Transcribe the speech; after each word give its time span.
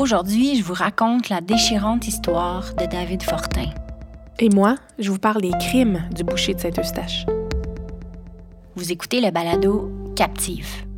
Aujourd'hui, 0.00 0.56
je 0.56 0.64
vous 0.64 0.72
raconte 0.72 1.28
la 1.28 1.42
déchirante 1.42 2.08
histoire 2.08 2.72
de 2.74 2.86
David 2.86 3.22
Fortin. 3.22 3.68
Et 4.38 4.48
moi, 4.48 4.76
je 4.98 5.10
vous 5.10 5.18
parle 5.18 5.42
des 5.42 5.52
crimes 5.60 6.08
du 6.16 6.24
boucher 6.24 6.54
de 6.54 6.60
Saint-Eustache. 6.60 7.26
Vous 8.76 8.90
écoutez 8.90 9.20
le 9.20 9.30
balado 9.30 9.92
Captive. 10.16 10.89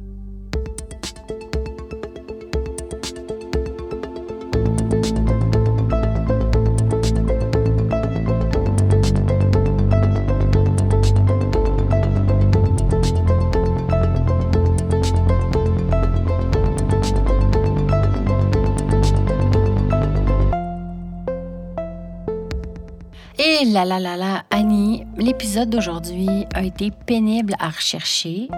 Là 23.72 24.44
Annie, 24.50 25.04
l'épisode 25.16 25.70
d'aujourd'hui 25.70 26.28
a 26.54 26.62
été 26.62 26.90
pénible 26.90 27.54
à 27.58 27.70
rechercher, 27.70 28.48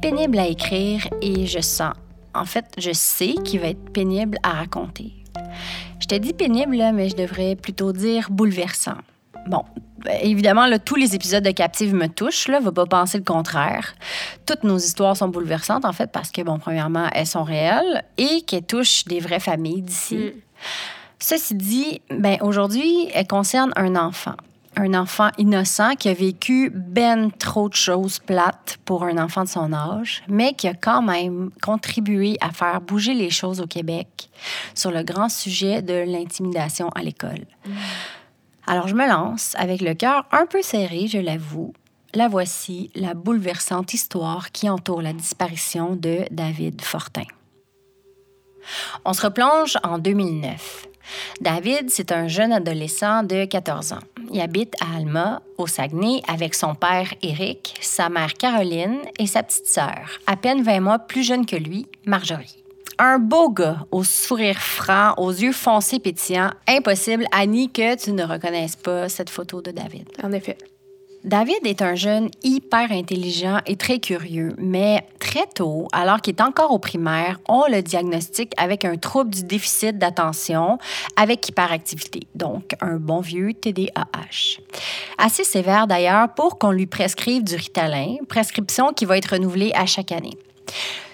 pénible 0.00 0.38
à 0.38 0.46
écrire 0.46 1.06
et 1.20 1.46
je 1.46 1.60
sens, 1.60 1.92
en 2.34 2.44
fait, 2.46 2.64
je 2.78 2.92
sais 2.92 3.34
qu'il 3.44 3.60
va 3.60 3.68
être 3.68 3.92
pénible 3.92 4.38
à 4.42 4.52
raconter. 4.52 5.12
Je 6.00 6.06
t'ai 6.06 6.18
dit 6.20 6.32
pénible, 6.32 6.82
mais 6.94 7.10
je 7.10 7.16
devrais 7.16 7.54
plutôt 7.54 7.92
dire 7.92 8.28
bouleversant. 8.30 8.96
Bon, 9.46 9.64
évidemment, 10.22 10.66
tous 10.84 10.96
les 10.96 11.14
épisodes 11.14 11.44
de 11.44 11.50
Captive 11.50 11.94
me 11.94 12.06
touchent, 12.06 12.48
là, 12.48 12.58
va 12.58 12.72
pas 12.72 12.86
penser 12.86 13.18
le 13.18 13.24
contraire. 13.24 13.94
Toutes 14.46 14.64
nos 14.64 14.78
histoires 14.78 15.16
sont 15.16 15.28
bouleversantes, 15.28 15.84
en 15.84 15.92
fait, 15.92 16.10
parce 16.10 16.30
que, 16.30 16.40
bon, 16.40 16.58
premièrement, 16.58 17.08
elles 17.12 17.26
sont 17.26 17.44
réelles 17.44 18.04
et 18.16 18.40
qu'elles 18.42 18.64
touchent 18.64 19.04
des 19.04 19.20
vraies 19.20 19.40
familles 19.40 19.82
d'ici. 19.82 20.32
Ceci 21.18 21.54
dit, 21.54 22.02
ben, 22.10 22.38
aujourd'hui, 22.42 23.08
elle 23.14 23.26
concerne 23.26 23.72
un 23.76 23.96
enfant. 23.96 24.36
Un 24.78 24.92
enfant 24.92 25.30
innocent 25.38 25.94
qui 25.94 26.10
a 26.10 26.14
vécu 26.14 26.70
ben 26.70 27.30
trop 27.30 27.70
de 27.70 27.74
choses 27.74 28.18
plates 28.18 28.76
pour 28.84 29.04
un 29.04 29.16
enfant 29.16 29.44
de 29.44 29.48
son 29.48 29.72
âge, 29.72 30.22
mais 30.28 30.52
qui 30.52 30.68
a 30.68 30.74
quand 30.74 31.00
même 31.00 31.50
contribué 31.62 32.36
à 32.42 32.50
faire 32.50 32.82
bouger 32.82 33.14
les 33.14 33.30
choses 33.30 33.62
au 33.62 33.66
Québec 33.66 34.28
sur 34.74 34.90
le 34.90 35.02
grand 35.02 35.30
sujet 35.30 35.80
de 35.80 35.94
l'intimidation 35.94 36.90
à 36.90 37.02
l'école. 37.02 37.46
Alors, 38.66 38.86
je 38.86 38.94
me 38.94 39.08
lance 39.08 39.54
avec 39.56 39.80
le 39.80 39.94
cœur 39.94 40.26
un 40.30 40.44
peu 40.44 40.60
serré, 40.60 41.06
je 41.06 41.18
l'avoue. 41.18 41.72
La 42.12 42.28
voici, 42.28 42.90
la 42.94 43.14
bouleversante 43.14 43.94
histoire 43.94 44.52
qui 44.52 44.68
entoure 44.68 45.00
la 45.00 45.14
disparition 45.14 45.96
de 45.96 46.24
David 46.30 46.82
Fortin. 46.82 47.24
On 49.04 49.12
se 49.14 49.22
replonge 49.22 49.78
en 49.82 49.98
2009. 49.98 50.88
David, 51.40 51.90
c'est 51.90 52.12
un 52.12 52.28
jeune 52.28 52.52
adolescent 52.52 53.22
de 53.22 53.44
14 53.44 53.92
ans. 53.92 54.00
Il 54.32 54.40
habite 54.40 54.74
à 54.80 54.96
Alma, 54.96 55.42
au 55.58 55.66
Saguenay, 55.66 56.22
avec 56.28 56.54
son 56.54 56.74
père 56.74 57.12
Éric, 57.22 57.74
sa 57.80 58.08
mère 58.08 58.34
Caroline 58.34 58.98
et 59.18 59.26
sa 59.26 59.42
petite 59.42 59.66
sœur, 59.66 60.18
à 60.26 60.36
peine 60.36 60.62
20 60.62 60.80
mois 60.80 60.98
plus 60.98 61.22
jeune 61.22 61.46
que 61.46 61.56
lui, 61.56 61.86
Marjorie. 62.04 62.62
Un 62.98 63.18
beau 63.18 63.50
gars, 63.50 63.86
au 63.90 64.04
sourire 64.04 64.58
franc, 64.58 65.12
aux 65.18 65.30
yeux 65.30 65.52
foncés 65.52 65.98
pétillants. 65.98 66.50
Impossible, 66.66 67.26
Annie, 67.30 67.70
que 67.70 67.94
tu 67.96 68.12
ne 68.12 68.24
reconnaisses 68.24 68.76
pas 68.76 69.08
cette 69.10 69.28
photo 69.28 69.60
de 69.60 69.70
David. 69.70 70.08
En 70.22 70.32
effet. 70.32 70.56
David 71.26 71.66
est 71.66 71.82
un 71.82 71.96
jeune 71.96 72.30
hyper 72.44 72.92
intelligent 72.92 73.58
et 73.66 73.74
très 73.74 73.98
curieux, 73.98 74.54
mais 74.58 75.04
très 75.18 75.44
tôt, 75.52 75.88
alors 75.90 76.20
qu'il 76.20 76.36
est 76.36 76.40
encore 76.40 76.70
au 76.70 76.78
primaire, 76.78 77.40
on 77.48 77.64
le 77.68 77.82
diagnostique 77.82 78.52
avec 78.56 78.84
un 78.84 78.96
trouble 78.96 79.30
du 79.30 79.42
déficit 79.42 79.98
d'attention 79.98 80.78
avec 81.16 81.48
hyperactivité, 81.48 82.20
donc 82.36 82.76
un 82.80 82.98
bon 82.98 83.18
vieux 83.18 83.54
TDAH. 83.54 84.60
Assez 85.18 85.42
sévère 85.42 85.88
d'ailleurs 85.88 86.32
pour 86.32 86.60
qu'on 86.60 86.70
lui 86.70 86.86
prescrive 86.86 87.42
du 87.42 87.56
Ritalin, 87.56 88.18
prescription 88.28 88.92
qui 88.92 89.04
va 89.04 89.18
être 89.18 89.32
renouvelée 89.32 89.72
à 89.74 89.84
chaque 89.84 90.12
année. 90.12 90.38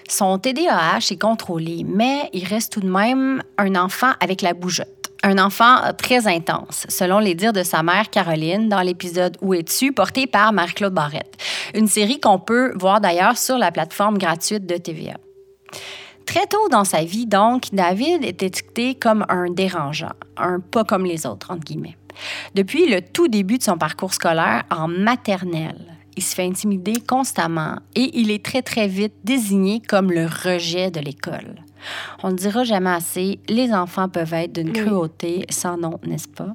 Son 0.07 0.37
TDAH 0.37 1.07
est 1.09 1.19
contrôlé, 1.19 1.83
mais 1.87 2.29
il 2.33 2.45
reste 2.45 2.73
tout 2.73 2.81
de 2.81 2.87
même 2.87 3.41
un 3.57 3.75
enfant 3.75 4.11
avec 4.19 4.43
la 4.43 4.53
bougeotte 4.53 5.02
un 5.23 5.37
enfant 5.37 5.77
très 5.97 6.27
intense, 6.27 6.85
selon 6.89 7.19
les 7.19 7.33
dires 7.33 7.53
de 7.53 7.63
sa 7.63 7.81
mère 7.81 8.09
Caroline 8.09 8.67
dans 8.67 8.81
l'épisode 8.81 9.37
Où 9.41 9.53
es-tu, 9.53 9.93
porté 9.93 10.27
par 10.27 10.51
Marie-Claude 10.51 10.93
Barrette. 10.93 11.37
Une 11.73 11.87
série 11.87 12.19
qu'on 12.19 12.39
peut 12.39 12.73
voir 12.77 12.99
d'ailleurs 12.99 13.37
sur 13.37 13.57
la 13.57 13.71
plateforme 13.71 14.17
gratuite 14.17 14.65
de 14.65 14.75
TVA. 14.75 15.15
Très 16.25 16.45
tôt 16.47 16.69
dans 16.69 16.83
sa 16.83 17.03
vie, 17.03 17.25
donc, 17.25 17.63
David 17.71 18.23
est 18.23 18.43
étiqueté 18.43 18.95
comme 18.95 19.25
un 19.29 19.49
dérangeant, 19.49 20.13
un 20.37 20.59
pas 20.59 20.83
comme 20.83 21.05
les 21.05 21.25
autres, 21.25 21.51
entre 21.51 21.63
guillemets. 21.63 21.97
Depuis 22.53 22.87
le 22.87 23.01
tout 23.01 23.27
début 23.27 23.57
de 23.57 23.63
son 23.63 23.77
parcours 23.77 24.13
scolaire 24.13 24.63
en 24.69 24.87
maternelle, 24.87 25.97
il 26.15 26.23
se 26.23 26.35
fait 26.35 26.45
intimider 26.45 26.93
constamment 27.07 27.77
et 27.95 28.19
il 28.19 28.29
est 28.29 28.43
très, 28.43 28.61
très 28.61 28.87
vite 28.87 29.13
désigné 29.23 29.81
comme 29.81 30.11
le 30.11 30.25
rejet 30.25 30.91
de 30.91 30.99
l'école. 30.99 31.55
On 32.23 32.31
ne 32.31 32.35
dira 32.35 32.63
jamais 32.63 32.91
assez, 32.91 33.39
les 33.47 33.73
enfants 33.73 34.09
peuvent 34.09 34.33
être 34.33 34.53
d'une 34.53 34.71
cruauté 34.71 35.45
sans 35.49 35.77
nom, 35.77 35.99
n'est-ce 36.05 36.27
pas? 36.27 36.53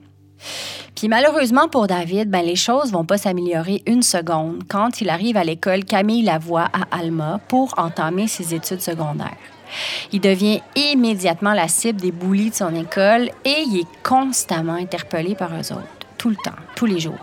Puis 0.94 1.08
malheureusement 1.08 1.68
pour 1.68 1.86
David, 1.86 2.30
ben 2.30 2.44
les 2.44 2.56
choses 2.56 2.92
vont 2.92 3.04
pas 3.04 3.18
s'améliorer 3.18 3.82
une 3.86 4.02
seconde 4.02 4.62
quand 4.68 5.00
il 5.00 5.10
arrive 5.10 5.36
à 5.36 5.44
l'école 5.44 5.84
Camille 5.84 6.22
Lavoie 6.22 6.68
à 6.72 6.96
Alma 6.96 7.40
pour 7.48 7.74
entamer 7.76 8.28
ses 8.28 8.54
études 8.54 8.80
secondaires. 8.80 9.36
Il 10.12 10.20
devient 10.20 10.60
immédiatement 10.76 11.52
la 11.52 11.68
cible 11.68 12.00
des 12.00 12.12
boulis 12.12 12.50
de 12.50 12.54
son 12.54 12.74
école 12.74 13.30
et 13.44 13.64
il 13.66 13.80
est 13.80 14.02
constamment 14.02 14.74
interpellé 14.74 15.34
par 15.34 15.50
eux 15.54 15.72
autres, 15.72 16.06
tout 16.16 16.30
le 16.30 16.36
temps, 16.36 16.56
tous 16.74 16.86
les 16.86 17.00
jours. 17.00 17.18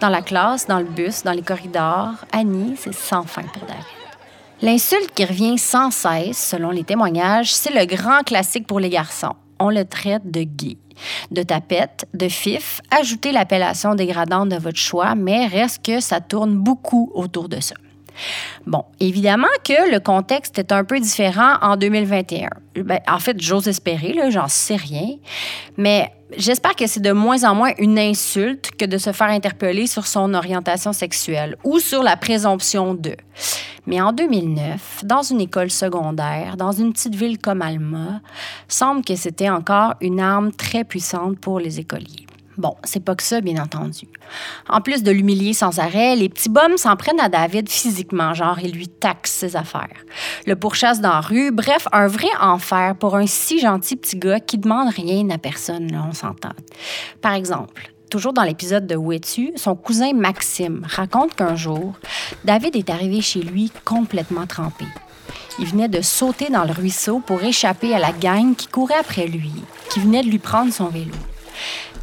Dans 0.00 0.08
la 0.08 0.22
classe, 0.22 0.66
dans 0.66 0.78
le 0.78 0.84
bus, 0.84 1.22
dans 1.24 1.32
les 1.32 1.42
corridors, 1.42 2.14
Annie, 2.32 2.74
c'est 2.78 2.94
sans 2.94 3.24
fin 3.24 3.42
pour 3.42 3.62
David. 3.66 4.03
L'insulte 4.64 5.12
qui 5.14 5.26
revient 5.26 5.58
sans 5.58 5.90
cesse, 5.90 6.38
selon 6.38 6.70
les 6.70 6.84
témoignages, 6.84 7.54
c'est 7.54 7.74
le 7.78 7.84
grand 7.84 8.22
classique 8.22 8.66
pour 8.66 8.80
les 8.80 8.88
garçons. 8.88 9.34
On 9.60 9.68
le 9.68 9.84
traite 9.84 10.30
de 10.30 10.40
gay, 10.40 10.78
de 11.30 11.42
tapette, 11.42 12.06
de 12.14 12.28
fif. 12.30 12.80
Ajoutez 12.90 13.30
l'appellation 13.30 13.94
dégradante 13.94 14.48
de 14.48 14.56
votre 14.56 14.78
choix, 14.78 15.14
mais 15.16 15.48
reste 15.48 15.84
que 15.84 16.00
ça 16.00 16.22
tourne 16.22 16.56
beaucoup 16.56 17.10
autour 17.12 17.50
de 17.50 17.60
ça. 17.60 17.74
Bon, 18.66 18.84
évidemment 19.00 19.48
que 19.64 19.90
le 19.92 20.00
contexte 20.00 20.58
est 20.58 20.72
un 20.72 20.84
peu 20.84 21.00
différent 21.00 21.54
en 21.60 21.76
2021. 21.76 22.48
Ben, 22.76 23.00
en 23.08 23.18
fait, 23.18 23.40
j'ose 23.40 23.68
espérer, 23.68 24.14
j'en 24.30 24.48
sais 24.48 24.76
rien. 24.76 25.16
Mais 25.76 26.10
j'espère 26.36 26.74
que 26.74 26.86
c'est 26.86 27.00
de 27.00 27.12
moins 27.12 27.44
en 27.44 27.54
moins 27.54 27.72
une 27.78 27.98
insulte 27.98 28.70
que 28.78 28.84
de 28.84 28.98
se 28.98 29.12
faire 29.12 29.28
interpeller 29.28 29.86
sur 29.86 30.06
son 30.06 30.34
orientation 30.34 30.92
sexuelle 30.92 31.56
ou 31.64 31.78
sur 31.78 32.02
la 32.02 32.16
présomption 32.16 32.94
de. 32.94 33.16
Mais 33.86 34.00
en 34.00 34.12
2009, 34.12 35.04
dans 35.04 35.22
une 35.22 35.40
école 35.40 35.70
secondaire, 35.70 36.56
dans 36.56 36.72
une 36.72 36.92
petite 36.92 37.14
ville 37.14 37.38
comme 37.38 37.60
Alma, 37.60 38.20
semble 38.66 39.04
que 39.04 39.14
c'était 39.14 39.50
encore 39.50 39.94
une 40.00 40.20
arme 40.20 40.52
très 40.52 40.84
puissante 40.84 41.38
pour 41.38 41.60
les 41.60 41.80
écoliers. 41.80 42.26
Bon, 42.56 42.76
c'est 42.84 43.04
pas 43.04 43.14
que 43.14 43.22
ça, 43.22 43.40
bien 43.40 43.60
entendu. 43.62 44.06
En 44.68 44.80
plus 44.80 45.02
de 45.02 45.10
l'humilier 45.10 45.54
sans 45.54 45.78
arrêt, 45.80 46.14
les 46.14 46.28
petits 46.28 46.48
bums 46.48 46.76
s'en 46.76 46.96
prennent 46.96 47.20
à 47.20 47.28
David 47.28 47.68
physiquement, 47.68 48.32
genre, 48.32 48.58
ils 48.60 48.72
lui 48.72 48.88
taxent 48.88 49.32
ses 49.32 49.56
affaires. 49.56 50.04
Le 50.46 50.54
pourchasse 50.54 51.00
dans 51.00 51.10
la 51.10 51.20
rue, 51.20 51.50
bref, 51.50 51.88
un 51.92 52.06
vrai 52.06 52.28
enfer 52.40 52.94
pour 52.96 53.16
un 53.16 53.26
si 53.26 53.58
gentil 53.58 53.96
petit 53.96 54.16
gars 54.16 54.40
qui 54.40 54.58
demande 54.58 54.90
rien 54.90 55.28
à 55.30 55.38
personne, 55.38 55.90
là, 55.90 56.04
on 56.08 56.12
s'entend. 56.12 56.52
Par 57.20 57.34
exemple, 57.34 57.92
toujours 58.08 58.32
dans 58.32 58.44
l'épisode 58.44 58.86
de 58.86 58.94
Où 58.94 59.12
es-tu, 59.12 59.52
son 59.56 59.74
cousin 59.74 60.12
Maxime 60.12 60.86
raconte 60.88 61.34
qu'un 61.34 61.56
jour, 61.56 61.94
David 62.44 62.76
est 62.76 62.90
arrivé 62.90 63.20
chez 63.20 63.42
lui 63.42 63.72
complètement 63.84 64.46
trempé. 64.46 64.84
Il 65.58 65.66
venait 65.66 65.88
de 65.88 66.02
sauter 66.02 66.50
dans 66.50 66.64
le 66.64 66.72
ruisseau 66.72 67.18
pour 67.18 67.42
échapper 67.42 67.94
à 67.94 67.98
la 67.98 68.12
gang 68.12 68.54
qui 68.54 68.68
courait 68.68 68.94
après 68.94 69.26
lui, 69.26 69.52
qui 69.90 70.00
venait 70.00 70.22
de 70.22 70.28
lui 70.28 70.38
prendre 70.38 70.72
son 70.72 70.86
vélo. 70.86 71.14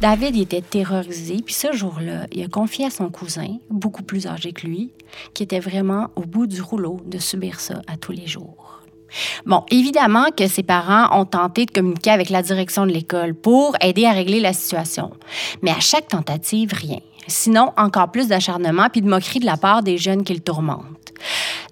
David 0.00 0.36
était 0.36 0.60
terrorisé, 0.60 1.36
puis 1.44 1.54
ce 1.54 1.72
jour-là, 1.72 2.26
il 2.32 2.42
a 2.44 2.48
confié 2.48 2.86
à 2.86 2.90
son 2.90 3.08
cousin, 3.08 3.58
beaucoup 3.70 4.02
plus 4.02 4.26
âgé 4.26 4.52
que 4.52 4.66
lui, 4.66 4.92
qui 5.34 5.42
était 5.42 5.60
vraiment 5.60 6.08
au 6.16 6.22
bout 6.22 6.46
du 6.46 6.60
rouleau 6.60 7.00
de 7.06 7.18
subir 7.18 7.60
ça 7.60 7.82
à 7.86 7.96
tous 7.96 8.12
les 8.12 8.26
jours. 8.26 8.80
Bon, 9.44 9.64
évidemment 9.70 10.26
que 10.36 10.46
ses 10.46 10.62
parents 10.62 11.20
ont 11.20 11.24
tenté 11.24 11.66
de 11.66 11.70
communiquer 11.70 12.10
avec 12.10 12.30
la 12.30 12.42
direction 12.42 12.86
de 12.86 12.92
l'école 12.92 13.34
pour 13.34 13.76
aider 13.80 14.06
à 14.06 14.12
régler 14.12 14.40
la 14.40 14.52
situation. 14.52 15.10
Mais 15.60 15.70
à 15.70 15.80
chaque 15.80 16.08
tentative, 16.08 16.72
rien. 16.72 17.00
Sinon, 17.26 17.72
encore 17.76 18.10
plus 18.10 18.28
d'acharnement 18.28 18.88
puis 18.90 19.02
de 19.02 19.08
moquerie 19.08 19.40
de 19.40 19.46
la 19.46 19.56
part 19.56 19.82
des 19.82 19.98
jeunes 19.98 20.24
qui 20.24 20.34
le 20.34 20.40
tourmentent. 20.40 21.12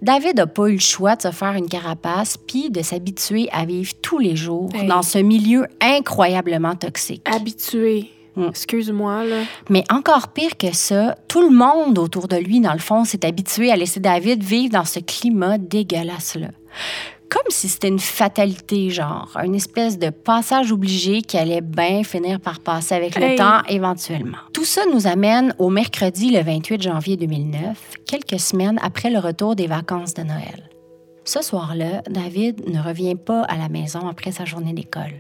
David 0.03 0.37
n'a 0.37 0.47
pas 0.47 0.69
eu 0.69 0.75
le 0.75 0.79
choix 0.79 1.17
de 1.17 1.23
se 1.23 1.31
faire 1.31 1.53
une 1.53 1.69
carapace 1.69 2.37
puis 2.37 2.71
de 2.71 2.83
s'habituer 2.83 3.49
à 3.53 3.65
vivre 3.65 3.93
tous 4.01 4.19
les 4.19 4.37
jours 4.37 4.71
dans 4.89 5.03
ce 5.03 5.19
milieu 5.19 5.67
incroyablement 5.81 6.75
toxique. 6.75 7.27
Habitué. 7.31 8.11
Excuse-moi, 8.49 9.25
là. 9.25 9.43
Mais 9.69 9.85
encore 9.91 10.29
pire 10.29 10.57
que 10.57 10.73
ça, 10.73 11.17
tout 11.29 11.43
le 11.43 11.55
monde 11.55 11.99
autour 11.99 12.29
de 12.29 12.37
lui, 12.37 12.61
dans 12.61 12.73
le 12.73 12.79
fond, 12.79 13.05
s'est 13.05 13.27
habitué 13.27 13.71
à 13.71 13.77
laisser 13.77 14.01
David 14.01 14.43
vivre 14.43 14.73
dans 14.73 14.85
ce 14.85 15.01
climat 15.01 15.59
dégueulasse-là. 15.59 16.49
Comme 17.31 17.43
si 17.49 17.69
c'était 17.69 17.89
une 17.89 18.01
fatalité, 18.01 18.91
genre, 18.91 19.31
une 19.45 19.55
espèce 19.55 19.99
de 19.99 20.11
passage 20.11 20.73
obligé 20.73 21.23
qui 21.23 21.39
allait 21.39 21.61
bien 21.61 22.03
finir 22.03 22.41
par 22.41 22.59
passer 22.61 22.95
avec 22.97 23.15
le 23.15 23.23
Hey. 23.23 23.37
temps 23.37 23.63
éventuellement. 23.69 24.39
Tout 24.53 24.65
ça 24.65 24.83
nous 24.93 25.07
amène 25.07 25.55
au 25.59 25.71
mercredi 25.71 26.31
le 26.33 26.43
28 26.43 26.83
janvier 26.83 27.17
2009, 27.17 27.93
quelques 28.07 28.41
semaines 28.41 28.81
après 28.83 29.11
le 29.11 29.21
retour 29.21 29.55
des 29.55 29.69
vacances 29.69 30.15
de 30.15 30.23
Noël. 30.23 30.69
Ce 31.25 31.41
soir-là, 31.43 32.03
David 32.11 32.69
ne 32.69 32.81
revient 32.83 33.15
pas 33.15 33.43
à 33.45 33.57
la 33.57 33.69
maison 33.69 34.09
après 34.09 34.33
sa 34.33 34.45
journée 34.45 34.73
d'école. 34.73 35.15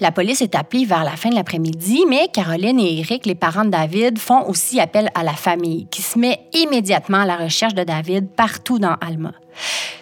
La 0.00 0.12
police 0.12 0.42
est 0.42 0.54
appelée 0.54 0.84
vers 0.84 1.04
la 1.04 1.16
fin 1.16 1.30
de 1.30 1.34
l'après-midi, 1.34 2.04
mais 2.08 2.28
Caroline 2.32 2.80
et 2.80 3.00
Eric, 3.00 3.26
les 3.26 3.34
parents 3.34 3.64
de 3.64 3.70
David, 3.70 4.18
font 4.18 4.46
aussi 4.48 4.80
appel 4.80 5.10
à 5.14 5.22
la 5.22 5.34
famille, 5.34 5.86
qui 5.90 6.02
se 6.02 6.18
met 6.18 6.40
immédiatement 6.52 7.20
à 7.20 7.26
la 7.26 7.36
recherche 7.36 7.74
de 7.74 7.84
David 7.84 8.28
partout 8.30 8.78
dans 8.78 8.96
Alma. 9.00 9.32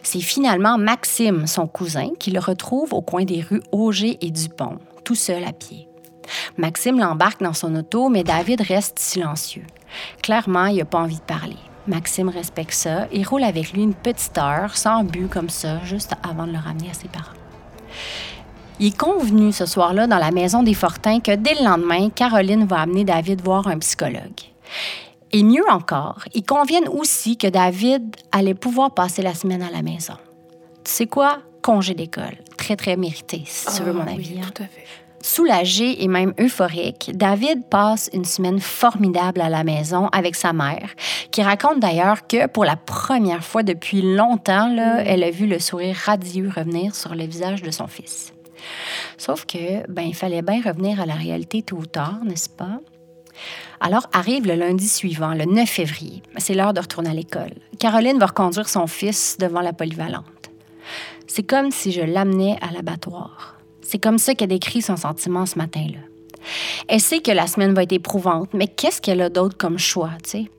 C'est 0.02 0.20
finalement 0.20 0.78
Maxime, 0.78 1.46
son 1.46 1.66
cousin, 1.66 2.10
qui 2.19 2.31
le 2.31 2.40
retrouve 2.40 2.93
au 2.93 3.02
coin 3.02 3.25
des 3.25 3.43
rues 3.43 3.62
Auger 3.72 4.19
et 4.20 4.31
Dupont, 4.31 4.78
tout 5.05 5.14
seul 5.14 5.44
à 5.44 5.52
pied. 5.52 5.88
Maxime 6.56 6.99
l'embarque 6.99 7.43
dans 7.43 7.54
son 7.54 7.75
auto, 7.75 8.08
mais 8.08 8.25
David 8.25 8.61
reste 8.61 8.99
silencieux. 8.99 9.64
Clairement, 10.22 10.66
il 10.66 10.78
n'a 10.78 10.84
pas 10.84 10.99
envie 10.99 11.16
de 11.16 11.22
parler. 11.22 11.56
Maxime 11.87 12.28
respecte 12.28 12.75
ça 12.75 13.08
et 13.11 13.22
roule 13.22 13.44
avec 13.44 13.72
lui 13.72 13.82
une 13.82 13.94
petite 13.94 14.37
heure, 14.37 14.76
sans 14.76 15.04
but 15.04 15.28
comme 15.28 15.49
ça, 15.49 15.82
juste 15.84 16.12
avant 16.22 16.46
de 16.46 16.52
le 16.52 16.58
ramener 16.58 16.90
à 16.90 16.94
ses 16.94 17.08
parents. 17.08 17.32
Il 18.80 18.86
est 18.88 18.96
convenu 18.96 19.52
ce 19.52 19.66
soir-là 19.66 20.06
dans 20.06 20.19
la 20.19 20.30
maison 20.30 20.62
des 20.62 20.75
Fortins 20.75 21.20
que 21.20 21.34
dès 21.34 21.54
le 21.54 21.64
lendemain, 21.64 22.10
Caroline 22.10 22.64
va 22.64 22.80
amener 22.80 23.04
David 23.04 23.42
voir 23.42 23.66
un 23.66 23.78
psychologue. 23.78 24.40
Et 25.32 25.42
mieux 25.42 25.64
encore, 25.69 26.20
ils 26.32 26.44
conviennent 26.44 26.88
aussi 26.88 27.36
que 27.36 27.48
David 27.48 28.16
allait 28.32 28.54
pouvoir 28.54 28.92
passer 28.94 29.20
la 29.22 29.34
semaine 29.34 29.62
à 29.62 29.70
la 29.70 29.82
maison. 29.82 30.14
Tu 30.84 30.92
sais 30.92 31.06
quoi? 31.06 31.38
Congé 31.60 31.94
d'école. 31.94 32.38
Très, 32.56 32.76
très 32.76 32.96
mérité, 32.96 33.42
si 33.46 33.66
tu 33.76 33.82
veux 33.82 33.90
Ah, 33.90 34.04
mon 34.04 34.04
oui, 34.04 34.14
avis. 34.14 34.38
hein. 34.38 34.50
tout 34.54 34.62
à 34.62 34.66
fait. 34.66 34.84
Soulagé 35.20 36.04
et 36.04 36.08
même 36.08 36.32
euphorique, 36.40 37.10
David 37.12 37.64
passe 37.69 38.08
une 38.14 38.25
semaine 38.25 38.60
formidable 38.60 39.40
à 39.40 39.48
la 39.48 39.64
maison 39.64 40.06
avec 40.12 40.36
sa 40.36 40.52
mère, 40.52 40.88
qui 41.32 41.42
raconte 41.42 41.80
d'ailleurs 41.80 42.26
que 42.28 42.46
pour 42.46 42.64
la 42.64 42.76
première 42.76 43.42
fois 43.44 43.64
depuis 43.64 44.00
longtemps, 44.14 44.72
là, 44.72 45.02
elle 45.04 45.25
a 45.25 45.30
vu 45.32 45.46
le 45.48 45.58
sourire 45.58 45.96
radieux 46.06 46.48
revenir 46.54 46.94
sur 46.94 47.16
le 47.16 47.25
visage 47.25 47.62
de 47.62 47.70
son 47.72 47.88
fils. 47.88 48.32
Sauf 49.16 49.44
que, 49.46 49.90
ben, 49.90 50.02
il 50.02 50.14
fallait 50.14 50.43
bien 50.43 50.60
revenir 50.62 51.00
à 51.00 51.06
la 51.06 51.14
réalité 51.14 51.62
tôt 51.62 51.76
ou 51.76 51.87
tard, 51.87 52.20
n'est-ce 52.25 52.49
pas? 52.49 52.81
Alors 53.81 54.08
arrive 54.12 54.46
le 54.46 54.55
lundi 54.55 54.88
suivant, 54.88 55.34
le 55.34 55.44
9 55.44 55.69
février. 55.69 56.22
C'est 56.38 56.55
l'heure 56.55 56.75
de 56.75 56.81
retourner 56.81 57.10
à 57.10 57.14
l'école. 57.14 57.55
Caroline 57.78 58.19
va 58.19 58.26
reconduire 58.26 58.69
son 58.69 58.87
fils 58.87 59.37
devant 59.38 59.60
la 59.60 59.72
polyvalente. 59.72 60.25
C'est 61.26 61.44
comme 61.44 61.70
si 61.70 61.93
je 61.93 62.00
l'amenais 62.00 62.56
à 62.60 62.72
l'abattoir. 62.72 63.58
C'est 63.82 63.99
comme 63.99 64.19
ça 64.19 64.34
qu'elle 64.34 64.49
décrit 64.49 64.82
son 64.82 64.96
sentiment 64.96 65.46
ce 65.46 65.58
matin-là. 65.58 66.00
Elle 66.88 67.00
sait 67.00 67.20
que 67.20 67.31
la 67.31 67.46
semaine 67.46 67.75
va 67.75 67.82
être 67.82 67.93
éprouvante, 67.93 68.52
mais 68.54 68.66
qu'est-ce 68.66 69.00
qu'elle 69.00 69.20
a 69.20 69.31
d'autre 69.31 69.56
comme 69.56 69.78
choix, 69.78 70.11
tu 70.25 70.31
sais? 70.31 70.50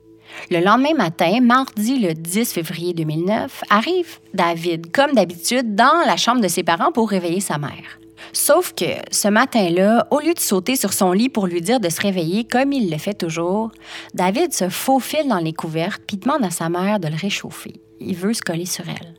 Le 0.50 0.60
lendemain 0.60 0.94
matin, 0.94 1.40
mardi 1.40 1.98
le 1.98 2.14
10 2.14 2.52
février 2.52 2.92
2009, 2.94 3.62
arrive 3.70 4.18
David, 4.34 4.90
comme 4.92 5.12
d'habitude, 5.12 5.74
dans 5.74 6.04
la 6.06 6.16
chambre 6.16 6.40
de 6.40 6.48
ses 6.48 6.62
parents 6.62 6.92
pour 6.92 7.10
réveiller 7.10 7.40
sa 7.40 7.58
mère. 7.58 7.98
Sauf 8.32 8.74
que 8.74 8.84
ce 9.10 9.28
matin-là, 9.28 10.06
au 10.10 10.20
lieu 10.20 10.34
de 10.34 10.38
sauter 10.38 10.76
sur 10.76 10.92
son 10.92 11.12
lit 11.12 11.28
pour 11.28 11.46
lui 11.46 11.60
dire 11.60 11.80
de 11.80 11.88
se 11.88 12.00
réveiller 12.00 12.44
comme 12.44 12.72
il 12.72 12.90
le 12.90 12.98
fait 12.98 13.14
toujours, 13.14 13.70
David 14.14 14.52
se 14.52 14.68
faufile 14.68 15.26
dans 15.28 15.38
les 15.38 15.52
couvertes 15.52 16.02
puis 16.06 16.16
demande 16.16 16.44
à 16.44 16.50
sa 16.50 16.68
mère 16.68 17.00
de 17.00 17.08
le 17.08 17.16
réchauffer. 17.16 17.80
Il 17.98 18.14
veut 18.14 18.34
se 18.34 18.42
coller 18.42 18.66
sur 18.66 18.84
elle. 18.88 19.14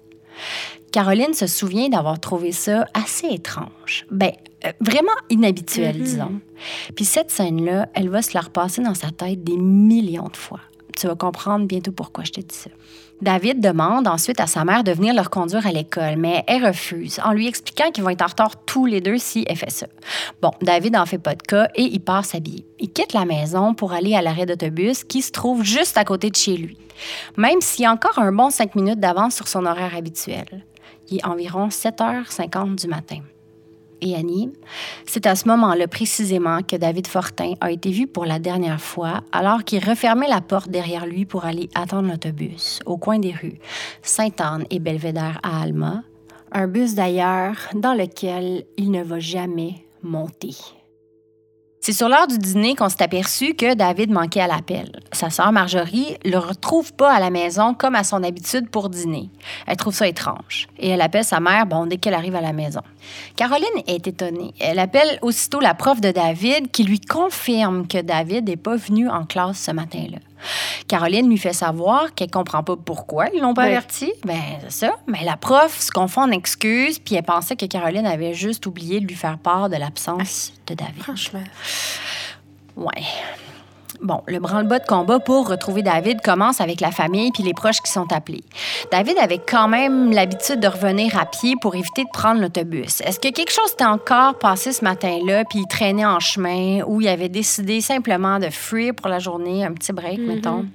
Caroline 0.91 1.33
se 1.33 1.47
souvient 1.47 1.89
d'avoir 1.89 2.19
trouvé 2.19 2.51
ça 2.51 2.85
assez 2.93 3.27
étrange. 3.27 4.05
Ben, 4.11 4.31
euh, 4.65 4.71
vraiment 4.81 5.09
inhabituel, 5.29 5.97
Mhm. 5.97 6.03
disons. 6.03 6.41
Puis 6.95 7.05
cette 7.05 7.31
scène-là, 7.31 7.87
elle 7.93 8.09
va 8.09 8.21
se 8.21 8.31
la 8.33 8.41
repasser 8.41 8.81
dans 8.81 8.93
sa 8.93 9.09
tête 9.09 9.43
des 9.43 9.57
millions 9.57 10.27
de 10.29 10.37
fois. 10.37 10.59
Tu 10.97 11.07
vas 11.07 11.15
comprendre 11.15 11.65
bientôt 11.65 11.91
pourquoi 11.91 12.23
je 12.23 12.31
te 12.31 12.41
dis 12.41 12.55
ça. 12.55 12.69
David 13.21 13.59
demande 13.59 14.07
ensuite 14.07 14.39
à 14.39 14.47
sa 14.47 14.65
mère 14.65 14.83
de 14.83 14.91
venir 14.91 15.13
le 15.13 15.21
reconduire 15.21 15.67
à 15.67 15.71
l'école, 15.71 16.15
mais 16.17 16.43
elle 16.47 16.65
refuse, 16.65 17.19
en 17.23 17.33
lui 17.33 17.47
expliquant 17.47 17.91
qu'ils 17.91 18.03
vont 18.03 18.09
être 18.09 18.23
en 18.23 18.27
retard 18.27 18.65
tous 18.65 18.87
les 18.87 18.99
deux 18.99 19.19
si 19.19 19.45
elle 19.47 19.57
fait 19.57 19.69
ça. 19.69 19.85
Bon, 20.41 20.51
David 20.61 20.95
en 20.95 21.05
fait 21.05 21.19
pas 21.19 21.35
de 21.35 21.43
cas 21.43 21.67
et 21.75 21.83
il 21.83 21.99
part 21.99 22.25
s'habiller. 22.25 22.65
Il 22.79 22.91
quitte 22.91 23.13
la 23.13 23.25
maison 23.25 23.75
pour 23.75 23.93
aller 23.93 24.15
à 24.15 24.23
l'arrêt 24.23 24.47
d'autobus 24.47 25.03
qui 25.03 25.21
se 25.21 25.31
trouve 25.31 25.63
juste 25.63 25.97
à 25.97 26.03
côté 26.03 26.31
de 26.31 26.35
chez 26.35 26.57
lui, 26.57 26.77
même 27.37 27.61
s'il 27.61 27.85
a 27.85 27.91
encore 27.91 28.17
un 28.17 28.31
bon 28.31 28.49
cinq 28.49 28.73
minutes 28.73 28.99
d'avance 28.99 29.35
sur 29.35 29.47
son 29.47 29.67
horaire 29.67 29.95
habituel. 29.95 30.65
Il 31.09 31.17
est 31.17 31.25
environ 31.25 31.67
7h50 31.67 32.75
du 32.75 32.87
matin. 32.87 33.19
C'est 35.05 35.27
à 35.27 35.35
ce 35.35 35.47
moment-là 35.47 35.87
précisément 35.87 36.61
que 36.63 36.75
David 36.75 37.07
Fortin 37.07 37.53
a 37.61 37.71
été 37.71 37.91
vu 37.91 38.07
pour 38.07 38.25
la 38.25 38.39
dernière 38.39 38.81
fois 38.81 39.21
alors 39.31 39.63
qu'il 39.63 39.83
refermait 39.83 40.27
la 40.27 40.41
porte 40.41 40.69
derrière 40.69 41.05
lui 41.05 41.25
pour 41.25 41.45
aller 41.45 41.69
attendre 41.75 42.09
l'autobus 42.09 42.79
au 42.85 42.97
coin 42.97 43.19
des 43.19 43.31
rues 43.31 43.59
Sainte-Anne 44.01 44.65
et 44.69 44.79
Belvédère 44.79 45.39
à 45.43 45.61
Alma, 45.61 46.03
un 46.51 46.67
bus 46.67 46.95
d'ailleurs 46.95 47.55
dans 47.75 47.93
lequel 47.93 48.65
il 48.77 48.91
ne 48.91 49.03
va 49.03 49.19
jamais 49.19 49.85
monter. 50.01 50.55
C'est 51.83 51.93
sur 51.93 52.09
l'heure 52.09 52.27
du 52.27 52.37
dîner 52.37 52.75
qu'on 52.75 52.89
s'est 52.89 53.01
aperçu 53.01 53.55
que 53.55 53.73
David 53.73 54.11
manquait 54.11 54.41
à 54.41 54.45
l'appel. 54.45 54.91
Sa 55.13 55.31
sœur 55.31 55.51
Marjorie 55.51 56.15
le 56.23 56.37
retrouve 56.37 56.93
pas 56.93 57.11
à 57.11 57.19
la 57.19 57.31
maison 57.31 57.73
comme 57.73 57.95
à 57.95 58.03
son 58.03 58.21
habitude 58.21 58.69
pour 58.69 58.91
dîner. 58.91 59.31
Elle 59.65 59.77
trouve 59.77 59.95
ça 59.95 60.07
étrange 60.07 60.67
et 60.77 60.89
elle 60.89 61.01
appelle 61.01 61.23
sa 61.23 61.39
mère 61.39 61.65
bon 61.65 61.87
dès 61.87 61.97
qu'elle 61.97 62.13
arrive 62.13 62.35
à 62.35 62.41
la 62.41 62.53
maison. 62.53 62.81
Caroline 63.35 63.65
est 63.87 64.05
étonnée. 64.05 64.53
Elle 64.59 64.77
appelle 64.77 65.17
aussitôt 65.23 65.59
la 65.59 65.73
prof 65.73 65.99
de 65.99 66.11
David 66.11 66.69
qui 66.69 66.83
lui 66.83 66.99
confirme 66.99 67.87
que 67.87 67.99
David 67.99 68.47
n'est 68.47 68.57
pas 68.57 68.75
venu 68.75 69.09
en 69.09 69.25
classe 69.25 69.57
ce 69.57 69.71
matin-là. 69.71 70.19
Caroline 70.87 71.29
lui 71.29 71.37
fait 71.37 71.53
savoir 71.53 72.13
qu'elle 72.13 72.31
comprend 72.31 72.63
pas 72.63 72.75
pourquoi 72.75 73.27
ils 73.33 73.41
l'ont 73.41 73.53
pas 73.53 73.63
averti. 73.63 74.11
Ben, 74.25 74.41
c'est 74.63 74.87
ça. 74.87 74.95
Mais 75.07 75.23
la 75.23 75.37
prof 75.37 75.79
se 75.79 75.91
confond 75.91 76.21
en 76.21 76.31
excuses, 76.31 76.99
puis 76.99 77.15
elle 77.15 77.23
pensait 77.23 77.55
que 77.55 77.65
Caroline 77.65 78.05
avait 78.05 78.33
juste 78.33 78.65
oublié 78.65 78.99
de 78.99 79.07
lui 79.07 79.15
faire 79.15 79.37
part 79.37 79.69
de 79.69 79.77
l'absence 79.77 80.53
de 80.67 80.73
David. 80.73 81.03
Franchement. 81.03 81.43
Ouais. 82.75 83.03
Bon, 84.01 84.21
le 84.27 84.39
branle-bas 84.39 84.79
de 84.79 84.85
combat 84.85 85.19
pour 85.19 85.47
retrouver 85.47 85.83
David 85.83 86.21
commence 86.21 86.59
avec 86.59 86.81
la 86.81 86.89
famille 86.89 87.31
puis 87.31 87.43
les 87.43 87.53
proches 87.53 87.81
qui 87.81 87.91
sont 87.91 88.11
appelés. 88.11 88.43
David 88.91 89.15
avait 89.19 89.37
quand 89.37 89.67
même 89.67 90.11
l'habitude 90.11 90.59
de 90.59 90.67
revenir 90.67 91.19
à 91.19 91.27
pied 91.27 91.53
pour 91.61 91.75
éviter 91.75 92.03
de 92.03 92.09
prendre 92.11 92.41
l'autobus. 92.41 93.01
Est-ce 93.01 93.19
que 93.19 93.31
quelque 93.31 93.51
chose 93.51 93.75
t'est 93.77 93.85
encore 93.85 94.39
passé 94.39 94.71
ce 94.71 94.83
matin-là 94.83 95.43
puis 95.45 95.59
il 95.59 95.67
traînait 95.67 96.05
en 96.05 96.19
chemin 96.19 96.81
ou 96.87 97.01
il 97.01 97.07
avait 97.07 97.29
décidé 97.29 97.79
simplement 97.79 98.39
de 98.39 98.49
fuir 98.49 98.95
pour 98.95 99.07
la 99.07 99.19
journée, 99.19 99.63
un 99.63 99.73
petit 99.73 99.93
break, 99.93 100.19
mettons? 100.19 100.65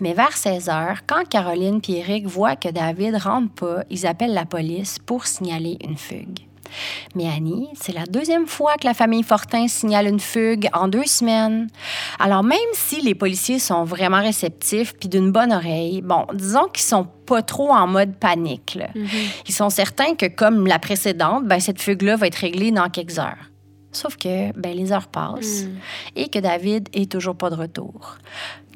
Mais 0.00 0.14
vers 0.14 0.36
16 0.36 0.68
heures, 0.68 0.98
quand 1.06 1.28
Caroline 1.28 1.80
et 1.88 1.98
Eric 1.98 2.26
voient 2.26 2.56
que 2.56 2.68
David 2.68 3.14
rentre 3.18 3.52
pas, 3.52 3.84
ils 3.88 4.04
appellent 4.04 4.34
la 4.34 4.46
police 4.46 4.98
pour 4.98 5.26
signaler 5.26 5.78
une 5.84 5.96
fugue. 5.96 6.40
Mais 7.14 7.28
Annie, 7.28 7.68
c'est 7.74 7.92
la 7.92 8.06
deuxième 8.06 8.46
fois 8.46 8.74
que 8.80 8.86
la 8.86 8.94
famille 8.94 9.22
Fortin 9.22 9.68
signale 9.68 10.06
une 10.06 10.20
fugue 10.20 10.68
en 10.72 10.88
deux 10.88 11.06
semaines. 11.06 11.68
Alors 12.18 12.42
même 12.42 12.58
si 12.72 13.00
les 13.00 13.14
policiers 13.14 13.58
sont 13.58 13.84
vraiment 13.84 14.20
réceptifs 14.20 14.94
puis 14.98 15.08
d'une 15.08 15.32
bonne 15.32 15.52
oreille, 15.52 16.02
bon, 16.02 16.26
disons 16.34 16.68
qu'ils 16.72 16.84
sont 16.84 17.06
pas 17.26 17.42
trop 17.42 17.70
en 17.70 17.86
mode 17.86 18.14
panique. 18.16 18.74
là. 18.74 18.88
Ils 19.46 19.54
sont 19.54 19.70
certains 19.70 20.14
que 20.14 20.26
comme 20.26 20.66
la 20.66 20.78
précédente, 20.78 21.46
ben, 21.46 21.60
cette 21.60 21.80
fugue-là 21.80 22.16
va 22.16 22.26
être 22.26 22.36
réglée 22.36 22.70
dans 22.70 22.88
quelques 22.88 23.18
heures. 23.18 23.50
Sauf 23.92 24.16
que 24.16 24.52
ben, 24.58 24.74
les 24.74 24.90
heures 24.92 25.08
passent 25.08 25.66
et 26.16 26.28
que 26.28 26.38
David 26.38 26.88
est 26.94 27.10
toujours 27.10 27.36
pas 27.36 27.50
de 27.50 27.56
retour. 27.56 28.16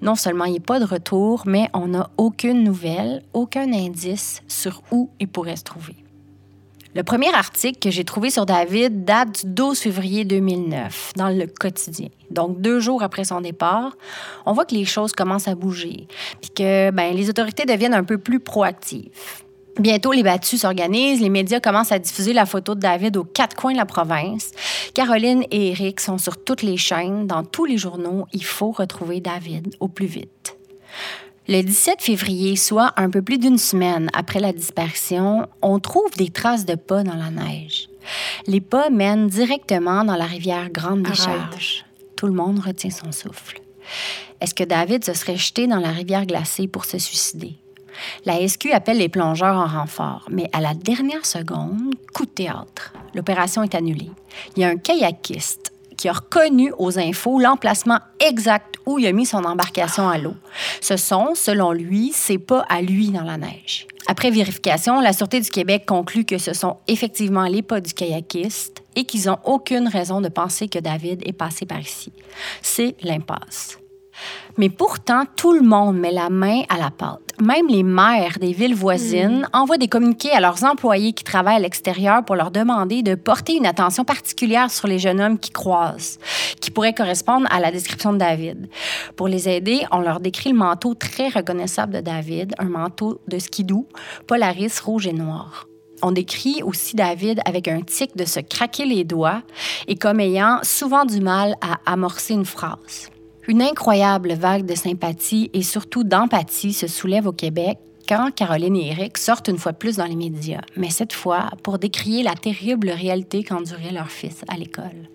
Non 0.02 0.14
seulement 0.14 0.44
il 0.44 0.52
n'est 0.52 0.60
pas 0.60 0.78
de 0.78 0.84
retour, 0.84 1.44
mais 1.46 1.70
on 1.72 1.88
n'a 1.88 2.10
aucune 2.18 2.62
nouvelle, 2.62 3.22
aucun 3.32 3.72
indice 3.72 4.42
sur 4.46 4.82
où 4.90 5.10
il 5.18 5.28
pourrait 5.28 5.56
se 5.56 5.64
trouver. 5.64 5.96
Le 6.96 7.02
premier 7.02 7.28
article 7.34 7.78
que 7.78 7.90
j'ai 7.90 8.04
trouvé 8.04 8.30
sur 8.30 8.46
David 8.46 9.04
date 9.04 9.44
du 9.44 9.52
12 9.52 9.78
février 9.78 10.24
2009 10.24 11.12
dans 11.16 11.28
le 11.28 11.46
quotidien. 11.46 12.08
Donc, 12.30 12.62
deux 12.62 12.80
jours 12.80 13.02
après 13.02 13.24
son 13.24 13.42
départ, 13.42 13.94
on 14.46 14.54
voit 14.54 14.64
que 14.64 14.74
les 14.74 14.86
choses 14.86 15.12
commencent 15.12 15.46
à 15.46 15.54
bouger, 15.54 16.08
puis 16.40 16.48
que 16.56 16.90
ben, 16.92 17.14
les 17.14 17.28
autorités 17.28 17.66
deviennent 17.66 17.92
un 17.92 18.02
peu 18.02 18.16
plus 18.16 18.40
proactives. 18.40 19.10
Bientôt, 19.78 20.12
les 20.12 20.22
battues 20.22 20.56
s'organisent, 20.56 21.20
les 21.20 21.28
médias 21.28 21.60
commencent 21.60 21.92
à 21.92 21.98
diffuser 21.98 22.32
la 22.32 22.46
photo 22.46 22.74
de 22.74 22.80
David 22.80 23.18
aux 23.18 23.24
quatre 23.24 23.56
coins 23.56 23.72
de 23.72 23.76
la 23.76 23.84
province. 23.84 24.52
Caroline 24.94 25.44
et 25.50 25.72
Eric 25.72 26.00
sont 26.00 26.16
sur 26.16 26.42
toutes 26.42 26.62
les 26.62 26.78
chaînes, 26.78 27.26
dans 27.26 27.44
tous 27.44 27.66
les 27.66 27.76
journaux. 27.76 28.24
Il 28.32 28.42
faut 28.42 28.70
retrouver 28.70 29.20
David 29.20 29.76
au 29.80 29.88
plus 29.88 30.06
vite. 30.06 30.56
Le 31.48 31.62
17 31.62 32.02
février, 32.02 32.56
soit 32.56 32.92
un 32.96 33.08
peu 33.08 33.22
plus 33.22 33.38
d'une 33.38 33.58
semaine 33.58 34.10
après 34.12 34.40
la 34.40 34.52
disparition, 34.52 35.46
on 35.62 35.78
trouve 35.78 36.10
des 36.16 36.30
traces 36.30 36.66
de 36.66 36.74
pas 36.74 37.04
dans 37.04 37.14
la 37.14 37.30
neige. 37.30 37.88
Les 38.48 38.60
pas 38.60 38.90
mènent 38.90 39.28
directement 39.28 40.02
dans 40.02 40.16
la 40.16 40.24
rivière 40.24 40.70
Grande 40.70 41.02
Décharge. 41.02 41.84
Tout 42.16 42.26
le 42.26 42.32
monde 42.32 42.58
retient 42.58 42.90
son 42.90 43.12
souffle. 43.12 43.60
Est-ce 44.40 44.54
que 44.54 44.64
David 44.64 45.04
se 45.04 45.14
serait 45.14 45.36
jeté 45.36 45.68
dans 45.68 45.78
la 45.78 45.90
rivière 45.90 46.26
glacée 46.26 46.66
pour 46.66 46.84
se 46.84 46.98
suicider? 46.98 47.54
La 48.24 48.46
SQ 48.46 48.72
appelle 48.72 48.98
les 48.98 49.08
plongeurs 49.08 49.56
en 49.56 49.66
renfort, 49.66 50.26
mais 50.28 50.50
à 50.52 50.60
la 50.60 50.74
dernière 50.74 51.24
seconde, 51.24 51.94
coup 52.12 52.26
de 52.26 52.30
théâtre. 52.30 52.92
L'opération 53.14 53.62
est 53.62 53.76
annulée. 53.76 54.10
Il 54.56 54.62
y 54.62 54.64
a 54.64 54.68
un 54.68 54.76
kayakiste 54.76 55.72
qui 55.96 56.08
a 56.08 56.12
reconnu 56.12 56.72
aux 56.76 56.98
infos 56.98 57.38
l'emplacement 57.38 58.00
exact 58.18 58.75
où 58.86 58.98
il 58.98 59.06
a 59.06 59.12
mis 59.12 59.26
son 59.26 59.44
embarcation 59.44 60.08
à 60.08 60.16
l'eau. 60.18 60.34
Ce 60.80 60.96
sont, 60.96 61.34
selon 61.34 61.72
lui, 61.72 62.12
c'est 62.14 62.38
pas 62.38 62.64
à 62.68 62.80
lui 62.80 63.10
dans 63.10 63.24
la 63.24 63.36
neige. 63.36 63.86
Après 64.06 64.30
vérification, 64.30 65.00
la 65.00 65.12
Sûreté 65.12 65.40
du 65.40 65.50
Québec 65.50 65.84
conclut 65.86 66.24
que 66.24 66.38
ce 66.38 66.52
sont 66.52 66.76
effectivement 66.86 67.46
les 67.46 67.62
pas 67.62 67.80
du 67.80 67.92
kayakiste 67.92 68.82
et 68.94 69.04
qu'ils 69.04 69.26
n'ont 69.26 69.38
aucune 69.44 69.88
raison 69.88 70.20
de 70.20 70.28
penser 70.28 70.68
que 70.68 70.78
David 70.78 71.22
est 71.26 71.32
passé 71.32 71.66
par 71.66 71.80
ici. 71.80 72.12
C'est 72.62 72.94
l'impasse. 73.02 73.78
Mais 74.56 74.70
pourtant, 74.70 75.24
tout 75.36 75.52
le 75.52 75.62
monde 75.62 75.98
met 75.98 76.12
la 76.12 76.30
main 76.30 76.62
à 76.68 76.78
la 76.78 76.90
pâte. 76.90 77.25
Même 77.40 77.68
les 77.68 77.82
maires 77.82 78.38
des 78.40 78.52
villes 78.52 78.74
voisines 78.74 79.40
Hmm. 79.40 79.46
envoient 79.52 79.76
des 79.76 79.88
communiqués 79.88 80.30
à 80.32 80.40
leurs 80.40 80.64
employés 80.64 81.12
qui 81.12 81.22
travaillent 81.22 81.56
à 81.56 81.60
l'extérieur 81.60 82.24
pour 82.24 82.34
leur 82.34 82.50
demander 82.50 83.02
de 83.02 83.14
porter 83.14 83.56
une 83.56 83.66
attention 83.66 84.04
particulière 84.04 84.70
sur 84.70 84.88
les 84.88 84.98
jeunes 84.98 85.20
hommes 85.20 85.38
qui 85.38 85.50
croisent, 85.50 86.18
qui 86.60 86.70
pourraient 86.70 86.94
correspondre 86.94 87.46
à 87.50 87.60
la 87.60 87.70
description 87.70 88.12
de 88.12 88.18
David. 88.18 88.68
Pour 89.16 89.28
les 89.28 89.48
aider, 89.48 89.84
on 89.90 90.00
leur 90.00 90.20
décrit 90.20 90.50
le 90.50 90.56
manteau 90.56 90.94
très 90.94 91.28
reconnaissable 91.28 91.94
de 91.94 92.00
David, 92.00 92.54
un 92.58 92.68
manteau 92.68 93.20
de 93.28 93.38
skidoo, 93.38 93.86
Polaris 94.26 94.80
rouge 94.82 95.06
et 95.06 95.12
noir. 95.12 95.66
On 96.02 96.12
décrit 96.12 96.62
aussi 96.62 96.96
David 96.96 97.40
avec 97.44 97.68
un 97.68 97.80
tic 97.80 98.16
de 98.16 98.24
se 98.24 98.40
craquer 98.40 98.84
les 98.84 99.04
doigts 99.04 99.42
et 99.88 99.96
comme 99.96 100.20
ayant 100.20 100.60
souvent 100.62 101.04
du 101.04 101.20
mal 101.20 101.54
à 101.60 101.78
amorcer 101.90 102.34
une 102.34 102.44
phrase. 102.44 103.10
Une 103.48 103.62
incroyable 103.62 104.32
vague 104.32 104.66
de 104.66 104.74
sympathie 104.74 105.50
et 105.52 105.62
surtout 105.62 106.02
d'empathie 106.02 106.72
se 106.72 106.88
soulève 106.88 107.28
au 107.28 107.32
Québec 107.32 107.78
quand 108.08 108.32
Caroline 108.34 108.76
et 108.76 108.88
Eric 108.88 109.18
sortent 109.18 109.46
une 109.46 109.58
fois 109.58 109.72
plus 109.72 109.96
dans 109.96 110.04
les 110.04 110.16
médias, 110.16 110.62
mais 110.76 110.90
cette 110.90 111.12
fois 111.12 111.50
pour 111.62 111.78
décrier 111.78 112.24
la 112.24 112.34
terrible 112.34 112.90
réalité 112.90 113.44
qu'endurait 113.44 113.92
leur 113.92 114.10
fils 114.10 114.44
à 114.48 114.56
l'école. 114.56 115.08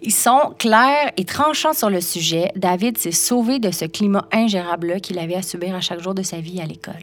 Ils 0.00 0.12
sont 0.12 0.54
clairs 0.58 1.10
et 1.16 1.24
tranchants 1.24 1.72
sur 1.72 1.90
le 1.90 2.00
sujet. 2.00 2.52
David 2.54 2.98
s'est 2.98 3.10
sauvé 3.10 3.58
de 3.58 3.72
ce 3.72 3.84
climat 3.84 4.28
ingérable 4.32 5.00
qu'il 5.00 5.18
avait 5.18 5.36
à 5.36 5.42
subir 5.42 5.74
à 5.74 5.80
chaque 5.80 6.00
jour 6.00 6.14
de 6.14 6.22
sa 6.22 6.38
vie 6.38 6.60
à 6.60 6.66
l'école. 6.66 6.94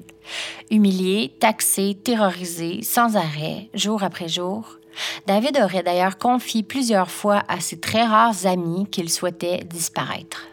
Humilié, 0.72 1.34
taxé, 1.40 1.98
terrorisé, 2.02 2.82
sans 2.84 3.18
arrêt, 3.18 3.70
jour 3.74 4.04
après 4.04 4.30
jour, 4.30 4.78
David 5.26 5.58
aurait 5.58 5.84
d'ailleurs 5.84 6.18
confié 6.18 6.64
plusieurs 6.64 7.10
fois 7.10 7.44
à 7.48 7.60
ses 7.60 7.80
très 7.80 8.04
rares 8.04 8.46
amis 8.46 8.88
qu'il 8.92 9.10
souhaitait 9.10 9.64
disparaître. 9.66 10.48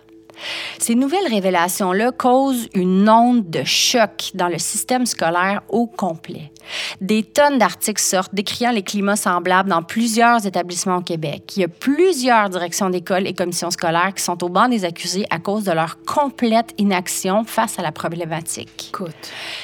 Ces 0.79 0.95
nouvelles 0.95 1.27
révélations-là 1.29 2.13
causent 2.13 2.69
une 2.75 3.09
onde 3.09 3.49
de 3.51 3.63
choc 3.65 4.31
dans 4.35 4.49
le 4.49 4.59
système 4.59 5.07
scolaire 5.07 5.63
au 5.69 5.87
complet. 5.87 6.53
Des 7.01 7.23
tonnes 7.23 7.59
d'articles 7.59 8.03
sortent 8.03 8.35
décriant 8.35 8.71
les 8.71 8.83
climats 8.83 9.17
semblables 9.17 9.69
dans 9.69 9.83
plusieurs 9.83 10.47
établissements 10.47 10.97
au 10.97 11.03
Québec. 11.03 11.53
Il 11.57 11.61
y 11.61 11.65
a 11.65 11.69
plusieurs 11.69 12.49
directions 12.49 12.91
d'école 12.91 13.27
et 13.27 13.35
commissions 13.35 13.71
scolaires 13.71 14.13
qui 14.15 14.23
sont 14.23 14.43
au 14.45 14.49
banc 14.49 14.69
des 14.69 14.85
accusés 14.85 15.27
à 15.31 15.39
cause 15.39 15.65
de 15.65 15.73
leur 15.73 16.03
complète 16.05 16.75
inaction 16.79 17.45
face 17.45 17.79
à 17.79 17.83
la 17.83 17.93
problématique. 17.93 18.89
Écoute. 18.89 19.15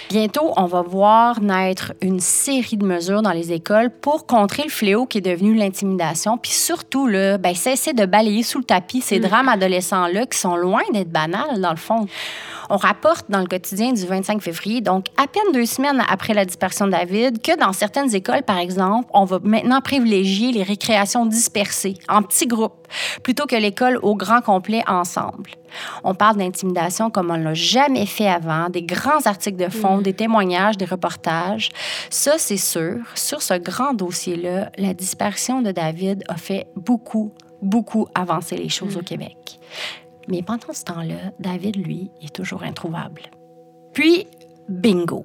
Bientôt, 0.08 0.52
on 0.56 0.66
va 0.66 0.82
voir 0.82 1.40
naître 1.40 1.92
une 2.00 2.20
série 2.20 2.76
de 2.76 2.84
mesures 2.84 3.22
dans 3.22 3.32
les 3.32 3.52
écoles 3.52 3.90
pour 3.90 4.26
contrer 4.26 4.64
le 4.64 4.70
fléau 4.70 5.06
qui 5.06 5.18
est 5.18 5.22
devenu 5.22 5.54
l'intimidation, 5.54 6.38
puis 6.38 6.52
surtout, 6.52 7.06
là, 7.06 7.38
ben, 7.38 7.54
cesser 7.54 7.92
de 7.92 8.06
balayer 8.06 8.42
sous 8.42 8.58
le 8.58 8.64
tapis 8.64 9.00
ces 9.00 9.18
drames 9.18 9.48
adolescents-là 9.48 10.26
qui 10.26 10.38
sont 10.38 10.56
loin 10.56 10.82
d'être 10.92 11.10
banals, 11.10 11.60
dans 11.60 11.70
le 11.70 11.76
fond. 11.76 12.06
On 12.68 12.76
rapporte 12.76 13.30
dans 13.30 13.40
le 13.40 13.46
quotidien 13.46 13.92
du 13.92 14.04
25 14.04 14.42
février, 14.42 14.80
donc 14.80 15.06
à 15.16 15.26
peine 15.26 15.52
deux 15.52 15.66
semaines 15.66 16.02
après 16.08 16.34
la 16.34 16.44
disparition 16.44 16.85
David, 16.88 17.42
que 17.42 17.58
dans 17.58 17.72
certaines 17.72 18.14
écoles, 18.14 18.42
par 18.42 18.58
exemple, 18.58 19.08
on 19.12 19.24
va 19.24 19.38
maintenant 19.42 19.80
privilégier 19.80 20.52
les 20.52 20.62
récréations 20.62 21.26
dispersées, 21.26 21.94
en 22.08 22.22
petits 22.22 22.46
groupes, 22.46 22.88
plutôt 23.22 23.46
que 23.46 23.56
l'école 23.56 23.98
au 24.02 24.14
grand 24.14 24.40
complet 24.40 24.82
ensemble. 24.86 25.50
On 26.04 26.14
parle 26.14 26.36
d'intimidation 26.36 27.10
comme 27.10 27.30
on 27.30 27.36
l'a 27.36 27.54
jamais 27.54 28.06
fait 28.06 28.28
avant, 28.28 28.68
des 28.68 28.82
grands 28.82 29.24
articles 29.26 29.62
de 29.62 29.70
fond, 29.70 29.98
des 29.98 30.14
témoignages, 30.14 30.76
des 30.76 30.84
reportages. 30.84 31.70
Ça, 32.10 32.38
c'est 32.38 32.56
sûr. 32.56 32.98
Sur 33.14 33.42
ce 33.42 33.54
grand 33.54 33.94
dossier-là, 33.94 34.70
la 34.78 34.94
disparition 34.94 35.62
de 35.62 35.72
David 35.72 36.24
a 36.28 36.36
fait 36.36 36.66
beaucoup, 36.76 37.32
beaucoup 37.62 38.06
avancer 38.14 38.56
les 38.56 38.68
choses 38.68 38.96
au 38.96 39.02
Québec. 39.02 39.58
Mais 40.28 40.42
pendant 40.42 40.72
ce 40.72 40.84
temps-là, 40.84 41.32
David, 41.38 41.76
lui, 41.76 42.10
est 42.22 42.34
toujours 42.34 42.62
introuvable. 42.62 43.22
Puis, 43.92 44.26
bingo. 44.68 45.24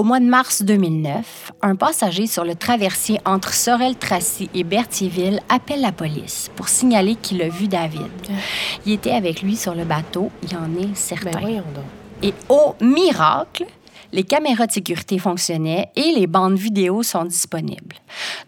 Au 0.00 0.02
mois 0.02 0.18
de 0.18 0.24
mars 0.24 0.62
2009, 0.62 1.52
un 1.60 1.76
passager 1.76 2.26
sur 2.26 2.42
le 2.42 2.54
traversier 2.54 3.20
entre 3.26 3.52
Sorel-Tracy 3.52 4.48
et 4.54 4.64
Berthierville 4.64 5.40
appelle 5.50 5.82
la 5.82 5.92
police 5.92 6.50
pour 6.56 6.70
signaler 6.70 7.16
qu'il 7.16 7.42
a 7.42 7.50
vu 7.50 7.68
David. 7.68 8.08
Il 8.86 8.92
était 8.94 9.10
avec 9.10 9.42
lui 9.42 9.56
sur 9.56 9.74
le 9.74 9.84
bateau, 9.84 10.30
il 10.42 10.56
en 10.56 10.74
est 10.80 10.94
certain. 10.94 11.32
Ben 11.32 11.40
voyons 11.40 11.64
donc. 11.74 11.84
Et 12.22 12.32
au 12.48 12.74
miracle, 12.82 13.66
les 14.12 14.22
caméras 14.22 14.68
de 14.68 14.72
sécurité 14.72 15.18
fonctionnaient 15.18 15.90
et 15.94 16.12
les 16.16 16.26
bandes 16.26 16.56
vidéo 16.56 17.02
sont 17.02 17.26
disponibles. 17.26 17.96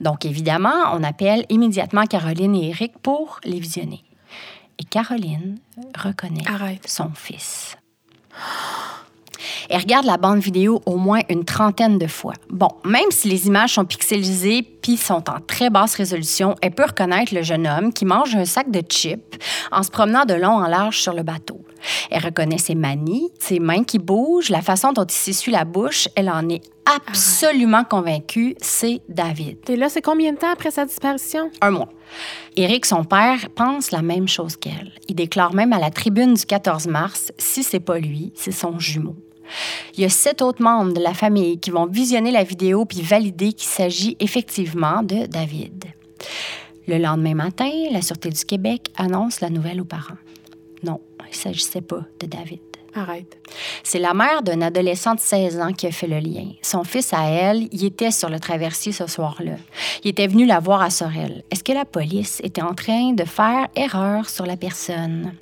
Donc, 0.01 0.25
évidemment, 0.25 0.95
on 0.95 1.05
appelle 1.05 1.45
immédiatement 1.51 2.07
Caroline 2.07 2.57
et 2.57 2.71
Eric 2.71 2.97
pour 3.03 3.41
les 3.45 3.61
visionner. 3.61 4.03
Et 4.79 4.85
Caroline 4.85 5.59
reconnaît 5.99 6.45
Arrête. 6.47 6.89
son 6.89 7.11
fils. 7.15 7.77
Elle 9.69 9.81
regarde 9.81 10.07
la 10.07 10.17
bande 10.17 10.41
vidéo 10.41 10.81
au 10.87 10.97
moins 10.97 11.21
une 11.29 11.45
trentaine 11.45 11.99
de 11.99 12.07
fois. 12.07 12.35
Bon, 12.51 12.69
même 12.85 13.11
si 13.11 13.29
les 13.29 13.47
images 13.47 13.75
sont 13.75 13.85
pixelisées 13.85 14.63
puis 14.83 14.97
sont 14.97 15.29
en 15.31 15.41
très 15.47 15.71
basse 15.71 15.95
résolution, 15.95 16.55
elle 16.61 16.73
peut 16.73 16.87
reconnaître 16.87 17.35
le 17.35 17.43
jeune 17.43 17.67
homme 17.67 17.93
qui 17.93 18.05
mange 18.05 18.35
un 18.35 18.45
sac 18.45 18.71
de 18.71 18.81
chips 18.81 19.39
en 19.71 19.83
se 19.83 19.91
promenant 19.91 20.25
de 20.25 20.35
long 20.35 20.57
en 20.57 20.67
large 20.67 20.99
sur 20.99 21.13
le 21.13 21.23
bateau. 21.23 21.61
Elle 22.11 22.25
reconnaît 22.25 22.59
ses 22.59 22.75
manies, 22.75 23.31
ses 23.39 23.59
mains 23.59 23.85
qui 23.85 23.99
bougent, 23.99 24.51
la 24.51 24.63
façon 24.63 24.93
dont 24.93 25.05
il 25.05 25.13
s'essuie 25.13 25.53
la 25.53 25.65
bouche. 25.65 26.09
Elle 26.15 26.31
en 26.31 26.49
est 26.49 26.63
absolument 26.85 27.85
convaincue, 27.85 28.55
c'est 28.61 29.01
David. 29.09 29.59
Et 29.69 29.77
là, 29.77 29.89
c'est 29.89 30.03
combien 30.03 30.33
de 30.33 30.39
temps 30.39 30.53
après 30.53 30.71
sa 30.71 30.85
disparition? 30.85 31.51
Un 31.61 31.71
mois. 31.71 31.89
Éric, 32.57 32.87
son 32.87 33.05
père, 33.05 33.49
pense 33.55 33.91
la 33.91 34.03
même 34.03 34.29
chose 34.29 34.57
qu'elle. 34.57 34.93
Il 35.09 35.15
déclare 35.15 35.55
même 35.55 35.73
à 35.73 35.79
la 35.79 35.91
tribune 35.91 36.35
du 36.35 36.45
14 36.45 36.87
mars, 36.87 37.33
si 37.39 37.63
c'est 37.63 37.81
pas 37.81 37.99
lui, 37.99 38.33
c'est 38.35 38.53
son 38.53 38.79
jumeau. 38.79 39.17
Il 39.97 40.03
y 40.03 40.05
a 40.05 40.09
sept 40.09 40.43
autres 40.43 40.63
membres 40.63 40.93
de 40.93 41.01
la 41.01 41.15
famille 41.15 41.59
qui 41.59 41.71
vont 41.71 41.87
visionner 41.87 42.31
la 42.31 42.45
vidéo 42.45 42.85
puis 42.85 43.03
valider 43.03 43.53
qu'il 43.53 43.69
s'agit 43.69 44.17
effectivement 44.21 45.03
de 45.03 45.27
David. 45.27 45.85
Le 46.87 46.99
lendemain 46.99 47.35
matin, 47.35 47.71
la 47.91 48.03
Sûreté 48.03 48.31
du 48.31 48.45
Québec 48.45 48.89
annonce 48.97 49.41
la 49.41 49.51
nouvelle 49.51 49.81
aux 49.81 49.87
parents. 49.87 50.19
Non, 50.83 51.01
il 51.21 51.31
ne 51.31 51.35
s'agissait 51.35 51.81
pas 51.81 52.05
de 52.19 52.27
David. 52.27 52.61
Arrête. 52.95 53.39
C'est 53.83 53.99
la 53.99 54.13
mère 54.13 54.43
d'un 54.43 54.61
adolescent 54.61 55.15
de 55.15 55.21
16 55.21 55.61
ans 55.61 55.73
qui 55.73 55.87
a 55.87 55.91
fait 55.91 56.07
le 56.07 56.19
lien. 56.19 56.49
Son 56.61 56.85
fils 56.85 57.13
à 57.13 57.25
elle, 57.25 57.69
il 57.73 57.85
était 57.85 58.11
sur 58.11 58.29
le 58.29 58.39
traversier 58.39 58.93
ce 58.93 59.07
soir-là. 59.07 59.57
Il 60.05 60.11
était 60.11 60.27
venu 60.27 60.45
la 60.45 60.61
voir 60.61 60.83
à 60.83 60.91
Sorel. 60.91 61.43
Est-ce 61.51 61.65
que 61.65 61.73
la 61.73 61.85
police 61.87 62.41
était 62.45 62.63
en 62.63 62.75
train 62.75 63.13
de 63.13 63.25
faire 63.25 63.69
erreur 63.75 64.29
sur 64.29 64.45
la 64.45 64.57
personne? 64.57 65.33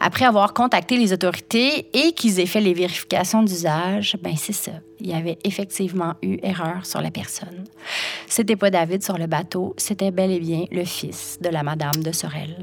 Après 0.00 0.24
avoir 0.24 0.52
contacté 0.52 0.96
les 0.96 1.12
autorités 1.12 1.88
et 1.92 2.12
qu'ils 2.12 2.38
aient 2.40 2.46
fait 2.46 2.60
les 2.60 2.74
vérifications 2.74 3.42
d'usage, 3.42 4.16
ben 4.22 4.34
c'est 4.36 4.52
ça. 4.52 4.72
Il 5.00 5.08
y 5.08 5.14
avait 5.14 5.38
effectivement 5.44 6.14
eu 6.22 6.38
erreur 6.42 6.84
sur 6.84 7.00
la 7.00 7.10
personne. 7.10 7.64
C'était 8.26 8.56
pas 8.56 8.70
David 8.70 9.02
sur 9.02 9.16
le 9.16 9.26
bateau, 9.26 9.74
c'était 9.78 10.10
bel 10.10 10.30
et 10.30 10.40
bien 10.40 10.64
le 10.70 10.84
fils 10.84 11.38
de 11.40 11.48
la 11.48 11.62
madame 11.62 12.02
de 12.02 12.12
Sorel. 12.12 12.56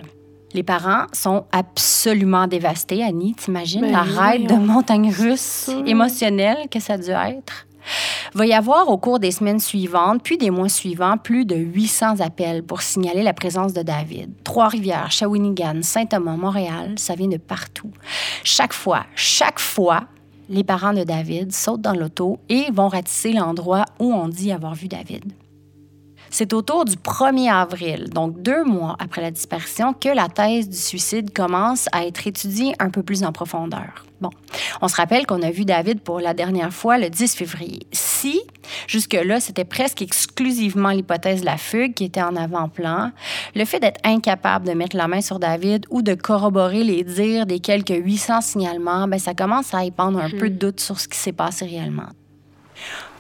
Les 0.58 0.64
parents 0.64 1.06
sont 1.14 1.46
absolument 1.52 2.48
dévastés, 2.48 3.04
Annie. 3.04 3.36
T'imagines? 3.36 3.82
Ben 3.82 3.92
la 3.92 4.02
ride 4.02 4.50
de 4.50 4.56
montagne 4.56 5.14
russe 5.16 5.70
émotionnelle 5.86 6.68
que 6.72 6.80
ça 6.80 6.94
a 6.94 6.98
dû 6.98 7.12
être? 7.12 7.68
Va 8.34 8.48
y 8.48 8.54
avoir 8.56 8.90
au 8.90 8.98
cours 8.98 9.20
des 9.20 9.30
semaines 9.30 9.60
suivantes, 9.60 10.24
puis 10.24 10.36
des 10.36 10.50
mois 10.50 10.68
suivants, 10.68 11.18
plus 11.20 11.46
de 11.46 11.56
800 11.56 12.22
appels 12.22 12.64
pour 12.64 12.82
signaler 12.82 13.22
la 13.22 13.34
présence 13.34 13.72
de 13.72 13.84
David. 13.84 14.32
Trois-Rivières, 14.44 15.12
Shawinigan, 15.12 15.84
Saint-Thomas, 15.84 16.38
Montréal, 16.38 16.96
ça 16.98 17.14
vient 17.14 17.28
de 17.28 17.38
partout. 17.38 17.92
Chaque 18.44 18.74
fois, 18.74 19.06
chaque 19.14 19.60
fois, 19.60 20.06
les 20.50 20.64
parents 20.64 20.94
de 20.94 21.04
David 21.04 21.54
sautent 21.54 21.82
dans 21.82 21.94
l'auto 21.94 22.40
et 22.50 22.72
vont 22.72 22.88
ratisser 22.88 23.32
l'endroit 23.32 23.86
où 24.00 24.12
on 24.12 24.28
dit 24.28 24.52
avoir 24.52 24.74
vu 24.74 24.88
David. 24.88 25.34
C'est 26.40 26.54
autour 26.54 26.86
du 26.86 26.94
1er 26.98 27.52
avril, 27.52 28.10
donc 28.12 28.44
deux 28.44 28.64
mois 28.64 28.96
après 29.00 29.24
la 29.24 29.32
disparition, 29.32 29.94
que 29.94 30.10
la 30.10 30.28
thèse 30.30 30.70
du 30.70 30.78
suicide 30.78 31.34
commence 31.34 31.90
à 31.92 32.06
être 32.06 32.28
étudiée 32.28 32.76
un 32.78 32.92
peu 32.92 33.02
plus 33.02 33.24
en 33.24 33.32
profondeur. 33.32 34.06
Bon, 34.22 34.30
on 34.80 34.88
se 34.88 34.96
rappelle 34.96 35.26
qu'on 35.26 35.42
a 35.42 35.50
vu 35.50 35.66
David 35.66 36.02
pour 36.02 36.20
la 36.20 36.36
dernière 36.36 36.72
fois 36.72 37.00
le 37.00 37.10
10 37.10 37.34
février. 37.34 37.88
Si, 37.92 38.40
jusque-là, 38.86 39.40
c'était 39.40 39.66
presque 39.66 40.04
exclusivement 40.04 40.92
l'hypothèse 40.92 41.42
de 41.42 41.48
la 41.48 41.58
fugue 41.58 41.96
qui 41.96 42.04
était 42.04 42.22
en 42.22 42.36
avant-plan, 42.36 43.14
le 43.56 43.66
fait 43.66 43.80
d'être 43.80 44.00
incapable 44.04 44.68
de 44.68 44.74
mettre 44.74 44.96
la 44.96 45.08
main 45.08 45.22
sur 45.22 45.40
David 45.40 45.88
ou 45.90 46.04
de 46.04 46.14
corroborer 46.14 46.84
les 46.84 47.04
dires 47.04 47.48
des 47.48 47.60
quelques 47.60 47.98
800 47.98 48.42
signalements, 48.42 49.08
ben, 49.08 49.18
ça 49.18 49.34
commence 49.34 49.74
à 49.74 49.86
épandre 49.86 50.20
un 50.20 50.30
peu 50.30 50.52
de 50.52 50.56
doute 50.56 50.82
sur 50.82 51.00
ce 51.00 51.08
qui 51.08 51.18
s'est 51.18 51.34
passé 51.34 51.66
réellement. 51.66 52.10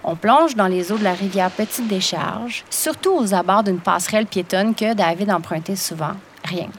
On 0.10 0.16
plonge 0.16 0.56
dans 0.56 0.68
les 0.68 0.94
eaux 0.94 0.98
de 0.98 1.04
la 1.04 1.14
rivière 1.14 1.52
Petite 1.52 1.90
Décharge, 1.90 2.64
surtout 2.70 3.12
aux 3.12 3.34
abords 3.34 3.64
d'une 3.64 3.82
passerelle 3.82 4.26
piétonne 4.26 4.74
que 4.74 4.94
David 4.94 5.30
empruntait 5.30 5.76
souvent. 5.76 6.14
Rien. 6.46 6.70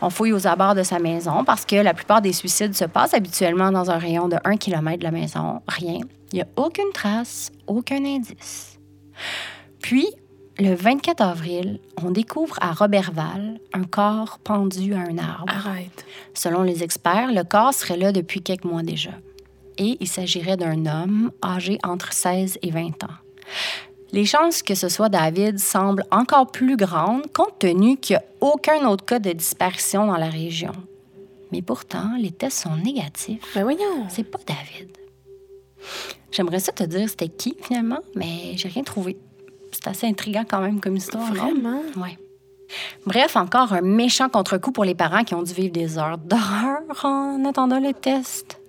On 0.00 0.08
fouille 0.08 0.32
aux 0.32 0.46
abords 0.46 0.74
de 0.74 0.82
sa 0.82 0.98
maison 0.98 1.44
parce 1.44 1.66
que 1.66 1.76
la 1.76 1.92
plupart 1.92 2.22
des 2.22 2.32
suicides 2.32 2.74
se 2.74 2.86
passent 2.86 3.12
habituellement 3.12 3.70
dans 3.72 3.90
un 3.90 3.98
rayon 3.98 4.26
de 4.26 4.38
1 4.44 4.56
km 4.56 4.98
de 4.98 5.04
la 5.04 5.10
maison. 5.10 5.60
Rien. 5.68 6.00
Il 6.32 6.36
n'y 6.36 6.40
a 6.40 6.46
aucune 6.56 6.90
trace, 6.94 7.52
aucun 7.66 8.02
indice. 8.06 8.78
Puis, 9.82 10.08
le 10.58 10.74
24 10.74 11.20
avril, 11.20 11.78
on 12.02 12.10
découvre 12.10 12.56
à 12.62 12.72
Robertval 12.72 13.60
un 13.74 13.84
corps 13.84 14.38
pendu 14.42 14.94
à 14.94 15.00
un 15.00 15.18
arbre. 15.18 15.44
Arrête. 15.46 16.06
Selon 16.32 16.62
les 16.62 16.82
experts, 16.82 17.32
le 17.34 17.44
corps 17.44 17.74
serait 17.74 17.98
là 17.98 18.12
depuis 18.12 18.40
quelques 18.40 18.64
mois 18.64 18.82
déjà 18.82 19.10
et 19.78 19.96
il 20.00 20.08
s'agirait 20.08 20.56
d'un 20.56 20.86
homme 20.86 21.30
âgé 21.44 21.78
entre 21.82 22.12
16 22.12 22.58
et 22.62 22.70
20 22.70 23.04
ans. 23.04 23.16
Les 24.12 24.26
chances 24.26 24.62
que 24.62 24.74
ce 24.74 24.88
soit 24.88 25.08
David 25.08 25.58
semblent 25.58 26.04
encore 26.10 26.50
plus 26.50 26.76
grandes 26.76 27.32
compte 27.32 27.58
tenu 27.58 27.96
qu'il 27.96 28.16
n'y 28.16 28.22
a 28.22 28.24
aucun 28.52 28.86
autre 28.86 29.04
cas 29.04 29.18
de 29.18 29.32
disparition 29.32 30.06
dans 30.06 30.18
la 30.18 30.28
région. 30.28 30.72
Mais 31.50 31.62
pourtant, 31.62 32.16
les 32.18 32.30
tests 32.30 32.62
sont 32.62 32.76
négatifs. 32.76 33.42
Ben 33.54 33.62
voyons. 33.62 34.06
C'est 34.08 34.24
pas 34.24 34.38
David. 34.46 34.96
J'aimerais 36.30 36.60
ça 36.60 36.72
te 36.72 36.84
dire 36.84 37.08
c'était 37.08 37.28
qui 37.28 37.56
finalement, 37.60 38.00
mais 38.14 38.56
j'ai 38.56 38.68
rien 38.68 38.82
trouvé. 38.82 39.16
C'est 39.70 39.88
assez 39.88 40.06
intriguant 40.06 40.44
quand 40.48 40.60
même 40.60 40.80
comme 40.80 40.96
histoire. 40.96 41.32
non? 41.32 41.34
Vraiment? 41.34 41.82
Ouais. 41.96 42.18
Bref, 43.06 43.36
encore 43.36 43.72
un 43.72 43.82
méchant 43.82 44.28
contre-coup 44.28 44.72
pour 44.72 44.84
les 44.84 44.94
parents 44.94 45.24
qui 45.24 45.34
ont 45.34 45.42
dû 45.42 45.52
vivre 45.52 45.72
des 45.72 45.98
heures 45.98 46.18
d'horreur 46.18 46.80
en 47.04 47.44
attendant 47.44 47.80
le 47.80 47.92
test. 47.92 48.60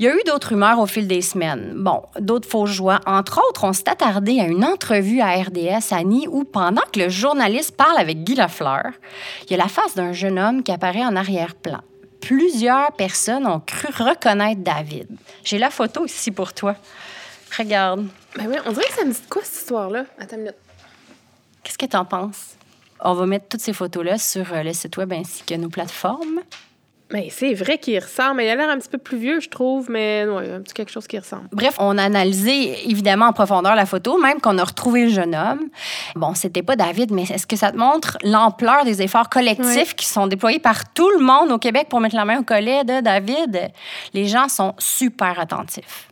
Il 0.00 0.04
y 0.04 0.08
a 0.08 0.16
eu 0.16 0.22
d'autres 0.24 0.48
rumeurs 0.48 0.78
au 0.78 0.86
fil 0.86 1.06
des 1.06 1.20
semaines. 1.20 1.74
Bon, 1.76 2.00
d'autres 2.18 2.48
fausses 2.48 2.70
joies. 2.70 3.00
Entre 3.04 3.38
autres, 3.46 3.64
on 3.64 3.74
s'est 3.74 3.86
attardé 3.86 4.40
à 4.40 4.46
une 4.46 4.64
entrevue 4.64 5.20
à 5.20 5.34
RDS 5.34 5.92
à 5.92 6.02
Nîmes 6.02 6.30
où, 6.32 6.44
pendant 6.44 6.80
que 6.90 7.00
le 7.00 7.10
journaliste 7.10 7.76
parle 7.76 7.98
avec 7.98 8.24
Guy 8.24 8.34
Lafleur, 8.34 8.92
il 9.44 9.50
y 9.50 9.54
a 9.54 9.58
la 9.58 9.68
face 9.68 9.94
d'un 9.94 10.14
jeune 10.14 10.38
homme 10.38 10.62
qui 10.62 10.72
apparaît 10.72 11.04
en 11.04 11.16
arrière-plan. 11.16 11.82
Plusieurs 12.22 12.92
personnes 12.92 13.46
ont 13.46 13.60
cru 13.60 13.88
reconnaître 13.88 14.62
David. 14.62 15.06
J'ai 15.44 15.58
la 15.58 15.68
photo 15.68 16.06
ici 16.06 16.30
pour 16.30 16.54
toi. 16.54 16.76
Regarde. 17.58 18.06
Ben 18.36 18.46
oui, 18.48 18.56
on 18.64 18.72
dirait 18.72 18.86
que 18.86 18.94
ça 18.94 19.04
me 19.04 19.12
dit 19.12 19.22
quoi 19.28 19.42
cette 19.44 19.60
histoire-là? 19.60 20.06
Attends 20.18 20.36
une 20.36 20.44
minute. 20.44 20.56
Qu'est-ce 21.62 21.76
que 21.76 21.84
tu 21.84 21.96
en 21.98 22.06
penses? 22.06 22.56
On 23.00 23.12
va 23.12 23.26
mettre 23.26 23.48
toutes 23.50 23.60
ces 23.60 23.74
photos-là 23.74 24.16
sur 24.16 24.50
euh, 24.54 24.62
le 24.62 24.72
site 24.72 24.96
web 24.96 25.12
ainsi 25.12 25.42
que 25.42 25.56
nos 25.56 25.68
plateformes. 25.68 26.40
Mais 27.12 27.28
c'est 27.30 27.54
vrai 27.54 27.78
qu'il 27.78 27.98
ressemble. 27.98 28.42
Il 28.42 28.48
a 28.48 28.54
l'air 28.54 28.70
un 28.70 28.78
petit 28.78 28.88
peu 28.88 28.98
plus 28.98 29.18
vieux, 29.18 29.40
je 29.40 29.48
trouve, 29.48 29.90
mais 29.90 30.26
ouais, 30.26 30.52
un 30.52 30.60
petit 30.60 30.74
quelque 30.74 30.90
chose 30.92 31.06
qui 31.06 31.18
ressemble. 31.18 31.48
Bref, 31.52 31.74
on 31.78 31.98
a 31.98 32.04
analysé 32.04 32.88
évidemment 32.88 33.26
en 33.26 33.32
profondeur 33.32 33.74
la 33.74 33.86
photo, 33.86 34.16
même 34.18 34.40
qu'on 34.40 34.58
a 34.58 34.64
retrouvé 34.64 35.04
le 35.04 35.10
jeune 35.10 35.34
homme. 35.34 35.60
Bon, 36.14 36.34
c'était 36.34 36.62
pas 36.62 36.76
David, 36.76 37.10
mais 37.10 37.22
est-ce 37.22 37.46
que 37.46 37.56
ça 37.56 37.72
te 37.72 37.76
montre 37.76 38.16
l'ampleur 38.22 38.84
des 38.84 39.02
efforts 39.02 39.28
collectifs 39.28 39.90
Oui. 39.90 39.94
qui 39.96 40.06
sont 40.06 40.26
déployés 40.26 40.60
par 40.60 40.92
tout 40.92 41.10
le 41.10 41.24
monde 41.24 41.50
au 41.50 41.58
Québec 41.58 41.86
pour 41.88 42.00
mettre 42.00 42.16
la 42.16 42.24
main 42.24 42.38
au 42.40 42.44
collet 42.44 42.84
de 42.84 43.00
David? 43.00 43.70
Les 44.14 44.26
gens 44.26 44.48
sont 44.48 44.74
super 44.78 45.38
attentifs. 45.40 46.09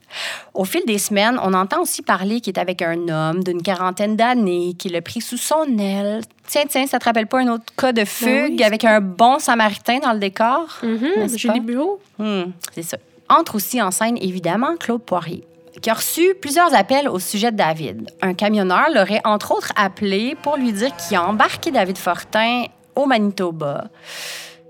Au 0.55 0.65
fil 0.65 0.83
des 0.87 0.99
semaines, 0.99 1.39
on 1.43 1.53
entend 1.55 1.81
aussi 1.83 2.03
parler 2.03 2.41
qu'il 2.41 2.55
est 2.57 2.61
avec 2.61 2.83
un 2.83 3.09
homme 3.09 3.45
d'une 3.45 3.63
quarantaine 3.63 4.17
d'années, 4.17 4.75
qu'il 4.79 4.93
l'a 4.93 5.03
pris 5.03 5.21
sous 5.21 5.37
son 5.37 5.79
aile. 5.79 6.23
Tiens, 6.47 6.65
tiens, 6.69 6.87
ça 6.87 6.99
te 6.99 7.05
rappelle 7.05 7.27
pas 7.27 7.41
un 7.41 7.49
autre 7.49 7.65
cas 7.77 7.93
de 7.93 8.05
fugue 8.05 8.29
Ben 8.29 8.57
oui. 8.59 8.65
avec 8.65 8.85
un 8.85 9.01
bon 9.01 9.39
samaritain 9.39 9.99
dans 9.99 10.13
le 10.13 10.19
décor? 10.19 10.79
Mhm, 10.83 11.29
Julie? 11.37 11.61
Bureau. 11.61 12.01
Hmm, 12.19 12.45
c'est 12.75 12.83
ça. 12.83 12.97
Entre 13.29 13.57
aussi 13.57 13.81
en 13.83 13.91
scène, 13.91 14.17
évidemment, 14.21 14.77
Claude 14.81 15.03
Poirier, 15.03 15.45
qui 15.83 15.91
a 15.91 15.95
reçu 15.95 16.35
plusieurs 16.41 16.75
appels 16.75 17.09
au 17.09 17.19
sujet 17.19 17.53
de 17.53 17.57
David. 17.59 18.11
Un 18.23 18.33
camionneur 18.33 18.87
l'aurait 18.95 19.21
entre 19.25 19.53
autres 19.53 19.73
appelé 19.77 20.35
pour 20.43 20.57
lui 20.57 20.73
dire 20.73 20.97
qu'il 20.97 21.17
a 21.19 21.25
embarqué 21.27 21.71
David 21.71 21.99
Fortin 21.99 22.65
au 22.97 23.05
Manitoba. 23.05 23.85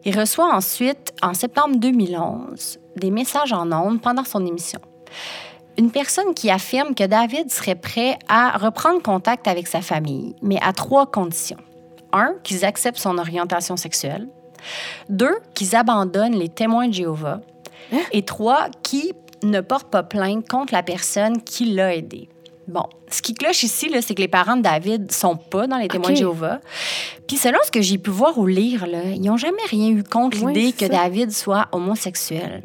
Il 0.05 0.19
reçoit 0.19 0.53
ensuite, 0.53 1.13
en 1.23 1.35
septembre 1.35 1.77
2011, 1.77 2.79
des 2.97 3.11
messages 3.11 3.53
en 3.53 3.71
ondes 3.73 4.01
pendant 4.01 4.25
son 4.25 4.45
émission. 4.45 4.81
Une 5.79 5.91
personne 5.91 6.35
qui 6.35 6.51
affirme 6.51 6.95
que 6.95 7.05
David 7.05 7.51
serait 7.51 7.77
prêt 7.77 8.19
à 8.29 8.59
reprendre 8.59 9.01
contact 9.01 9.47
avec 9.47 9.69
sa 9.69 9.81
famille, 9.81 10.35
mais 10.43 10.59
à 10.61 10.73
trois 10.73 11.07
conditions. 11.07 11.59
Un, 12.13 12.35
qu'ils 12.43 12.65
acceptent 12.65 12.99
son 12.99 13.19
orientation 13.19 13.77
sexuelle. 13.77 14.29
Deux, 15.09 15.37
qu'ils 15.55 15.77
abandonnent 15.77 16.37
les 16.37 16.49
témoins 16.49 16.89
de 16.89 16.95
Jéhovah. 16.95 17.41
Et 18.13 18.23
trois, 18.23 18.69
qui 18.83 19.13
ne 19.43 19.61
portent 19.61 19.91
pas 19.91 20.03
plainte 20.03 20.49
contre 20.49 20.75
la 20.75 20.83
personne 20.83 21.43
qui 21.43 21.67
l'a 21.67 21.95
aidé. 21.95 22.29
Bon, 22.67 22.85
ce 23.11 23.23
qui 23.23 23.33
cloche 23.33 23.63
ici, 23.63 23.91
c'est 24.03 24.15
que 24.15 24.21
les 24.21 24.29
parents 24.29 24.57
de 24.57 24.63
David 24.63 25.11
sont 25.11 25.37
pas 25.37 25.67
dans 25.67 25.79
les 25.79 25.89
témoins 25.89 26.11
de 26.11 26.17
Jéhovah. 26.17 26.61
Puis 27.27 27.39
selon 27.39 27.59
ce 27.65 27.71
que 27.71 27.81
j'ai 27.81 27.97
pu 27.97 28.11
voir 28.11 28.37
ou 28.37 28.47
lire, 28.47 28.87
là, 28.87 29.05
ils 29.05 29.23
n'ont 29.23 29.39
jamais 29.39 29.57
rien 29.71 29.89
eu 29.89 30.03
contre 30.03 30.43
Oui, 30.43 30.53
l'idée 30.53 30.73
que. 30.73 30.85
David 30.85 31.33
soit 31.33 31.69
homosexuel. 31.73 32.63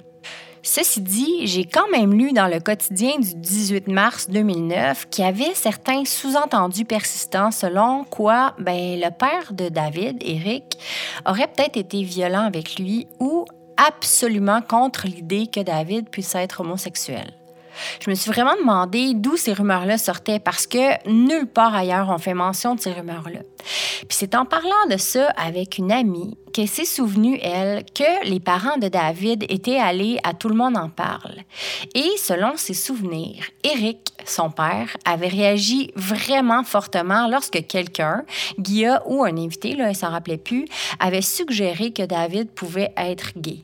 Ceci 0.66 1.02
dit, 1.02 1.46
j'ai 1.46 1.66
quand 1.66 1.90
même 1.92 2.14
lu 2.14 2.32
dans 2.32 2.48
le 2.48 2.62
quotidien 2.62 3.20
du 3.20 3.36
18 3.36 3.90
mars 3.90 4.30
2009 4.30 5.10
qu'il 5.10 5.26
y 5.26 5.28
avait 5.28 5.54
certains 5.56 6.06
sous-entendus 6.06 6.86
persistants 6.86 7.52
selon 7.52 8.06
quoi 8.06 8.56
ben, 8.60 8.98
le 8.98 9.10
père 9.10 9.52
de 9.52 9.68
David, 9.68 10.20
Eric, 10.22 10.78
aurait 11.26 11.50
peut-être 11.50 11.76
été 11.76 12.04
violent 12.04 12.46
avec 12.46 12.80
lui 12.80 13.08
ou 13.20 13.44
absolument 13.76 14.62
contre 14.62 15.06
l'idée 15.06 15.48
que 15.48 15.60
David 15.60 16.10
puisse 16.10 16.34
être 16.34 16.62
homosexuel. 16.62 17.34
Je 18.00 18.10
me 18.10 18.16
suis 18.16 18.32
vraiment 18.32 18.56
demandé 18.56 19.14
d'où 19.14 19.38
ces 19.38 19.54
rumeurs-là 19.54 19.98
sortaient 19.98 20.40
parce 20.40 20.68
que 20.68 21.10
nulle 21.10 21.48
part 21.48 21.76
ailleurs 21.76 22.10
on 22.10 22.18
fait 22.18 22.34
mention 22.34 22.76
de 22.76 22.80
ces 22.80 22.92
rumeurs-là. 22.92 23.40
Puis 24.08 24.18
c'est 24.18 24.36
en 24.36 24.46
parlant 24.46 24.88
de 24.90 24.98
ça 24.98 25.30
avec 25.38 25.78
une 25.78 25.92
amie 25.92 26.38
qu'elle 26.54 26.68
s'est 26.68 26.86
souvenue, 26.86 27.40
elle, 27.42 27.84
que 27.84 28.28
les 28.28 28.40
parents 28.40 28.78
de 28.78 28.88
David 28.88 29.46
étaient 29.50 29.80
allés 29.80 30.20
à 30.24 30.34
Tout 30.34 30.50
le 30.50 30.56
monde 30.56 30.78
en 30.78 30.90
parle. 30.90 31.40
Et 31.96 32.12
selon 32.18 32.58
ses 32.58 32.76
souvenirs, 32.76 33.46
Eric, 33.64 34.14
son 34.26 34.52
père, 34.52 34.96
avait 35.04 35.28
réagi 35.28 35.92
vraiment 35.96 36.64
fortement 36.64 37.28
lorsque 37.28 37.66
quelqu'un, 37.68 38.24
Guilla 38.60 39.02
ou 39.08 39.24
un 39.24 39.36
invité, 39.36 39.76
là, 39.76 39.90
elle 39.90 39.96
s'en 39.96 40.12
rappelait 40.12 40.38
plus, 40.38 40.66
avait 41.00 41.22
suggéré 41.22 41.92
que 41.92 42.04
David 42.04 42.52
pouvait 42.52 42.94
être 42.98 43.32
gay. 43.38 43.64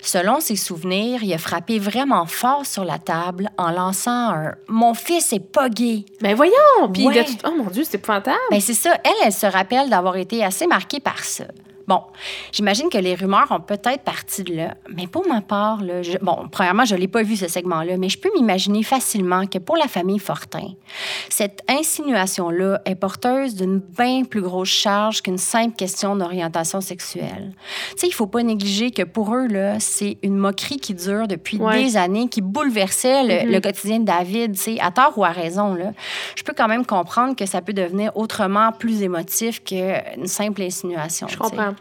Selon 0.00 0.40
ses 0.40 0.56
souvenirs, 0.56 1.22
il 1.22 1.32
a 1.34 1.38
frappé 1.38 1.78
vraiment 1.78 2.26
fort 2.26 2.64
sur 2.66 2.84
la 2.84 2.98
table 2.98 3.50
en 3.58 3.70
lançant 3.70 4.30
un 4.30 4.52
Mon 4.68 4.94
fils 4.94 5.32
est 5.32 5.40
pas 5.40 5.68
gay. 5.68 6.04
Ben 6.20 6.34
voyons! 6.34 6.52
Puis 6.92 7.06
Ouais. 7.06 7.22
de 7.22 7.28
tout- 7.28 7.36
Oh 7.46 7.50
mon 7.56 7.70
Dieu, 7.70 7.84
c'est 7.84 7.96
épouvantable. 7.98 8.36
Ben 8.50 8.60
c'est 8.60 8.74
ça. 8.74 8.94
Elle, 9.04 9.12
elle 9.26 9.32
se 9.32 9.46
rappelle 9.46 9.88
d'avoir 9.90 10.16
été 10.16 10.44
assez 10.44 10.66
marquée 10.66 11.00
par 11.00 11.22
ça. 11.24 11.44
Bon, 11.88 12.02
j'imagine 12.52 12.88
que 12.90 12.98
les 12.98 13.14
rumeurs 13.14 13.46
ont 13.50 13.60
peut-être 13.60 14.02
parti 14.02 14.44
de 14.44 14.54
là, 14.54 14.74
mais 14.94 15.06
pour 15.06 15.26
ma 15.26 15.40
part, 15.40 15.82
là, 15.82 16.02
je- 16.02 16.18
bon, 16.20 16.46
premièrement, 16.52 16.84
je 16.84 16.94
ne 16.94 17.00
l'ai 17.00 17.08
pas 17.08 17.22
vu 17.22 17.34
ce 17.34 17.48
segment-là, 17.48 17.96
mais 17.96 18.08
je 18.10 18.18
peux 18.18 18.28
m'imaginer 18.36 18.82
facilement 18.82 19.46
que 19.46 19.58
pour 19.58 19.76
la 19.76 19.88
famille 19.88 20.18
Fortin, 20.18 20.68
cette 21.30 21.62
insinuation-là 21.68 22.80
est 22.84 22.94
porteuse 22.94 23.54
d'une 23.54 23.78
bien 23.78 24.24
plus 24.24 24.42
grosse 24.42 24.68
charge 24.68 25.22
qu'une 25.22 25.38
simple 25.38 25.74
question 25.76 26.14
d'orientation 26.14 26.80
sexuelle. 26.80 27.52
Tu 27.92 27.98
sais, 28.00 28.06
il 28.08 28.12
faut 28.12 28.26
pas 28.26 28.42
négliger 28.42 28.90
que 28.90 29.02
pour 29.02 29.34
eux, 29.34 29.46
là, 29.46 29.80
c'est 29.80 30.18
une 30.22 30.36
moquerie 30.36 30.76
qui 30.78 30.94
dure 30.94 31.26
depuis 31.26 31.56
Ouais. 31.58 31.82
des 31.84 31.96
années, 31.96 32.28
qui 32.28 32.40
bouleversait 32.42 33.22
le, 33.24 33.46
Mhm. 33.46 33.52
le 33.54 33.60
quotidien 33.60 33.98
de 34.00 34.04
David, 34.04 34.52
tu 34.52 34.58
sais, 34.60 34.80
à 34.80 34.90
tort 34.90 35.16
ou 35.16 35.24
à 35.24 35.30
raison, 35.30 35.74
là. 35.74 35.92
Je 36.36 36.42
peux 36.42 36.52
quand 36.56 36.68
même 36.68 36.84
comprendre 36.84 37.34
que 37.34 37.46
ça 37.46 37.62
peut 37.62 37.72
devenir 37.72 38.14
autrement 38.16 38.72
plus 38.72 39.02
émotif 39.02 39.64
qu'une 39.64 40.26
simple 40.26 40.62
insinuation. 40.62 41.26
Je 41.28 41.36
comprends. 41.36 41.74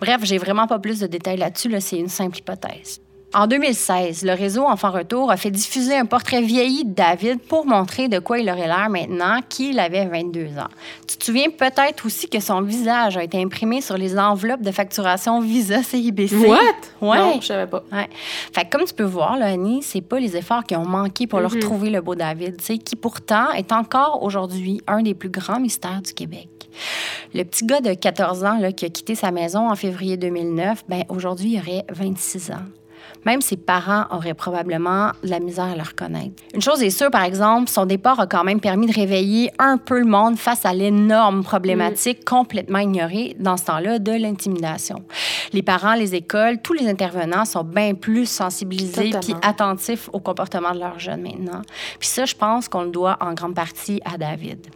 Bref, 0.00 0.20
j'ai 0.24 0.38
vraiment 0.38 0.66
pas 0.66 0.78
plus 0.78 1.00
de 1.00 1.06
détails 1.06 1.36
là-dessus, 1.36 1.68
là, 1.68 1.80
c'est 1.80 1.98
une 1.98 2.08
simple 2.08 2.38
hypothèse. 2.38 3.00
En 3.36 3.48
2016, 3.48 4.22
le 4.24 4.32
réseau 4.32 4.64
Enfant 4.64 4.92
Retour 4.92 5.32
a 5.32 5.36
fait 5.36 5.50
diffuser 5.50 5.96
un 5.96 6.04
portrait 6.06 6.40
vieilli 6.40 6.84
de 6.84 6.92
David 6.94 7.40
pour 7.40 7.66
montrer 7.66 8.06
de 8.08 8.20
quoi 8.20 8.38
il 8.38 8.48
aurait 8.48 8.68
l'air 8.68 8.88
maintenant 8.88 9.40
qu'il 9.48 9.80
avait 9.80 10.06
22 10.06 10.56
ans. 10.58 10.68
Tu 11.08 11.16
te 11.16 11.24
souviens 11.24 11.50
peut-être 11.50 12.06
aussi 12.06 12.28
que 12.28 12.38
son 12.38 12.60
visage 12.62 13.16
a 13.16 13.24
été 13.24 13.42
imprimé 13.42 13.80
sur 13.80 13.96
les 13.98 14.16
enveloppes 14.16 14.62
de 14.62 14.70
facturation 14.70 15.40
Visa 15.40 15.82
CIBC. 15.82 16.46
What? 16.46 16.58
Ouais. 17.00 17.18
Non, 17.18 17.40
je 17.40 17.46
savais 17.46 17.66
pas. 17.66 17.82
Ouais. 17.90 18.08
Fait 18.52 18.66
que 18.66 18.70
comme 18.76 18.86
tu 18.86 18.94
peux 18.94 19.02
voir, 19.02 19.36
là, 19.36 19.46
Annie, 19.46 19.82
c'est 19.82 20.00
pas 20.00 20.20
les 20.20 20.36
efforts 20.36 20.62
qui 20.62 20.76
ont 20.76 20.86
manqué 20.86 21.26
pour 21.26 21.40
leur 21.40 21.50
Mhm. 21.50 21.56
retrouver 21.56 21.90
le 21.90 22.00
beau 22.02 22.14
David, 22.14 22.60
qui 22.60 22.94
pourtant 22.94 23.50
est 23.50 23.72
encore 23.72 24.22
aujourd'hui 24.22 24.80
un 24.86 25.02
des 25.02 25.14
plus 25.14 25.28
grands 25.30 25.58
mystères 25.58 26.02
du 26.02 26.12
Québec. 26.14 26.48
Le 27.34 27.42
petit 27.42 27.66
gars 27.66 27.80
de 27.80 27.94
14 27.94 28.44
ans 28.44 28.58
là, 28.60 28.70
qui 28.70 28.84
a 28.84 28.90
quitté 28.90 29.16
sa 29.16 29.32
maison 29.32 29.68
en 29.70 29.74
février 29.74 30.16
2009, 30.16 30.84
ben 30.88 31.02
aujourd'hui, 31.08 31.54
il 31.54 31.58
aurait 31.58 31.84
26 31.90 32.52
ans. 32.52 32.62
Même 33.24 33.40
ses 33.40 33.56
parents 33.56 34.04
auraient 34.10 34.34
probablement 34.34 35.12
de 35.22 35.30
la 35.30 35.40
misère 35.40 35.64
à 35.64 35.76
le 35.76 35.82
reconnaître. 35.82 36.42
Une 36.54 36.62
chose 36.62 36.82
est 36.82 36.90
sûre, 36.90 37.10
par 37.10 37.24
exemple, 37.24 37.70
son 37.70 37.86
départ 37.86 38.20
a 38.20 38.26
quand 38.26 38.44
même 38.44 38.60
permis 38.60 38.86
de 38.86 38.92
réveiller 38.92 39.50
un 39.58 39.78
peu 39.78 39.98
le 39.98 40.04
monde 40.04 40.36
face 40.36 40.64
à 40.64 40.72
l'énorme 40.72 41.42
problématique 41.42 42.24
complètement 42.24 42.78
ignorée 42.78 43.36
dans 43.38 43.56
ce 43.56 43.64
temps-là 43.64 43.98
de 43.98 44.12
l'intimidation. 44.12 45.02
Les 45.52 45.62
parents, 45.62 45.94
les 45.94 46.14
écoles, 46.14 46.60
tous 46.62 46.72
les 46.72 46.88
intervenants 46.88 47.44
sont 47.44 47.64
bien 47.64 47.94
plus 47.94 48.26
sensibilisés 48.26 49.10
puis 49.20 49.34
attentifs 49.42 50.10
au 50.12 50.20
comportement 50.20 50.72
de 50.72 50.78
leurs 50.78 50.98
jeunes 50.98 51.22
maintenant. 51.22 51.62
Puis 51.98 52.08
ça, 52.08 52.24
je 52.24 52.34
pense 52.34 52.68
qu'on 52.68 52.82
le 52.82 52.90
doit 52.90 53.16
en 53.20 53.34
grande 53.34 53.54
partie 53.54 54.00
à 54.04 54.18
David. 54.18 54.66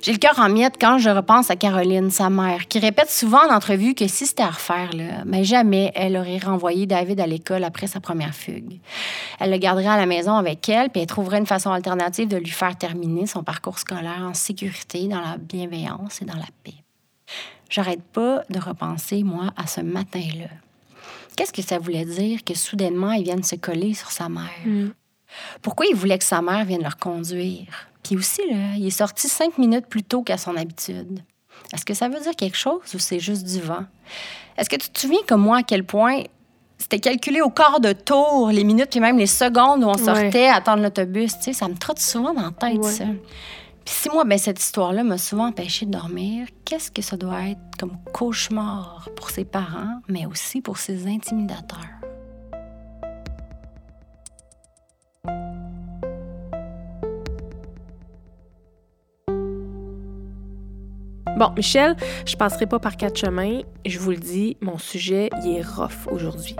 J'ai 0.00 0.12
le 0.12 0.18
cœur 0.18 0.38
en 0.38 0.48
miettes 0.48 0.76
quand 0.80 0.98
je 0.98 1.10
repense 1.10 1.50
à 1.50 1.56
Caroline, 1.56 2.10
sa 2.10 2.30
mère, 2.30 2.68
qui 2.68 2.78
répète 2.78 3.10
souvent 3.10 3.48
en 3.48 3.54
entrevue 3.54 3.94
que 3.94 4.06
si 4.06 4.26
c'était 4.26 4.44
à 4.44 4.50
refaire, 4.50 4.92
là, 4.94 5.24
mais 5.26 5.42
jamais 5.42 5.90
elle 5.94 6.16
aurait 6.16 6.38
renvoyé 6.38 6.86
David 6.86 7.18
à 7.20 7.26
l'école 7.26 7.64
après 7.64 7.88
sa 7.88 7.98
première 7.98 8.34
fugue. 8.34 8.78
Elle 9.40 9.50
le 9.50 9.58
garderait 9.58 9.88
à 9.88 9.96
la 9.96 10.06
maison 10.06 10.34
avec 10.34 10.68
elle, 10.68 10.90
puis 10.90 11.00
elle 11.00 11.08
trouverait 11.08 11.38
une 11.38 11.46
façon 11.46 11.72
alternative 11.72 12.28
de 12.28 12.36
lui 12.36 12.50
faire 12.50 12.76
terminer 12.76 13.26
son 13.26 13.42
parcours 13.42 13.80
scolaire 13.80 14.22
en 14.22 14.34
sécurité, 14.34 15.08
dans 15.08 15.20
la 15.20 15.36
bienveillance 15.36 16.22
et 16.22 16.24
dans 16.24 16.36
la 16.36 16.46
paix. 16.62 16.74
J'arrête 17.68 18.02
pas 18.02 18.42
de 18.48 18.58
repenser, 18.60 19.24
moi, 19.24 19.52
à 19.56 19.66
ce 19.66 19.80
matin-là. 19.80 20.48
Qu'est-ce 21.36 21.52
que 21.52 21.62
ça 21.62 21.78
voulait 21.78 22.04
dire 22.04 22.44
que 22.44 22.54
soudainement, 22.54 23.12
il 23.12 23.24
vienne 23.24 23.42
se 23.42 23.56
coller 23.56 23.94
sur 23.94 24.10
sa 24.10 24.28
mère? 24.28 24.48
Mm. 24.64 24.88
Pourquoi 25.60 25.86
il 25.86 25.94
voulait 25.94 26.18
que 26.18 26.24
sa 26.24 26.40
mère 26.40 26.64
vienne 26.64 26.82
le 26.82 26.88
reconduire? 26.88 27.87
Puis 28.02 28.16
aussi, 28.16 28.40
là, 28.50 28.74
il 28.76 28.86
est 28.86 28.90
sorti 28.90 29.28
cinq 29.28 29.58
minutes 29.58 29.86
plus 29.86 30.02
tôt 30.02 30.22
qu'à 30.22 30.38
son 30.38 30.56
habitude. 30.56 31.20
Est-ce 31.72 31.84
que 31.84 31.94
ça 31.94 32.08
veut 32.08 32.20
dire 32.20 32.36
quelque 32.36 32.56
chose 32.56 32.80
ou 32.94 32.98
c'est 32.98 33.18
juste 33.20 33.44
du 33.44 33.60
vent? 33.60 33.84
Est-ce 34.56 34.70
que 34.70 34.76
tu 34.76 34.88
te 34.90 34.98
souviens 34.98 35.20
comme 35.26 35.42
moi 35.42 35.58
à 35.58 35.62
quel 35.62 35.84
point 35.84 36.22
c'était 36.78 37.00
calculé 37.00 37.40
au 37.40 37.50
quart 37.50 37.80
de 37.80 37.92
tour, 37.92 38.50
les 38.52 38.62
minutes 38.64 38.90
puis 38.90 39.00
même 39.00 39.18
les 39.18 39.26
secondes 39.26 39.82
où 39.82 39.88
on 39.88 39.94
Ouais. 39.94 39.98
sortait 40.04 40.46
à 40.46 40.54
attendre 40.56 40.82
l'autobus? 40.82 41.36
Tu 41.38 41.42
sais, 41.44 41.52
ça 41.52 41.66
me 41.68 41.74
trotte 41.76 41.98
souvent 41.98 42.32
dans 42.32 42.42
la 42.42 42.50
tête, 42.52 42.78
Ouais. 42.78 42.90
ça. 42.92 43.04
Puis 43.84 43.94
si 43.94 44.08
moi, 44.10 44.24
ben, 44.24 44.38
cette 44.38 44.60
histoire-là 44.60 45.02
m'a 45.02 45.18
souvent 45.18 45.46
empêché 45.48 45.86
de 45.86 45.90
dormir, 45.90 46.46
qu'est-ce 46.64 46.90
que 46.90 47.02
ça 47.02 47.16
doit 47.16 47.42
être 47.48 47.58
comme 47.80 47.96
cauchemar 48.12 49.08
pour 49.16 49.30
ses 49.30 49.44
parents, 49.44 50.00
mais 50.08 50.26
aussi 50.26 50.60
pour 50.60 50.78
ses 50.78 51.06
intimidateurs? 51.08 51.80
Bon, 61.38 61.52
Michel, 61.56 61.94
je 62.26 62.34
passerai 62.34 62.66
pas 62.66 62.80
par 62.80 62.96
quatre 62.96 63.16
chemins. 63.16 63.60
Je 63.86 64.00
vous 64.00 64.10
le 64.10 64.16
dis, 64.16 64.56
mon 64.60 64.76
sujet, 64.76 65.30
il 65.44 65.58
est 65.58 65.62
rough 65.62 66.08
aujourd'hui. 66.10 66.56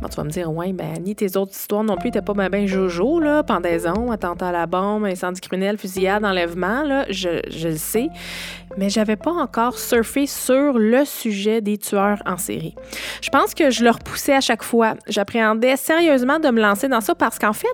Bon, 0.00 0.08
tu 0.08 0.16
vas 0.16 0.24
me 0.24 0.30
dire, 0.30 0.52
ouais, 0.52 0.72
ben 0.72 0.96
Annie, 0.96 1.14
tes 1.14 1.36
autres 1.36 1.52
histoires 1.52 1.84
non 1.84 1.96
plus 1.96 2.08
n'étaient 2.08 2.20
pas 2.20 2.34
ben, 2.34 2.48
ben 2.48 2.66
jojo, 2.66 3.20
là. 3.20 3.44
Pendaison, 3.44 4.10
attentat 4.10 4.48
à 4.48 4.52
la 4.52 4.66
bombe, 4.66 5.04
incendie 5.04 5.40
criminel, 5.40 5.78
fusillade, 5.78 6.24
enlèvement, 6.24 6.82
là. 6.82 7.06
Je 7.10 7.68
le 7.68 7.76
sais. 7.76 8.08
Mais 8.76 8.88
j'avais 8.88 9.16
pas 9.16 9.32
encore 9.32 9.78
surfé 9.78 10.26
sur 10.26 10.78
le 10.78 11.04
sujet 11.04 11.60
des 11.60 11.78
tueurs 11.78 12.22
en 12.26 12.36
série. 12.36 12.74
Je 13.20 13.30
pense 13.30 13.54
que 13.54 13.70
je 13.70 13.84
le 13.84 13.90
repoussais 13.90 14.34
à 14.34 14.40
chaque 14.40 14.62
fois. 14.62 14.94
J'appréhendais 15.06 15.76
sérieusement 15.76 16.38
de 16.38 16.48
me 16.50 16.60
lancer 16.60 16.88
dans 16.88 17.00
ça 17.00 17.14
parce 17.14 17.38
qu'en 17.38 17.52
fait, 17.52 17.68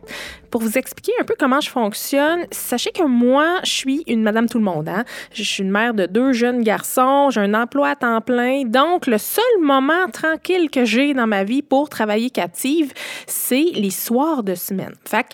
pour 0.50 0.60
vous 0.60 0.78
expliquer 0.78 1.12
un 1.20 1.24
peu 1.24 1.34
comment 1.38 1.60
je 1.60 1.70
fonctionne, 1.70 2.46
sachez 2.50 2.90
que 2.90 3.04
moi, 3.04 3.60
je 3.64 3.70
suis 3.70 4.02
une 4.06 4.22
madame 4.22 4.48
tout 4.48 4.58
le 4.58 4.64
monde. 4.64 4.88
Hein? 4.88 5.04
Je 5.32 5.42
suis 5.42 5.62
une 5.62 5.70
mère 5.70 5.94
de 5.94 6.06
deux 6.06 6.32
jeunes 6.32 6.62
garçons, 6.62 7.30
j'ai 7.30 7.40
un 7.40 7.54
emploi 7.54 7.90
à 7.90 7.96
temps 7.96 8.20
plein. 8.20 8.64
Donc, 8.64 9.06
le 9.06 9.18
seul 9.18 9.44
moment 9.60 10.08
tranquille 10.12 10.70
que 10.70 10.84
j'ai 10.84 11.14
dans 11.14 11.26
ma 11.26 11.44
vie 11.44 11.62
pour 11.62 11.88
travailler 11.88 12.30
captive, 12.30 12.92
c'est 13.26 13.66
les 13.74 13.90
soirs 13.90 14.42
de 14.42 14.54
semaine. 14.54 14.94
Fait 15.04 15.26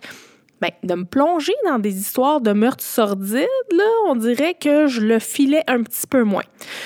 ben, 0.61 0.71
de 0.83 0.95
me 0.95 1.05
plonger 1.05 1.53
dans 1.67 1.79
des 1.79 1.99
histoires 1.99 2.41
de 2.41 2.53
meurtres 2.53 2.85
sordides, 2.85 3.47
là, 3.73 3.85
on 4.09 4.17
dirait 4.17 4.55
que 4.55 4.87
je 4.87 5.01
le 5.01 5.19
filais 5.19 5.65
un 5.67 5.83
petit 5.83 6.07
peu 6.07 6.23
moins. 6.23 6.45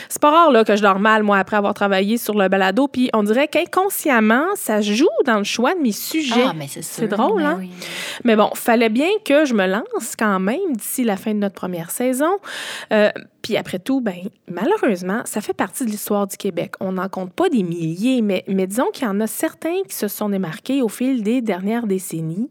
C'est 0.08 0.20
pas 0.20 0.30
rare 0.30 0.50
là, 0.50 0.64
que 0.64 0.74
je 0.74 0.82
dors 0.82 0.98
mal, 0.98 1.22
moi, 1.22 1.38
après 1.38 1.56
avoir 1.56 1.74
travaillé 1.74 2.16
sur 2.16 2.34
le 2.34 2.48
balado, 2.48 2.88
puis 2.88 3.10
on 3.14 3.22
dirait 3.22 3.46
qu'inconsciemment, 3.48 4.46
ça 4.56 4.80
joue 4.80 5.06
dans 5.26 5.38
le 5.38 5.44
choix 5.44 5.74
de 5.74 5.80
mes 5.80 5.92
sujets. 5.92 6.44
Ah, 6.46 6.52
mais 6.56 6.66
c'est 6.68 7.08
drôle, 7.08 7.42
Ben 7.42 7.48
hein? 7.50 7.56
oui. 7.60 7.70
Mais 8.24 8.36
bon, 8.36 8.50
fallait 8.54 8.88
bien 8.88 9.10
que 9.24 9.44
je 9.44 9.54
me 9.54 9.66
lance 9.66 10.16
quand 10.18 10.40
même 10.40 10.76
d'ici 10.76 11.04
la 11.04 11.16
fin 11.16 11.32
de 11.34 11.38
notre 11.38 11.54
première 11.54 11.90
saison. 11.90 12.38
Euh, 12.92 13.10
puis 13.42 13.56
après 13.56 13.78
tout, 13.78 14.00
ben 14.00 14.28
malheureusement, 14.48 15.22
ça 15.24 15.40
fait 15.40 15.54
partie 15.54 15.84
de 15.84 15.90
l'histoire 15.90 16.26
du 16.26 16.36
Québec. 16.36 16.74
On 16.80 16.92
n'en 16.92 17.08
compte 17.08 17.32
pas 17.32 17.48
des 17.48 17.62
milliers, 17.62 18.20
mais, 18.20 18.44
mais 18.48 18.66
disons 18.66 18.90
qu'il 18.92 19.04
y 19.04 19.08
en 19.08 19.20
a 19.20 19.26
certains 19.26 19.82
qui 19.88 19.94
se 19.94 20.08
sont 20.08 20.28
démarqués 20.28 20.82
au 20.82 20.88
fil 20.88 21.22
des 21.22 21.40
dernières 21.40 21.86
décennies, 21.86 22.50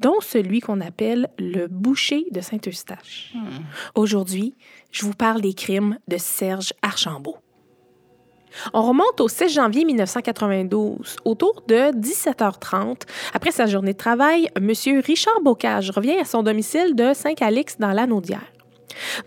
dont 0.00 0.20
celui 0.20 0.60
qu'on 0.60 0.80
appelle 0.80 1.28
le 1.38 1.66
boucher 1.66 2.26
de 2.30 2.40
Saint-Eustache. 2.40 3.34
Aujourd'hui, 3.94 4.54
je 4.90 5.04
vous 5.04 5.12
parle 5.12 5.40
des 5.40 5.54
crimes 5.54 5.98
de 6.08 6.16
Serge 6.16 6.72
Archambault. 6.82 7.36
On 8.72 8.82
remonte 8.82 9.20
au 9.20 9.28
6 9.28 9.52
janvier 9.52 9.84
1992. 9.84 11.16
Autour 11.24 11.62
de 11.66 11.90
17h30, 11.92 13.02
après 13.32 13.50
sa 13.50 13.66
journée 13.66 13.92
de 13.92 13.98
travail, 13.98 14.48
M. 14.56 14.70
Richard 15.04 15.40
Bocage 15.42 15.90
revient 15.90 16.18
à 16.20 16.24
son 16.24 16.42
domicile 16.42 16.94
de 16.94 17.12
Saint-Calix 17.14 17.78
dans 17.78 17.92
l'Anaudière. 17.92 18.53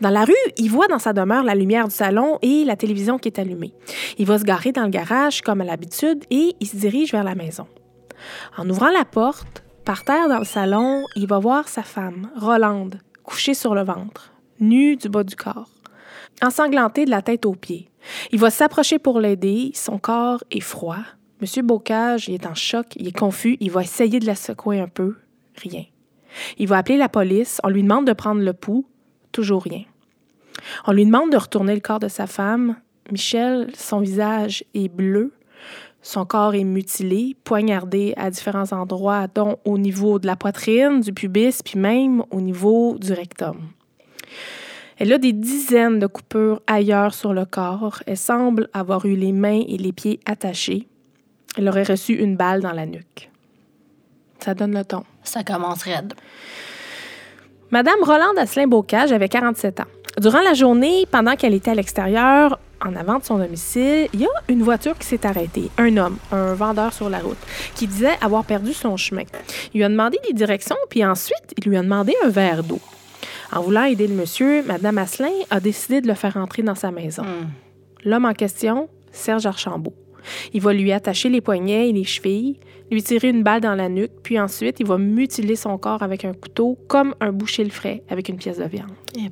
Dans 0.01 0.09
la 0.09 0.25
rue, 0.25 0.33
il 0.57 0.69
voit 0.69 0.87
dans 0.87 0.99
sa 0.99 1.13
demeure 1.13 1.43
la 1.43 1.55
lumière 1.55 1.87
du 1.87 1.93
salon 1.93 2.39
et 2.41 2.63
la 2.63 2.75
télévision 2.75 3.17
qui 3.17 3.29
est 3.29 3.39
allumée. 3.39 3.73
Il 4.17 4.25
va 4.25 4.39
se 4.39 4.43
garer 4.43 4.71
dans 4.71 4.83
le 4.83 4.89
garage 4.89 5.41
comme 5.41 5.61
à 5.61 5.65
l'habitude 5.65 6.23
et 6.29 6.55
il 6.59 6.67
se 6.67 6.77
dirige 6.77 7.11
vers 7.11 7.23
la 7.23 7.35
maison. 7.35 7.67
En 8.57 8.69
ouvrant 8.69 8.89
la 8.89 9.05
porte, 9.05 9.63
par 9.85 10.03
terre 10.03 10.27
dans 10.27 10.39
le 10.39 10.45
salon, 10.45 11.03
il 11.15 11.27
va 11.27 11.39
voir 11.39 11.67
sa 11.67 11.83
femme, 11.83 12.29
Rolande, 12.35 12.99
couchée 13.23 13.53
sur 13.53 13.75
le 13.75 13.83
ventre, 13.83 14.33
nue 14.59 14.95
du 14.95 15.09
bas 15.09 15.23
du 15.23 15.35
corps, 15.35 15.69
ensanglantée 16.41 17.05
de 17.05 17.11
la 17.11 17.21
tête 17.21 17.45
aux 17.45 17.55
pieds. 17.55 17.89
Il 18.31 18.39
va 18.39 18.49
s'approcher 18.49 18.99
pour 18.99 19.19
l'aider, 19.19 19.71
son 19.73 19.97
corps 19.97 20.43
est 20.51 20.61
froid. 20.61 20.99
Monsieur 21.39 21.61
Bocage, 21.61 22.27
il 22.27 22.33
est 22.33 22.47
en 22.47 22.55
choc, 22.55 22.87
il 22.95 23.07
est 23.07 23.17
confus, 23.17 23.57
il 23.59 23.69
va 23.69 23.81
essayer 23.81 24.19
de 24.19 24.25
la 24.25 24.35
secouer 24.35 24.79
un 24.79 24.87
peu, 24.87 25.15
rien. 25.55 25.83
Il 26.57 26.67
va 26.67 26.77
appeler 26.77 26.97
la 26.97 27.09
police, 27.09 27.61
on 27.63 27.69
lui 27.69 27.83
demande 27.83 28.07
de 28.07 28.13
prendre 28.13 28.41
le 28.41 28.53
pouls, 28.53 28.85
toujours 29.37 29.61
rien. 29.61 29.83
On 30.87 30.93
lui 30.93 31.05
demande 31.05 31.31
de 31.31 31.37
retourner 31.37 31.75
le 31.75 31.79
corps 31.79 31.99
de 31.99 32.07
sa 32.07 32.25
femme. 32.25 32.75
Michel, 33.11 33.69
son 33.77 33.99
visage 33.99 34.63
est 34.73 34.89
bleu, 34.89 35.31
son 36.01 36.25
corps 36.25 36.55
est 36.55 36.63
mutilé, 36.63 37.35
poignardé 37.43 38.15
à 38.17 38.31
différents 38.31 38.71
endroits, 38.71 39.27
dont 39.27 39.57
au 39.63 39.77
niveau 39.77 40.17
de 40.17 40.25
la 40.25 40.35
poitrine, 40.35 41.01
du 41.01 41.13
pubis, 41.13 41.61
puis 41.63 41.77
même 41.77 42.23
au 42.31 42.41
niveau 42.41 42.97
du 42.97 43.13
rectum. 43.13 43.57
Elle 44.97 45.13
a 45.13 45.19
des 45.19 45.33
dizaines 45.33 45.99
de 45.99 46.07
coupures 46.07 46.59
ailleurs 46.65 47.13
sur 47.13 47.31
le 47.31 47.45
corps. 47.45 48.01
Elle 48.07 48.17
semble 48.17 48.69
avoir 48.73 49.05
eu 49.05 49.15
les 49.15 49.33
mains 49.33 49.61
et 49.67 49.77
les 49.77 49.91
pieds 49.91 50.19
attachés. 50.25 50.87
Elle 51.55 51.69
aurait 51.69 51.83
reçu 51.83 52.13
une 52.13 52.35
balle 52.35 52.61
dans 52.61 52.73
la 52.73 52.87
nuque. 52.87 53.29
Ça 54.39 54.55
donne 54.55 54.73
le 54.73 54.83
ton. 54.83 55.03
Ça 55.23 55.43
commence 55.43 55.83
raide. 55.83 56.15
Madame 57.69 58.01
Rolande 58.01 58.37
Asselin-Bocage 58.37 59.11
avait 59.11 59.27
47 59.27 59.81
ans. 59.81 59.87
Durant 60.21 60.39
la 60.39 60.53
journée, 60.53 61.05
pendant 61.11 61.35
qu'elle 61.35 61.53
était 61.53 61.71
à 61.71 61.75
l'extérieur, 61.75 62.59
en 62.83 62.95
avant 62.95 63.19
de 63.19 63.25
son 63.25 63.39
domicile, 63.39 64.07
il 64.13 64.21
y 64.21 64.25
a 64.25 64.29
une 64.47 64.63
voiture 64.63 64.97
qui 64.97 65.05
s'est 65.05 65.25
arrêtée. 65.25 65.69
Un 65.77 65.97
homme, 65.97 66.17
un 66.31 66.53
vendeur 66.53 66.93
sur 66.93 67.09
la 67.09 67.19
route, 67.19 67.37
qui 67.75 67.85
disait 67.85 68.17
avoir 68.21 68.45
perdu 68.45 68.71
son 68.71 68.95
chemin. 68.95 69.23
Il 69.73 69.79
lui 69.79 69.83
a 69.83 69.89
demandé 69.89 70.17
les 70.25 70.33
directions, 70.33 70.77
puis 70.89 71.03
ensuite, 71.03 71.53
il 71.57 71.69
lui 71.69 71.75
a 71.75 71.81
demandé 71.81 72.15
un 72.23 72.29
verre 72.29 72.63
d'eau. 72.63 72.79
En 73.51 73.61
voulant 73.61 73.83
aider 73.83 74.07
le 74.07 74.15
monsieur, 74.15 74.63
Madame 74.63 74.97
Asselin 74.97 75.33
a 75.49 75.59
décidé 75.59 75.99
de 75.99 76.07
le 76.07 76.13
faire 76.13 76.37
entrer 76.37 76.63
dans 76.63 76.75
sa 76.75 76.91
maison. 76.91 77.23
Hmm. 77.23 77.49
L'homme 78.05 78.25
en 78.25 78.33
question, 78.33 78.87
Serge 79.11 79.45
Archambault. 79.45 79.93
Il 80.53 80.61
va 80.61 80.71
lui 80.71 80.93
attacher 80.93 81.27
les 81.27 81.41
poignets 81.41 81.89
et 81.89 81.93
les 81.93 82.05
chevilles, 82.05 82.59
lui 82.91 83.03
tirer 83.03 83.29
une 83.29 83.43
balle 83.43 83.61
dans 83.61 83.75
la 83.75 83.89
nuque, 83.89 84.11
puis 84.23 84.39
ensuite, 84.39 84.79
il 84.79 84.85
va 84.85 84.97
mutiler 84.97 85.55
son 85.55 85.77
corps 85.77 86.03
avec 86.03 86.25
un 86.25 86.33
couteau 86.33 86.77
comme 86.87 87.15
un 87.19 87.31
boucher 87.31 87.63
le 87.63 87.69
ferait 87.69 88.03
avec 88.09 88.29
une 88.29 88.37
pièce 88.37 88.57
de 88.57 88.65
viande. 88.65 88.91
Eh. 89.17 89.29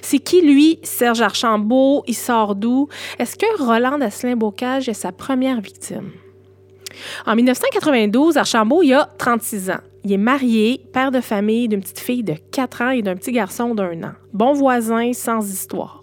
C'est 0.00 0.18
qui, 0.18 0.42
lui, 0.42 0.78
Serge 0.82 1.20
Archambault? 1.20 2.04
Il 2.06 2.14
sort 2.14 2.54
d'où? 2.54 2.88
Est-ce 3.18 3.36
que 3.36 3.62
Roland 3.62 4.00
Asselin-Bocage 4.00 4.88
est 4.88 4.94
sa 4.94 5.12
première 5.12 5.60
victime? 5.60 6.10
En 7.26 7.34
1992, 7.34 8.36
Archambault, 8.36 8.82
il 8.82 8.92
a 8.94 9.08
36 9.18 9.70
ans. 9.70 9.80
Il 10.04 10.12
est 10.12 10.18
marié, 10.18 10.84
père 10.92 11.10
de 11.10 11.20
famille 11.20 11.68
d'une 11.68 11.80
petite 11.80 12.00
fille 12.00 12.24
de 12.24 12.34
4 12.50 12.82
ans 12.82 12.90
et 12.90 13.02
d'un 13.02 13.14
petit 13.14 13.32
garçon 13.32 13.74
d'un 13.74 14.02
an. 14.02 14.12
Bon 14.32 14.52
voisin, 14.52 15.12
sans 15.12 15.48
histoire. 15.48 16.02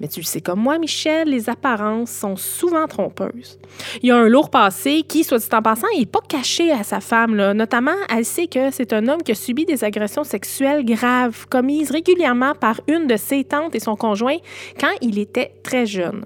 Mais 0.00 0.08
tu 0.08 0.20
le 0.20 0.24
sais 0.24 0.40
comme 0.40 0.60
moi, 0.60 0.78
Michel, 0.78 1.28
les 1.28 1.50
apparences 1.50 2.10
sont 2.10 2.36
souvent 2.36 2.86
trompeuses. 2.86 3.58
Il 4.02 4.08
y 4.08 4.12
a 4.12 4.16
un 4.16 4.28
lourd 4.28 4.50
passé 4.50 5.02
qui, 5.06 5.24
soit 5.24 5.38
dit 5.38 5.48
en 5.52 5.62
passant, 5.62 5.86
n'est 5.96 6.06
pas 6.06 6.20
caché 6.28 6.70
à 6.70 6.82
sa 6.82 7.00
femme. 7.00 7.34
Notamment, 7.52 7.96
elle 8.08 8.24
sait 8.24 8.46
que 8.46 8.70
c'est 8.70 8.92
un 8.92 9.08
homme 9.08 9.22
qui 9.22 9.32
a 9.32 9.34
subi 9.34 9.64
des 9.64 9.84
agressions 9.84 10.24
sexuelles 10.24 10.84
graves, 10.84 11.46
commises 11.48 11.90
régulièrement 11.90 12.54
par 12.54 12.80
une 12.86 13.06
de 13.06 13.16
ses 13.16 13.44
tantes 13.44 13.74
et 13.74 13.80
son 13.80 13.96
conjoint 13.96 14.36
quand 14.78 14.92
il 15.00 15.18
était 15.18 15.52
très 15.62 15.86
jeune. 15.86 16.24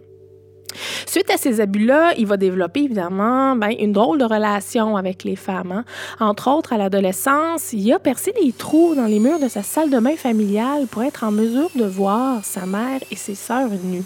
Suite 1.07 1.31
à 1.31 1.37
ces 1.37 1.61
abus-là, 1.61 2.15
il 2.17 2.27
va 2.27 2.37
développer 2.37 2.81
évidemment 2.81 3.57
ben, 3.57 3.71
une 3.79 3.93
drôle 3.93 4.19
de 4.19 4.25
relation 4.25 4.97
avec 4.97 5.25
les 5.25 5.37
femmes. 5.37 5.73
Hein. 5.73 5.85
Entre 6.21 6.51
autres, 6.51 6.73
à 6.73 6.79
l'adolescence, 6.79 7.73
il 7.73 7.93
a 7.93 7.99
percé 7.99 8.33
des 8.33 8.53
trous 8.53 8.95
dans 8.95 9.07
les 9.07 9.19
murs 9.19 9.39
de 9.39 9.49
sa 9.49 9.63
salle 9.63 9.91
de 9.91 9.99
bain 9.99 10.17
familiale 10.17 10.87
pour 10.91 11.03
être 11.03 11.25
en 11.25 11.31
mesure 11.31 11.71
de 11.75 11.85
voir 11.85 12.45
sa 12.45 12.67
mère 12.67 13.01
et 13.11 13.17
ses 13.17 13.35
sœurs 13.35 13.71
nues. 13.85 14.05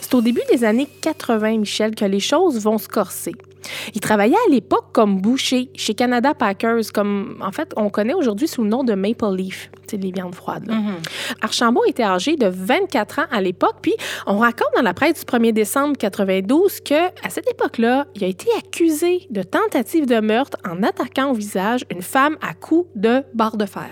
C'est 0.00 0.14
au 0.14 0.20
début 0.20 0.42
des 0.50 0.64
années 0.64 0.88
80, 1.00 1.58
Michel, 1.58 1.94
que 1.94 2.04
les 2.04 2.20
choses 2.20 2.60
vont 2.60 2.78
se 2.78 2.88
corser. 2.88 3.34
Il 3.94 4.00
travaillait 4.00 4.36
à 4.48 4.50
l'époque 4.50 4.86
comme 4.92 5.20
boucher 5.20 5.70
chez 5.74 5.94
Canada 5.94 6.34
Packers, 6.34 6.92
comme 6.92 7.38
en 7.40 7.52
fait 7.52 7.72
on 7.76 7.90
connaît 7.90 8.14
aujourd'hui 8.14 8.48
sous 8.48 8.62
le 8.62 8.68
nom 8.68 8.84
de 8.84 8.94
Maple 8.94 9.34
Leaf, 9.36 9.70
c'est 9.86 9.96
les 9.96 10.10
viandes 10.10 10.34
froides. 10.34 10.68
Mm-hmm. 10.68 11.42
Archambault 11.42 11.84
était 11.86 12.02
âgé 12.02 12.36
de 12.36 12.46
24 12.46 13.20
ans 13.20 13.26
à 13.30 13.40
l'époque, 13.40 13.76
puis 13.82 13.94
on 14.26 14.38
raconte 14.38 14.70
dans 14.76 14.82
la 14.82 14.94
presse 14.94 15.24
du 15.24 15.24
1er 15.24 15.52
décembre 15.52 15.96
92 15.96 16.80
que 16.80 17.06
à 17.24 17.30
cette 17.30 17.48
époque-là, 17.50 18.06
il 18.14 18.24
a 18.24 18.26
été 18.26 18.46
accusé 18.58 19.26
de 19.30 19.42
tentative 19.42 20.06
de 20.06 20.20
meurtre 20.20 20.56
en 20.68 20.82
attaquant 20.82 21.30
au 21.30 21.34
visage 21.34 21.84
une 21.90 22.02
femme 22.02 22.36
à 22.40 22.54
coups 22.54 22.88
de 22.94 23.22
barre 23.34 23.56
de 23.56 23.66
fer. 23.66 23.88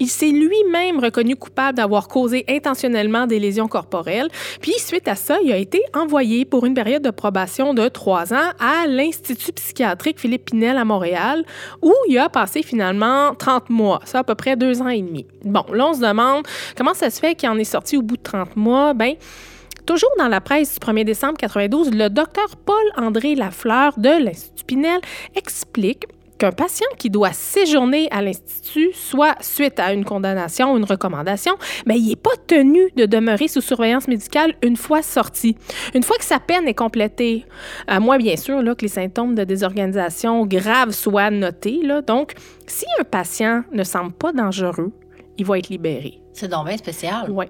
Il 0.00 0.08
s'est 0.08 0.30
lui-même 0.30 0.98
reconnu 0.98 1.36
coupable 1.36 1.76
d'avoir 1.76 2.08
causé 2.08 2.44
intentionnellement 2.48 3.26
des 3.26 3.38
lésions 3.38 3.68
corporelles. 3.68 4.28
Puis, 4.60 4.72
suite 4.78 5.06
à 5.08 5.14
ça, 5.14 5.38
il 5.44 5.52
a 5.52 5.56
été 5.56 5.82
envoyé 5.94 6.44
pour 6.44 6.66
une 6.66 6.74
période 6.74 7.02
de 7.02 7.10
probation 7.10 7.74
de 7.74 7.88
trois 7.88 8.32
ans 8.32 8.50
à 8.58 8.86
l'Institut 8.86 9.52
psychiatrique 9.52 10.18
Philippe 10.18 10.46
Pinel 10.46 10.76
à 10.76 10.84
Montréal, 10.84 11.44
où 11.82 11.92
il 12.08 12.18
a 12.18 12.28
passé 12.28 12.62
finalement 12.62 13.34
30 13.34 13.70
mois. 13.70 14.00
Ça, 14.04 14.20
à 14.20 14.24
peu 14.24 14.34
près 14.34 14.56
deux 14.56 14.82
ans 14.82 14.88
et 14.88 15.02
demi. 15.02 15.26
Bon, 15.44 15.64
là, 15.72 15.88
on 15.88 15.94
se 15.94 16.00
demande 16.00 16.46
comment 16.76 16.94
ça 16.94 17.10
se 17.10 17.20
fait 17.20 17.34
qu'il 17.34 17.48
en 17.48 17.58
est 17.58 17.64
sorti 17.64 17.96
au 17.96 18.02
bout 18.02 18.16
de 18.16 18.22
30 18.22 18.56
mois. 18.56 18.94
Ben, 18.94 19.14
Toujours 19.86 20.12
dans 20.16 20.28
la 20.28 20.40
presse 20.40 20.78
du 20.78 20.78
1er 20.78 21.04
décembre 21.04 21.36
92, 21.38 21.90
le 21.90 22.08
docteur 22.08 22.56
Paul-André 22.64 23.34
Lafleur 23.34 23.98
de 23.98 24.24
l'Institut 24.24 24.64
Pinel 24.64 25.00
explique 25.34 26.06
qu'un 26.42 26.50
patient 26.50 26.88
qui 26.98 27.08
doit 27.08 27.32
séjourner 27.32 28.08
à 28.10 28.20
l'Institut, 28.20 28.90
soit 28.94 29.36
suite 29.40 29.78
à 29.78 29.92
une 29.92 30.04
condamnation 30.04 30.72
ou 30.72 30.76
une 30.76 30.84
recommandation, 30.84 31.54
mais 31.86 31.96
il 31.96 32.08
n'est 32.08 32.16
pas 32.16 32.34
tenu 32.48 32.90
de 32.96 33.06
demeurer 33.06 33.46
sous 33.46 33.60
surveillance 33.60 34.08
médicale 34.08 34.54
une 34.60 34.76
fois 34.76 35.02
sorti. 35.02 35.56
Une 35.94 36.02
fois 36.02 36.16
que 36.16 36.24
sa 36.24 36.40
peine 36.40 36.66
est 36.66 36.74
complétée, 36.74 37.46
à 37.86 38.00
moins 38.00 38.18
bien 38.18 38.36
sûr 38.36 38.60
là, 38.60 38.74
que 38.74 38.82
les 38.82 38.88
symptômes 38.88 39.36
de 39.36 39.44
désorganisation 39.44 40.44
grave 40.44 40.90
soient 40.90 41.30
notés. 41.30 41.78
Là. 41.84 42.02
Donc, 42.02 42.32
si 42.66 42.86
un 42.98 43.04
patient 43.04 43.62
ne 43.70 43.84
semble 43.84 44.10
pas 44.12 44.32
dangereux, 44.32 44.90
il 45.38 45.46
va 45.46 45.58
être 45.58 45.68
libéré. 45.68 46.18
C'est 46.32 46.48
donc 46.48 46.66
bien 46.66 46.76
spécial. 46.76 47.30
Oui. 47.30 47.46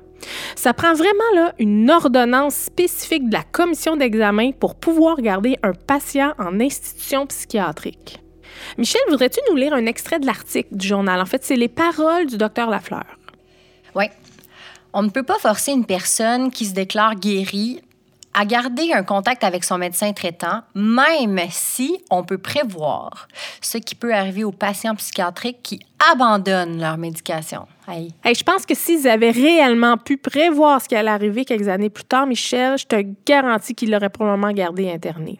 Ça 0.55 0.75
prend 0.75 0.93
vraiment 0.93 1.33
là, 1.35 1.55
une 1.59 1.91
ordonnance 1.91 2.57
spécifique 2.57 3.31
de 3.31 3.33
la 3.33 3.43
commission 3.43 3.97
d'examen 3.97 4.51
pour 4.53 4.75
pouvoir 4.75 5.17
garder 5.23 5.57
un 5.63 5.73
patient 5.73 6.35
en 6.39 6.61
institution 6.61 7.27
psychiatrique. 7.27 8.22
Michel, 8.79 9.01
voudrais-tu 9.09 9.41
nous 9.51 9.57
lire 9.57 9.73
un 9.75 9.87
extrait 9.87 10.19
de 10.19 10.27
l'article 10.27 10.69
du 10.73 10.87
journal? 10.87 11.21
En 11.21 11.27
fait, 11.27 11.45
c'est 11.45 11.57
les 11.57 11.69
paroles 11.69 12.27
du 12.27 12.37
docteur 12.37 12.71
Lafleur. 12.71 13.05
Oui. 13.95 14.07
On 14.93 15.03
ne 15.03 15.11
peut 15.11 15.23
pas 15.23 15.39
forcer 15.39 15.73
une 15.73 15.87
personne 15.87 16.51
qui 16.51 16.67
se 16.67 16.75
déclare 16.75 17.15
guérie 17.15 17.81
à 18.35 18.45
garder 18.45 18.93
un 18.93 19.03
contact 19.03 19.45
avec 19.45 19.65
son 19.65 19.79
médecin 19.79 20.13
traitant, 20.13 20.63
même 20.75 21.39
si 21.51 22.03
on 22.11 22.25
peut 22.25 22.39
prévoir 22.39 23.29
ce 23.61 23.79
qui 23.79 23.95
peut 23.95 24.15
arriver 24.15 24.45
aux 24.45 24.53
patients 24.53 24.95
psychiatriques 24.95 25.63
qui 25.63 25.81
abandonnent 26.13 26.81
leur 26.81 26.97
médication. 26.97 27.67
je 27.89 28.43
pense 28.43 28.65
que 28.65 28.75
s'ils 28.75 29.07
avaient 29.07 29.31
réellement 29.31 29.99
pu 29.99 30.17
prévoir 30.17 30.81
ce 30.81 30.89
qui 30.89 30.97
allait 30.97 31.11
arriver 31.11 31.45
quelques 31.45 31.69
années 31.69 31.91
plus 31.91 32.05
tard, 32.05 32.27
Michel, 32.27 32.79
je 32.79 32.87
te 32.87 33.05
garantis 33.27 33.75
qu'ils 33.75 33.91
l'auraient 33.91 34.09
probablement 34.09 34.53
gardé 34.53 34.91
interné. 34.91 35.39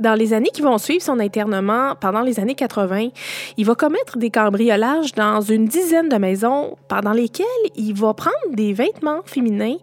Dans 0.00 0.14
les 0.14 0.32
années 0.32 0.50
qui 0.52 0.62
vont 0.62 0.78
suivre 0.78 1.02
son 1.02 1.20
internement, 1.20 1.94
pendant 2.00 2.20
les 2.22 2.40
années 2.40 2.54
80, 2.54 3.08
il 3.56 3.64
va 3.64 3.74
commettre 3.74 4.18
des 4.18 4.30
cambriolages 4.30 5.12
dans 5.12 5.40
une 5.40 5.66
dizaine 5.66 6.08
de 6.08 6.16
maisons 6.16 6.76
pendant 6.88 7.12
lesquelles 7.12 7.46
il 7.76 7.94
va 7.94 8.14
prendre 8.14 8.34
des 8.52 8.72
vêtements 8.72 9.20
féminins, 9.24 9.76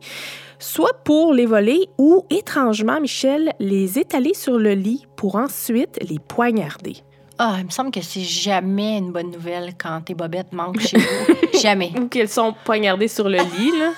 soit 0.60 1.04
pour 1.04 1.34
les 1.34 1.46
voler 1.46 1.88
ou, 1.98 2.26
étrangement, 2.30 3.00
Michel, 3.00 3.54
les 3.60 3.98
étaler 4.00 4.34
sur 4.34 4.58
le 4.60 4.74
lit 4.74 5.06
pour 5.16 5.36
ensuite 5.36 5.98
les 6.08 6.20
poignarder. 6.20 6.98
Ah, 7.40 7.56
il 7.58 7.66
me 7.66 7.72
semble 7.72 7.90
que 7.90 8.02
c'est 8.02 8.22
jamais 8.22 9.00
une 9.00 9.12
bonne 9.12 9.32
nouvelle 9.32 9.74
quand 9.82 10.02
tes 10.02 10.14
bobettes 10.14 10.54
manquent 10.54 10.80
chez 10.82 10.98
vous. 11.00 11.60
jamais. 11.60 11.92
Ou 12.00 12.08
qu'elles 12.08 12.30
sont 12.30 12.54
poignardées 12.66 13.08
sur 13.08 13.28
le 13.28 13.38
lit, 13.38 13.72
là. 13.80 13.94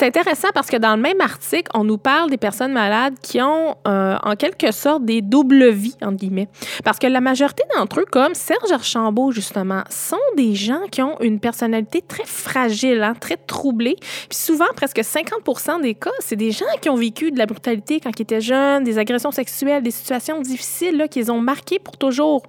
C'est 0.00 0.06
intéressant 0.06 0.48
parce 0.54 0.68
que 0.68 0.78
dans 0.78 0.96
le 0.96 1.02
même 1.02 1.20
article, 1.20 1.70
on 1.74 1.84
nous 1.84 1.98
parle 1.98 2.30
des 2.30 2.38
personnes 2.38 2.72
malades 2.72 3.16
qui 3.22 3.38
ont 3.42 3.76
euh, 3.86 4.16
en 4.22 4.34
quelque 4.34 4.72
sorte 4.72 5.04
des 5.04 5.20
doubles 5.20 5.68
vies, 5.68 5.94
entre 6.00 6.16
guillemets. 6.16 6.48
Parce 6.84 6.98
que 6.98 7.06
la 7.06 7.20
majorité 7.20 7.64
d'entre 7.76 8.00
eux, 8.00 8.06
comme 8.10 8.32
Serge 8.32 8.72
Archambault, 8.72 9.30
justement, 9.30 9.82
sont 9.90 10.16
des 10.38 10.54
gens 10.54 10.80
qui 10.90 11.02
ont 11.02 11.20
une 11.20 11.38
personnalité 11.38 12.00
très 12.00 12.24
fragile, 12.24 13.02
hein, 13.02 13.12
très 13.12 13.36
troublée. 13.36 13.96
Puis 14.00 14.38
souvent, 14.38 14.68
presque 14.74 15.04
50 15.04 15.82
des 15.82 15.94
cas, 15.94 16.08
c'est 16.20 16.34
des 16.34 16.50
gens 16.50 16.64
qui 16.80 16.88
ont 16.88 16.96
vécu 16.96 17.30
de 17.30 17.36
la 17.36 17.44
brutalité 17.44 18.00
quand 18.00 18.18
ils 18.18 18.22
étaient 18.22 18.40
jeunes, 18.40 18.84
des 18.84 18.96
agressions 18.96 19.32
sexuelles, 19.32 19.82
des 19.82 19.90
situations 19.90 20.40
difficiles 20.40 20.96
là, 20.96 21.08
qu'ils 21.08 21.30
ont 21.30 21.42
marquées 21.42 21.78
pour 21.78 21.98
toujours. 21.98 22.44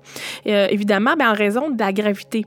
Euh, 0.48 0.68
évidemment, 0.70 1.16
bien, 1.18 1.32
en 1.32 1.36
raison 1.36 1.70
de 1.70 1.78
la 1.78 1.92
gravité. 1.92 2.46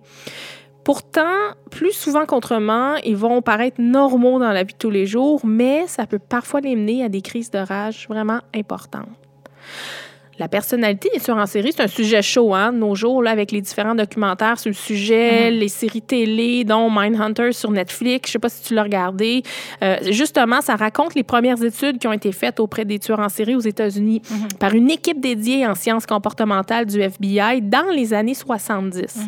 Pourtant, 0.84 1.54
plus 1.70 1.92
souvent 1.92 2.26
qu'autrement, 2.26 2.96
ils 3.04 3.16
vont 3.16 3.40
paraître 3.40 3.80
normaux 3.80 4.38
dans 4.38 4.52
la 4.52 4.64
vie 4.64 4.74
de 4.74 4.78
tous 4.78 4.90
les 4.90 5.06
jours, 5.06 5.40
mais 5.44 5.86
ça 5.86 6.06
peut 6.06 6.18
parfois 6.18 6.60
les 6.60 6.76
mener 6.76 7.02
à 7.02 7.08
des 7.08 7.22
crises 7.22 7.50
de 7.50 7.58
rage 7.58 8.06
vraiment 8.08 8.40
importantes. 8.54 9.08
La 10.38 10.48
personnalité 10.48 11.08
des 11.14 11.20
tueurs 11.20 11.36
en 11.36 11.46
série, 11.46 11.72
c'est 11.72 11.82
un 11.82 11.88
sujet 11.88 12.20
chaud, 12.20 12.54
hein, 12.54 12.72
de 12.72 12.78
nos 12.78 12.94
jours, 12.96 13.22
là, 13.22 13.30
avec 13.30 13.52
les 13.52 13.60
différents 13.60 13.94
documentaires 13.94 14.58
sur 14.58 14.68
le 14.68 14.74
sujet, 14.74 15.50
mm-hmm. 15.50 15.58
les 15.58 15.68
séries 15.68 16.02
télé, 16.02 16.64
dont 16.64 16.90
Mindhunter 16.90 17.52
sur 17.52 17.70
Netflix. 17.70 18.28
Je 18.28 18.32
sais 18.32 18.38
pas 18.40 18.48
si 18.48 18.64
tu 18.64 18.74
l'as 18.74 18.82
regardé. 18.82 19.42
Euh, 19.82 19.96
justement, 20.10 20.60
ça 20.60 20.74
raconte 20.74 21.14
les 21.14 21.22
premières 21.22 21.62
études 21.62 21.98
qui 21.98 22.08
ont 22.08 22.12
été 22.12 22.32
faites 22.32 22.58
auprès 22.58 22.84
des 22.84 22.98
tueurs 22.98 23.20
en 23.20 23.28
série 23.28 23.54
aux 23.54 23.60
États-Unis 23.60 24.22
mm-hmm. 24.24 24.58
par 24.58 24.74
une 24.74 24.90
équipe 24.90 25.20
dédiée 25.20 25.66
en 25.66 25.76
sciences 25.76 26.04
comportementales 26.04 26.86
du 26.86 27.00
FBI 27.00 27.62
dans 27.62 27.90
les 27.94 28.12
années 28.12 28.34
70. 28.34 29.20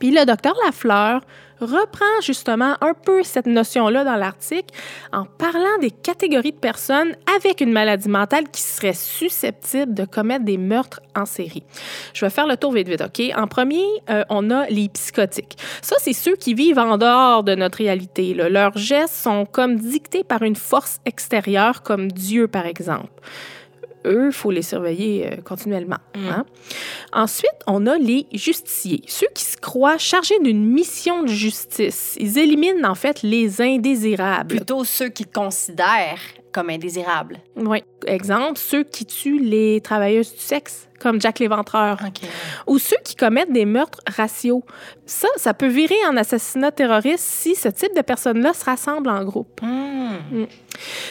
Puis 0.00 0.10
le 0.10 0.24
docteur 0.24 0.54
Lafleur 0.64 1.20
reprend 1.60 2.20
justement 2.22 2.74
un 2.80 2.94
peu 2.94 3.22
cette 3.22 3.46
notion-là 3.46 4.02
dans 4.02 4.16
l'article 4.16 4.74
en 5.12 5.24
parlant 5.24 5.78
des 5.80 5.90
catégories 5.90 6.52
de 6.52 6.56
personnes 6.56 7.14
avec 7.36 7.60
une 7.60 7.70
maladie 7.70 8.08
mentale 8.08 8.48
qui 8.50 8.62
seraient 8.62 8.94
susceptibles 8.94 9.94
de 9.94 10.06
commettre 10.06 10.44
des 10.44 10.56
meurtres 10.56 11.00
en 11.14 11.26
série. 11.26 11.62
Je 12.14 12.24
vais 12.24 12.30
faire 12.30 12.46
le 12.46 12.56
tour 12.56 12.72
vite 12.72 12.88
vite, 12.88 13.02
OK? 13.02 13.22
En 13.36 13.46
premier, 13.46 13.84
euh, 14.08 14.24
on 14.30 14.50
a 14.50 14.66
les 14.68 14.88
psychotiques. 14.88 15.58
Ça, 15.82 15.96
c'est 15.98 16.14
ceux 16.14 16.34
qui 16.34 16.54
vivent 16.54 16.78
en 16.78 16.96
dehors 16.96 17.44
de 17.44 17.54
notre 17.54 17.78
réalité. 17.78 18.32
Leurs 18.32 18.76
gestes 18.78 19.14
sont 19.14 19.44
comme 19.44 19.76
dictés 19.76 20.24
par 20.24 20.42
une 20.42 20.56
force 20.56 21.00
extérieure, 21.04 21.82
comme 21.82 22.10
Dieu, 22.10 22.48
par 22.48 22.66
exemple 22.66 23.12
eux, 24.04 24.26
il 24.26 24.32
faut 24.32 24.50
les 24.50 24.62
surveiller 24.62 25.26
euh, 25.26 25.36
continuellement. 25.42 25.98
Mm. 26.14 26.28
Hein. 26.28 26.46
Ensuite, 27.12 27.50
on 27.66 27.86
a 27.86 27.98
les 27.98 28.26
justiciers, 28.32 29.02
ceux 29.06 29.28
qui 29.34 29.44
se 29.44 29.56
croient 29.56 29.98
chargés 29.98 30.38
d'une 30.40 30.64
mission 30.64 31.22
de 31.22 31.28
justice. 31.28 32.16
Ils 32.18 32.38
éliminent 32.38 32.88
en 32.88 32.94
fait 32.94 33.22
les 33.22 33.60
indésirables. 33.60 34.56
Plutôt 34.56 34.84
ceux 34.84 35.08
qui 35.08 35.24
considèrent 35.24 36.18
comme 36.52 36.70
indésirables. 36.70 37.38
Oui. 37.56 37.82
Exemple, 38.06 38.58
ceux 38.58 38.82
qui 38.82 39.06
tuent 39.06 39.40
les 39.40 39.80
travailleuses 39.80 40.32
du 40.32 40.40
sexe, 40.40 40.88
comme 41.00 41.20
Jack 41.20 41.38
l'Éventreur. 41.38 41.98
Ou 42.66 42.78
ceux 42.78 42.96
qui 43.04 43.16
commettent 43.16 43.52
des 43.52 43.64
meurtres 43.64 44.00
raciaux. 44.06 44.64
Ça, 45.06 45.28
ça 45.36 45.54
peut 45.54 45.66
virer 45.66 45.96
en 46.08 46.16
assassinat 46.16 46.70
terroriste 46.70 47.24
si 47.24 47.54
ce 47.54 47.68
type 47.68 47.96
de 47.96 48.02
personnes-là 48.02 48.52
se 48.52 48.64
rassemblent 48.64 49.10
en 49.10 49.24
groupe. 49.24 49.60
Hmm. 49.62 50.18
Hmm. 50.30 50.46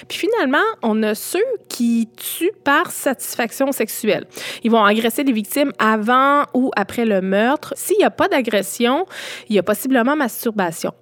Puis 0.07 0.19
finalement, 0.19 0.57
on 0.81 1.03
a 1.03 1.15
ceux 1.15 1.43
qui 1.67 2.07
tuent 2.15 2.51
par 2.63 2.91
satisfaction 2.91 3.71
sexuelle. 3.71 4.25
Ils 4.63 4.71
vont 4.71 4.83
agresser 4.83 5.23
les 5.23 5.33
victimes 5.33 5.71
avant 5.79 6.45
ou 6.53 6.71
après 6.75 7.05
le 7.05 7.21
meurtre. 7.21 7.73
S'il 7.75 7.97
n'y 7.97 8.03
a 8.03 8.11
pas 8.11 8.27
d'agression, 8.27 9.05
il 9.49 9.55
y 9.55 9.59
a 9.59 9.63
possiblement 9.63 10.15
masturbation. 10.15 10.93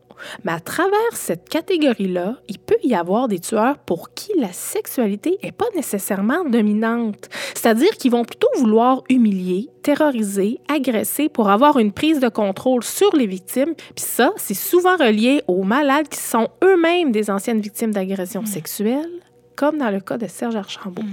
Mais 0.44 0.52
à 0.52 0.60
travers 0.60 1.14
cette 1.14 1.50
catégorie-là, 1.50 2.38
il 2.48 2.60
peut 2.60 2.78
y 2.84 2.96
avoir 2.96 3.28
des 3.28 3.40
tueurs 3.40 3.78
pour 3.80 4.14
qui 4.14 4.32
la 4.38 4.52
sexualité 4.52 5.38
n'est 5.44 5.52
pas 5.52 5.66
nécessairement 5.76 6.44
dominante. 6.46 7.30
C'est-à-dire 7.54 7.92
qu'ils 7.98 8.12
vont 8.12 8.26
plutôt 8.26 8.50
vouloir 8.58 9.04
humilier, 9.10 9.70
terroriser, 9.84 10.60
agresser 10.68 11.30
pour 11.30 11.50
avoir 11.50 11.80
une 11.80 11.92
prise 11.92 12.20
de 12.20 12.30
contrôle 12.30 12.84
sur 12.84 13.16
les 13.16 13.28
victimes. 13.28 13.74
Puis 13.96 14.06
ça, 14.06 14.34
c'est 14.38 14.54
souvent 14.54 14.98
relié 14.98 15.42
aux 15.48 15.64
malades 15.64 16.08
qui 16.08 16.20
sont 16.20 16.50
eux-mêmes 16.64 17.12
des 17.12 17.30
anciennes 17.30 17.62
victimes 17.62 17.92
d'agressions 17.92 18.46
sexuelles, 18.46 19.22
comme 19.56 19.78
dans 19.78 19.92
le 19.92 20.00
cas 20.00 20.18
de 20.18 20.28
Serge 20.28 20.56
Archambault. 20.56 21.04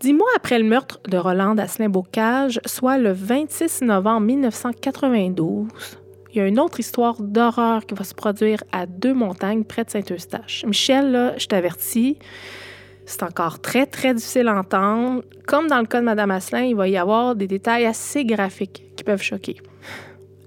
Dix 0.00 0.14
mois 0.14 0.30
après 0.34 0.58
le 0.58 0.64
meurtre 0.64 1.00
de 1.08 1.16
Roland 1.16 1.56
Asselin-Bocage, 1.56 2.60
soit 2.66 2.98
le 2.98 3.12
26 3.12 3.82
novembre 3.82 4.26
1992, 4.26 5.68
il 6.32 6.38
y 6.38 6.40
a 6.40 6.46
une 6.46 6.58
autre 6.58 6.80
histoire 6.80 7.20
d'horreur 7.20 7.84
qui 7.84 7.94
va 7.94 8.04
se 8.04 8.14
produire 8.14 8.64
à 8.72 8.86
Deux 8.86 9.12
Montagnes, 9.12 9.64
près 9.64 9.84
de 9.84 9.90
Saint-Eustache. 9.90 10.64
Michel, 10.66 11.34
je 11.36 11.46
t'avertis, 11.46 12.18
c'est 13.04 13.22
encore 13.22 13.60
très, 13.60 13.84
très 13.84 14.14
difficile 14.14 14.48
à 14.48 14.56
entendre. 14.56 15.22
Comme 15.46 15.66
dans 15.66 15.80
le 15.80 15.86
cas 15.86 16.00
de 16.00 16.06
Mme 16.06 16.30
Asselin, 16.30 16.62
il 16.62 16.74
va 16.74 16.88
y 16.88 16.96
avoir 16.96 17.36
des 17.36 17.46
détails 17.46 17.84
assez 17.84 18.24
graphiques 18.24 18.82
qui 18.96 19.04
peuvent 19.04 19.22
choquer. 19.22 19.56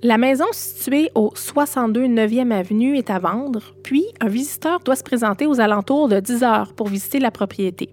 La 0.02 0.18
maison 0.18 0.46
située 0.52 1.10
au 1.16 1.32
62 1.36 2.08
9e 2.08 2.52
Avenue 2.52 2.98
est 2.98 3.10
à 3.10 3.20
vendre, 3.20 3.76
puis 3.84 4.06
un 4.22 4.28
visiteur 4.28 4.80
doit 4.80 4.96
se 4.96 5.04
présenter 5.04 5.46
aux 5.46 5.60
alentours 5.60 6.10
de 6.10 6.20
10 6.20 6.44
heures 6.44 6.74
pour 6.74 6.88
visiter 6.88 7.20
la 7.20 7.32
propriété. 7.32 7.90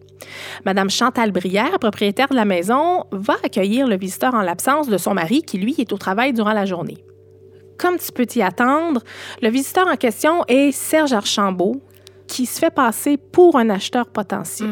Madame 0.64 0.90
Chantal 0.90 1.32
Brière, 1.32 1.78
propriétaire 1.78 2.28
de 2.28 2.34
la 2.34 2.44
maison, 2.44 3.04
va 3.12 3.34
accueillir 3.44 3.86
le 3.86 3.96
visiteur 3.96 4.34
en 4.34 4.42
l'absence 4.42 4.88
de 4.88 4.98
son 4.98 5.14
mari 5.14 5.42
qui, 5.42 5.58
lui, 5.58 5.74
est 5.78 5.92
au 5.92 5.98
travail 5.98 6.32
durant 6.32 6.52
la 6.52 6.64
journée. 6.64 6.98
Comme 7.78 7.98
tu 7.98 8.12
peux 8.12 8.26
t'y 8.26 8.42
attendre, 8.42 9.02
le 9.40 9.48
visiteur 9.48 9.86
en 9.88 9.96
question 9.96 10.44
est 10.48 10.72
Serge 10.72 11.12
Archambault, 11.12 11.82
qui 12.26 12.46
se 12.46 12.58
fait 12.58 12.74
passer 12.74 13.16
pour 13.16 13.56
un 13.56 13.68
acheteur 13.70 14.08
potentiel. 14.08 14.68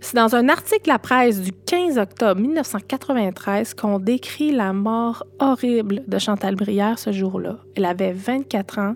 C'est 0.00 0.16
dans 0.16 0.34
un 0.34 0.48
article 0.48 0.90
à 0.90 0.98
presse 0.98 1.40
du 1.40 1.52
15 1.52 1.98
octobre 1.98 2.40
1993 2.40 3.74
qu'on 3.74 3.98
décrit 3.98 4.50
la 4.50 4.72
mort 4.72 5.24
horrible 5.38 6.02
de 6.06 6.18
Chantal 6.18 6.56
Brière 6.56 6.98
ce 6.98 7.12
jour-là. 7.12 7.58
Elle 7.74 7.84
avait 7.84 8.12
24 8.12 8.78
ans, 8.78 8.94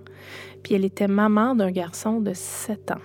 puis 0.62 0.74
elle 0.74 0.85
était 0.85 1.09
maman 1.09 1.55
d'un 1.55 1.70
garçon 1.70 2.20
de 2.20 2.33
7 2.33 2.92
ans. 2.92 3.03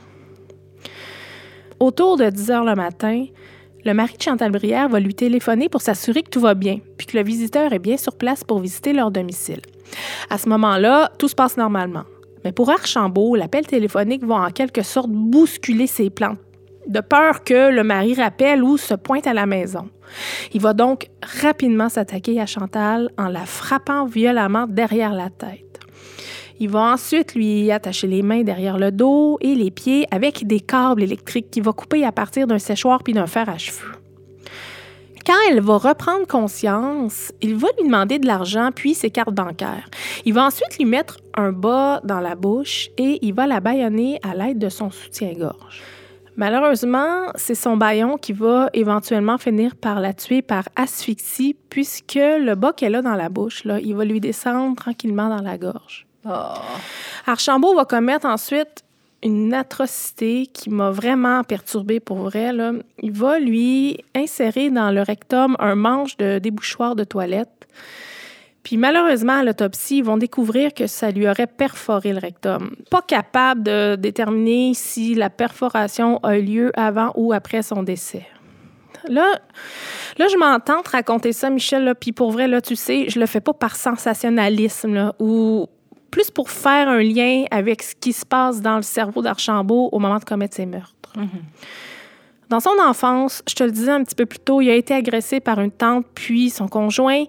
Autour 1.80 2.18
de 2.18 2.30
10 2.30 2.52
heures 2.52 2.66
le 2.66 2.76
matin, 2.76 3.26
le 3.86 3.94
mari 3.94 4.16
de 4.18 4.22
Chantal 4.22 4.52
Brière 4.52 4.90
va 4.90 5.00
lui 5.00 5.14
téléphoner 5.14 5.70
pour 5.70 5.82
s'assurer 5.82 6.24
que 6.24 6.30
tout 6.30 6.42
va 6.42 6.54
bien, 6.54 6.80
puis 6.98 7.08
que 7.08 7.18
le 7.18 7.24
visiteur 7.24 7.72
est 7.74 7.80
bien 7.80 7.98
sur 7.98 8.16
place 8.16 8.44
pour 8.44 8.60
visiter 8.60 8.94
leur 8.94 9.12
domicile. 9.12 9.62
À 10.30 10.38
ce 10.38 10.50
moment-là, 10.50 11.12
tout 11.18 11.28
se 11.28 11.36
passe 11.36 11.58
normalement. 11.58 12.04
Mais 12.44 12.52
pour 12.52 12.70
Archambault, 12.70 13.36
l'appel 13.36 13.66
téléphonique 13.66 14.24
va 14.24 14.36
en 14.36 14.50
quelque 14.50 14.82
sorte 14.82 15.10
bousculer 15.10 15.88
ses 15.88 16.10
plans, 16.10 16.38
de 16.88 17.00
peur 17.00 17.44
que 17.44 17.72
le 17.72 17.84
mari 17.84 18.16
rappelle 18.16 18.64
ou 18.64 18.78
se 18.78 18.94
pointe 18.94 19.28
à 19.28 19.34
la 19.34 19.46
maison. 19.46 19.90
Il 20.54 20.62
va 20.62 20.74
donc 20.74 21.10
rapidement 21.42 21.90
s'attaquer 21.90 22.40
à 22.40 22.46
Chantal 22.46 23.10
en 23.18 23.28
la 23.28 23.46
frappant 23.46 24.06
violemment 24.06 24.68
derrière 24.68 25.14
la 25.14 25.30
tête. 25.30 25.69
Il 26.62 26.70
va 26.70 26.94
ensuite 26.94 27.36
lui 27.36 27.72
attacher 27.72 28.08
les 28.08 28.22
mains 28.22 28.44
derrière 28.44 28.78
le 28.78 28.92
dos 28.92 29.38
et 29.40 29.56
les 29.56 29.72
pieds 29.72 30.06
avec 30.12 30.46
des 30.46 30.60
câbles 30.60 31.04
électriques 31.04 31.50
qu'il 31.50 31.64
va 31.64 31.72
couper 31.72 32.04
à 32.04 32.12
partir 32.12 32.48
d'un 32.48 32.60
séchoir 32.60 33.02
puis 33.02 33.14
d'un 33.14 33.28
fer 33.28 33.48
à 33.48 33.58
cheveux. 33.58 33.94
Quand 35.26 35.38
elle 35.50 35.62
va 35.62 35.78
reprendre 35.78 36.28
conscience, 36.28 37.32
il 37.42 37.56
va 37.56 37.70
lui 37.78 37.86
demander 37.86 38.20
de 38.20 38.28
l'argent 38.28 38.72
puis 38.76 38.94
ses 38.94 39.10
cartes 39.10 39.34
bancaires. 39.34 39.88
Il 40.26 40.34
va 40.34 40.46
ensuite 40.46 40.78
lui 40.78 40.86
mettre 40.86 41.18
un 41.36 41.54
bas 41.54 42.02
dans 42.04 42.20
la 42.20 42.36
bouche 42.36 42.90
et 42.98 43.20
il 43.22 43.34
va 43.34 43.48
la 43.48 43.62
bâillonner 43.62 44.20
à 44.24 44.36
l'aide 44.36 44.60
de 44.60 44.70
son 44.70 44.90
soutien-gorge. 44.90 45.82
Malheureusement, 46.36 47.28
c'est 47.36 47.56
son 47.56 47.78
baillon 47.78 48.18
qui 48.18 48.34
va 48.34 48.70
éventuellement 48.74 49.38
finir 49.38 49.76
par 49.76 50.00
la 50.00 50.14
tuer 50.14 50.42
par 50.42 50.68
asphyxie 50.76 51.56
puisque 51.70 52.16
le 52.16 52.56
bas 52.56 52.74
qu'elle 52.74 52.96
a 52.96 53.02
dans 53.02 53.16
la 53.16 53.30
bouche, 53.30 53.64
là, 53.66 53.80
il 53.80 53.96
va 53.96 54.04
lui 54.04 54.20
descendre 54.20 54.76
tranquillement 54.76 55.30
dans 55.30 55.44
la 55.44 55.58
gorge. 55.58 56.09
Archambault 57.26 57.76
va 57.76 57.86
commettre 57.86 58.26
ensuite 58.26 58.84
une 59.24 59.54
atrocité 59.54 60.48
qui 60.48 60.70
m'a 60.70 60.92
vraiment 60.92 61.44
perturbée 61.44 62.00
pour 62.00 62.18
vrai. 62.18 62.54
Là. 62.54 62.72
Il 63.02 63.12
va 63.12 63.40
lui 63.40 63.98
insérer 64.16 64.70
dans 64.70 64.92
le 64.92 65.02
rectum 65.02 65.56
un 65.60 65.76
manche 65.76 66.18
de 66.18 66.40
débouchoir 66.40 66.96
de 66.96 67.04
toilette. 67.04 67.68
Puis 68.64 68.78
malheureusement, 68.78 69.40
à 69.40 69.44
l'autopsie, 69.44 69.98
ils 69.98 70.04
vont 70.04 70.18
découvrir 70.18 70.74
que 70.74 70.86
ça 70.86 71.12
lui 71.12 71.28
aurait 71.28 71.48
perforé 71.48 72.14
le 72.14 72.20
rectum. 72.20 72.76
Pas 72.90 73.02
capable 73.02 73.64
de 73.64 73.96
déterminer 73.96 74.74
si 74.74 75.16
la 75.16 75.30
perforation 75.30 76.20
a 76.24 76.38
eu 76.38 76.42
lieu 76.42 76.72
avant 76.76 77.12
ou 77.16 77.34
après 77.34 77.62
son 77.62 77.84
décès. 77.84 78.28
Là, 79.08 79.40
là 80.18 80.28
je 80.28 80.38
m'entends 80.38 80.82
te 80.82 80.92
raconter 80.92 81.32
ça, 81.32 81.50
Michel, 81.50 81.86
là, 81.86 81.96
puis 81.96 82.12
pour 82.12 82.32
vrai, 82.32 82.48
là, 82.48 82.62
tu 82.62 82.76
sais, 82.76 83.10
je 83.10 83.20
le 83.20 83.26
fais 83.26 83.40
pas 83.40 83.54
par 83.54 83.76
sensationnalisme 83.76 85.14
ou 85.20 85.68
plus 86.10 86.32
pour 86.32 86.50
faire 86.50 86.90
un 86.90 87.02
lien 87.02 87.46
avec 87.52 87.84
ce 87.84 87.96
qui 87.96 88.14
se 88.14 88.26
passe 88.26 88.62
dans 88.62 88.76
le 88.78 88.82
cerveau 88.82 89.22
d'Archambault 89.22 89.90
au 89.92 90.00
moment 90.00 90.18
de 90.18 90.26
commettre 90.26 90.56
ses 90.56 90.66
meurtres. 90.66 91.14
Dans 92.50 92.60
son 92.60 92.76
enfance, 92.84 93.44
je 93.48 93.54
te 93.54 93.64
le 93.64 93.72
disais 93.72 93.92
un 93.92 94.04
petit 94.04 94.16
peu 94.16 94.26
plus 94.26 94.40
tôt, 94.40 94.60
il 94.60 94.70
a 94.70 94.76
été 94.76 94.94
agressé 94.94 95.40
par 95.40 95.60
une 95.60 95.72
tante 95.72 96.06
puis 96.16 96.50
son 96.50 96.68
conjoint, 96.68 97.26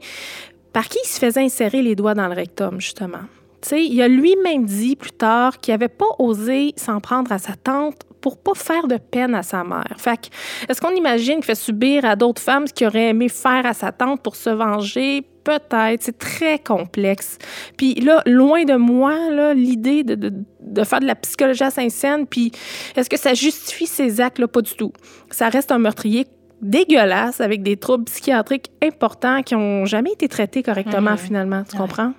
par 0.73 0.89
qui 0.89 0.99
il 1.05 1.07
se 1.07 1.19
faisait 1.19 1.43
insérer 1.43 1.83
les 1.83 1.95
doigts 1.95 2.15
dans 2.15 2.27
le 2.27 2.35
rectum, 2.35 2.81
justement. 2.81 3.19
Tu 3.61 3.69
sais, 3.69 3.85
il 3.85 4.01
a 4.01 4.09
lui-même 4.09 4.65
dit 4.65 4.97
plus 4.97 5.13
tard 5.13 5.59
qu'il 5.59 5.75
n'avait 5.75 5.89
pas 5.89 6.07
osé 6.19 6.73
s'en 6.77 7.01
prendre 7.01 7.31
à 7.33 7.39
sa 7.39 7.55
tante 7.55 7.97
pour 8.23 8.39
pas 8.39 8.55
faire 8.55 8.87
de 8.87 8.97
peine 8.97 9.35
à 9.35 9.43
sa 9.43 9.65
mère. 9.65 9.95
Fait 9.99 10.31
est-ce 10.69 10.81
qu'on 10.81 10.95
imagine 10.95 11.37
qu'il 11.37 11.45
fait 11.45 11.55
subir 11.55 12.05
à 12.05 12.17
d'autres 12.17 12.41
femmes 12.41 12.67
ce 12.67 12.73
qu'il 12.73 12.87
aurait 12.87 13.11
aimé 13.11 13.29
faire 13.29 13.67
à 13.67 13.75
sa 13.75 13.93
tante 13.93 14.23
pour 14.23 14.37
se 14.37 14.51
venger? 14.51 15.27
Peut-être. 15.59 16.03
C'est 16.03 16.19
très 16.19 16.59
complexe. 16.59 17.39
Puis 17.77 17.95
là, 17.95 18.23
loin 18.27 18.65
de 18.65 18.75
moi, 18.75 19.15
l'idée 19.55 20.05
de, 20.05 20.15
de, 20.15 20.33
de, 20.61 20.85
faire 20.85 21.01
de 21.01 21.07
la 21.07 21.15
psychologie 21.17 21.65
à 21.65 21.71
Saint-Saëns, 21.71 22.27
puis 22.27 22.53
est-ce 22.97 23.11
que 23.11 23.19
ça 23.19 23.35
justifie 23.35 23.87
ces 23.87 24.21
actes-là? 24.21 24.47
Pas 24.49 24.63
du 24.63 24.75
tout. 24.75 24.93
Ça 25.31 25.49
reste 25.49 25.73
un 25.73 25.79
meurtrier 25.79 26.27
dégueulasse 26.63 27.41
avec 27.41 27.63
des 27.63 27.77
troubles 27.77 28.05
psychiatriques 28.05 28.71
importants 28.83 29.43
qui 29.43 29.55
n'ont 29.55 29.87
jamais 29.87 30.13
été 30.13 30.29
traités 30.29 30.63
correctement, 30.63 31.13
mmh. 31.13 31.19
finalement. 31.19 31.63
Tu 31.65 31.77
ouais. 31.77 31.81
comprends? 31.81 32.13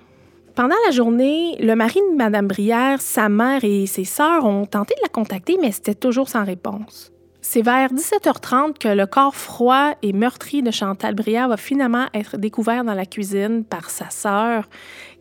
Pendant 0.54 0.76
la 0.86 0.92
journée, 0.92 1.56
le 1.60 1.74
mari 1.74 2.00
de 2.10 2.16
Mme 2.16 2.46
Brière, 2.46 3.00
sa 3.00 3.28
mère 3.30 3.64
et 3.64 3.86
ses 3.86 4.04
sœurs 4.04 4.44
ont 4.44 4.66
tenté 4.66 4.94
de 4.96 5.02
la 5.02 5.08
contacter, 5.08 5.56
mais 5.60 5.72
c'était 5.72 5.94
toujours 5.94 6.28
sans 6.28 6.44
réponse. 6.44 7.10
C'est 7.52 7.60
vers 7.60 7.92
17h30 7.92 8.78
que 8.78 8.88
le 8.88 9.04
corps 9.04 9.34
froid 9.36 9.92
et 10.00 10.14
meurtri 10.14 10.62
de 10.62 10.70
Chantal 10.70 11.14
Brière 11.14 11.48
va 11.48 11.58
finalement 11.58 12.06
être 12.14 12.38
découvert 12.38 12.82
dans 12.82 12.94
la 12.94 13.04
cuisine 13.04 13.62
par 13.62 13.90
sa 13.90 14.08
sœur, 14.08 14.70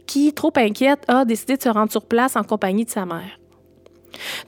qui, 0.08 0.32
trop 0.32 0.54
inquiète, 0.56 1.04
a 1.10 1.26
décidé 1.26 1.58
de 1.58 1.62
se 1.62 1.68
rendre 1.68 1.92
sur 1.92 2.06
place 2.06 2.38
en 2.38 2.44
compagnie 2.44 2.86
de 2.86 2.90
sa 2.90 3.06
mère. 3.06 3.38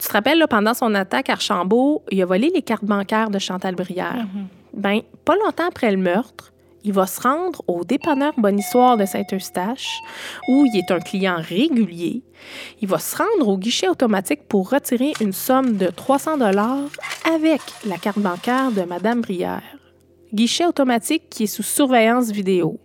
Tu 0.00 0.08
te 0.08 0.12
rappelles, 0.14 0.38
là, 0.38 0.48
pendant 0.48 0.72
son 0.72 0.94
attaque 0.94 1.28
à 1.28 1.34
Archambault, 1.34 2.02
il 2.10 2.22
a 2.22 2.24
volé 2.24 2.50
les 2.54 2.62
cartes 2.62 2.86
bancaires 2.86 3.28
de 3.28 3.38
Chantal 3.38 3.74
Brière. 3.74 4.14
Mm 4.14 4.28
-hmm. 4.28 4.80
Ben, 4.80 5.00
pas 5.26 5.36
longtemps 5.36 5.68
après 5.68 5.90
le 5.90 5.98
meurtre, 5.98 6.53
il 6.84 6.92
va 6.92 7.06
se 7.06 7.20
rendre 7.20 7.62
au 7.66 7.82
dépanneur 7.82 8.34
Bonissoire 8.36 8.98
de 8.98 9.06
Saint-Eustache, 9.06 10.00
où 10.48 10.66
il 10.66 10.78
est 10.78 10.90
un 10.90 11.00
client 11.00 11.38
régulier. 11.40 12.22
Il 12.82 12.88
va 12.88 12.98
se 12.98 13.16
rendre 13.16 13.48
au 13.48 13.56
guichet 13.56 13.88
automatique 13.88 14.46
pour 14.46 14.70
retirer 14.70 15.14
une 15.20 15.32
somme 15.32 15.78
de 15.78 15.86
300 15.86 16.36
dollars 16.36 16.90
avec 17.24 17.62
la 17.86 17.96
carte 17.96 18.18
bancaire 18.18 18.70
de 18.70 18.82
Madame 18.82 19.22
Brière. 19.22 19.62
Guichet 20.34 20.66
automatique 20.66 21.30
qui 21.30 21.44
est 21.44 21.46
sous 21.46 21.62
surveillance 21.62 22.30
vidéo. 22.30 22.78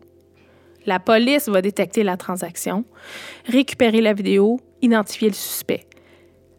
La 0.85 0.99
police 0.99 1.49
va 1.49 1.61
détecter 1.61 2.03
la 2.03 2.15
transaction, 2.15 2.85
récupérer 3.45 3.99
la 3.99 4.13
vidéo, 4.13 4.61
identifier 4.81 5.27
le 5.27 5.35
suspect. 5.35 5.88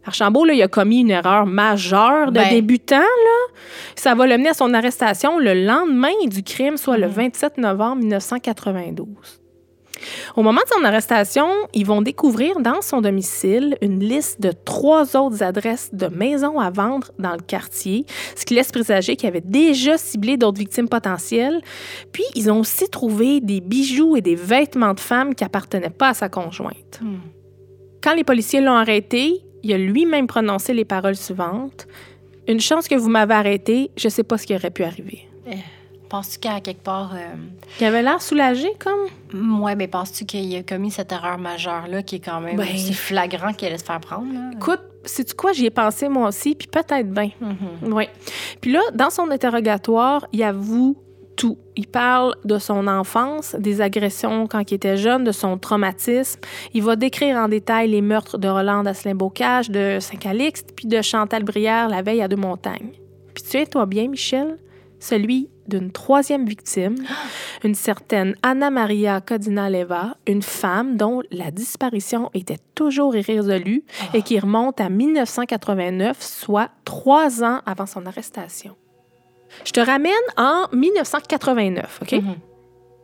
Archambault, 0.05 0.45
là, 0.45 0.55
il 0.55 0.63
a 0.63 0.69
commis 0.69 1.01
une 1.01 1.11
erreur 1.11 1.47
majeure 1.47 2.33
de 2.33 2.41
ben. 2.41 2.49
débutant. 2.49 2.97
Là. 2.97 3.55
Ça 3.97 4.15
va 4.15 4.27
le 4.27 4.39
mener 4.39 4.51
à 4.51 4.55
son 4.55 4.73
arrestation 4.73 5.39
le 5.39 5.53
lendemain 5.53 6.09
du 6.27 6.43
crime, 6.43 6.77
soit 6.77 6.97
mmh. 6.97 7.03
le 7.03 7.07
27 7.07 7.59
novembre 7.59 7.97
1992. 7.97 9.07
Au 10.37 10.43
moment 10.43 10.61
de 10.63 10.75
son 10.75 10.85
arrestation, 10.85 11.49
ils 11.75 11.85
vont 11.85 12.01
découvrir 12.01 12.61
dans 12.61 12.81
son 12.81 13.03
domicile 13.03 13.77
une 13.83 14.01
liste 14.01 14.41
de 14.41 14.53
trois 14.53 15.17
autres 15.17 15.43
adresses 15.43 15.91
de 15.93 16.07
maisons 16.07 16.59
à 16.59 16.71
vendre 16.71 17.11
dans 17.19 17.33
le 17.33 17.43
quartier, 17.43 18.07
ce 18.35 18.47
qui 18.47 18.55
laisse 18.55 18.73
présager 18.73 19.17
qu'il 19.17 19.29
avait 19.29 19.43
déjà 19.43 19.99
ciblé 19.99 20.39
d'autres 20.39 20.59
victimes 20.59 20.89
potentielles. 20.89 21.61
Puis, 22.13 22.25
ils 22.35 22.51
ont 22.51 22.61
aussi 22.61 22.89
trouvé 22.89 23.41
des 23.41 23.61
bijoux 23.61 24.17
et 24.17 24.23
des 24.23 24.37
vêtements 24.37 24.95
de 24.95 25.01
femmes 25.01 25.35
qui 25.35 25.45
appartenaient 25.45 25.91
pas 25.91 26.09
à 26.09 26.15
sa 26.15 26.31
conjointe. 26.31 27.01
Mmh. 27.03 27.17
Quand 28.03 28.15
les 28.15 28.25
policiers 28.25 28.63
l'ont 28.63 28.73
arrêté, 28.73 29.43
il 29.63 29.73
a 29.73 29.79
lui-même 29.79 30.27
prononcé 30.27 30.73
les 30.75 30.85
paroles 30.85 31.17
suivantes. 31.17 31.87
Une 32.49 32.61
chance 32.61 32.89
que 32.89 32.95
vous 32.95 33.09
m'avez 33.09 33.35
arrêté, 33.35 33.91
je 33.97 34.07
ne 34.09 34.11
sais 34.11 34.23
pas 34.25 34.39
ce 34.39 34.47
qui 34.47 34.55
aurait 34.55 34.71
pu 34.71 34.83
arriver. 34.85 35.27
Penses-tu 36.09 36.41
qu'à 36.41 36.61
quelque 36.61 36.83
part. 36.83 37.13
euh, 37.15 37.19
Il 37.81 37.87
avait 37.87 38.03
l'air 38.03 38.21
soulagé, 38.21 38.69
comme? 38.81 39.61
Ouais, 39.63 39.77
mais 39.77 39.87
penses-tu 39.87 40.25
qu'il 40.25 40.57
a 40.57 40.63
commis 40.65 40.91
cette 40.91 41.13
erreur 41.13 41.39
majeure-là 41.39 42.03
qui 42.03 42.17
est 42.17 42.21
quand 42.21 42.41
même 42.41 42.57
Ben- 42.57 42.65
aussi 42.75 42.93
flagrant 42.95 43.53
qu'il 43.53 43.69
allait 43.69 43.79
se 43.79 43.85
faire 43.85 44.01
prendre? 44.01 44.33
Là? 44.35 44.51
Écoute, 44.57 44.81
sais-tu 45.05 45.35
quoi? 45.35 45.53
J'y 45.53 45.67
ai 45.67 45.71
pensé 45.71 46.09
moi 46.09 46.27
aussi, 46.27 46.57
puis 46.57 46.67
peut-être 46.67 47.09
bien. 47.13 47.31
Mhm. 47.41 47.93
Oui. 47.93 48.09
Puis 48.61 48.73
là, 48.73 48.81
dans 48.93 49.11
son 49.11 49.31
interrogatoire, 49.31 50.27
il 50.33 50.43
avoue 50.43 50.97
tout. 51.41 51.57
Il 51.75 51.87
parle 51.87 52.35
de 52.45 52.59
son 52.59 52.87
enfance, 52.87 53.57
des 53.59 53.81
agressions 53.81 54.47
quand 54.47 54.71
il 54.71 54.75
était 54.75 54.99
jeune, 54.99 55.25
de 55.25 55.33
son 55.33 55.57
traumatisme. 55.57 56.39
Il 56.75 56.83
va 56.83 56.97
décrire 56.97 57.39
en 57.39 57.49
détail 57.49 57.89
les 57.89 58.03
meurtres 58.03 58.37
de 58.37 58.47
Roland 58.47 58.85
Asselin-Bocage, 58.85 59.71
de 59.71 59.97
Saint-Calixte, 60.01 60.75
puis 60.77 60.87
de 60.87 61.01
Chantal 61.01 61.43
Brière 61.43 61.89
la 61.89 62.03
veille 62.03 62.21
à 62.21 62.29
Deux-Montagnes. 62.29 62.93
Puis 63.33 63.43
tiens-toi 63.43 63.87
bien, 63.87 64.09
Michel, 64.09 64.59
celui 64.99 65.49
d'une 65.67 65.91
troisième 65.91 66.45
victime, 66.45 66.97
une 67.65 67.75
certaine 67.75 68.35
Anna 68.43 68.69
Maria 68.69 69.23
Codina-Leva, 69.23 70.19
une 70.27 70.43
femme 70.43 70.99
dont 70.99 71.23
la 71.31 71.51
disparition 71.51 72.29
était 72.35 72.59
toujours 72.75 73.17
irrésolue 73.17 73.83
et 74.13 74.21
qui 74.21 74.39
remonte 74.39 74.79
à 74.79 74.91
1989, 74.91 76.19
soit 76.21 76.69
trois 76.85 77.43
ans 77.43 77.61
avant 77.65 77.87
son 77.87 78.05
arrestation. 78.05 78.77
Je 79.65 79.73
te 79.73 79.81
ramène 79.81 80.13
en 80.37 80.67
1989, 80.73 82.01
OK? 82.03 82.13
Mhm. 82.13 82.35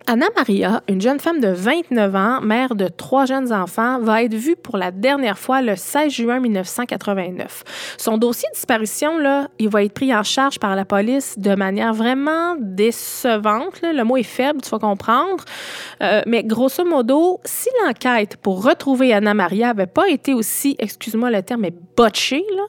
Anna 0.09 0.27
Maria, 0.37 0.85
une 0.89 1.01
jeune 1.01 1.19
femme 1.19 1.41
de 1.41 1.49
29 1.49 2.15
ans, 2.15 2.41
mère 2.41 2.77
de 2.77 2.87
trois 2.87 3.27
jeunes 3.27 3.53
enfants, 3.53 3.99
va 3.99 4.23
être 4.23 4.35
vue 4.35 4.55
pour 4.55 4.77
la 4.77 4.93
dernière 4.93 5.37
fois 5.37 5.63
le 5.63 5.75
16 5.75 6.13
juin 6.13 6.39
1989. 6.39 7.65
Son 7.99 8.17
dossier 8.17 8.49
de 8.51 8.55
disparition, 8.55 9.19
là, 9.19 9.49
il 9.59 9.69
va 9.69 9.83
être 9.83 9.95
pris 9.95 10.15
en 10.15 10.23
charge 10.23 10.61
par 10.61 10.77
la 10.77 10.85
police 10.85 11.37
de 11.41 11.57
manière 11.57 11.93
vraiment 11.93 12.55
décevante. 12.61 13.83
là. 13.83 13.93
Le 13.93 14.05
mot 14.05 14.17
est 14.17 14.23
faible, 14.23 14.61
tu 14.63 14.71
vas 14.71 14.79
comprendre. 14.79 15.45
Euh, 16.01 16.23
mais 16.25 16.45
grosso 16.45 16.85
modo, 16.85 17.41
si 17.45 17.69
l'enquête 17.85 18.37
pour 18.37 18.65
retrouver 18.65 19.13
Anna 19.13 19.35
Maria 19.35 19.71
avait 19.71 19.87
pas 19.89 20.09
été 20.09 20.35
aussi, 20.35 20.77
excuse-moi 20.79 21.33
le 21.33 21.43
terme, 21.43 21.63
mais 21.63 21.75
botchée, 21.97 22.45
là, 22.55 22.63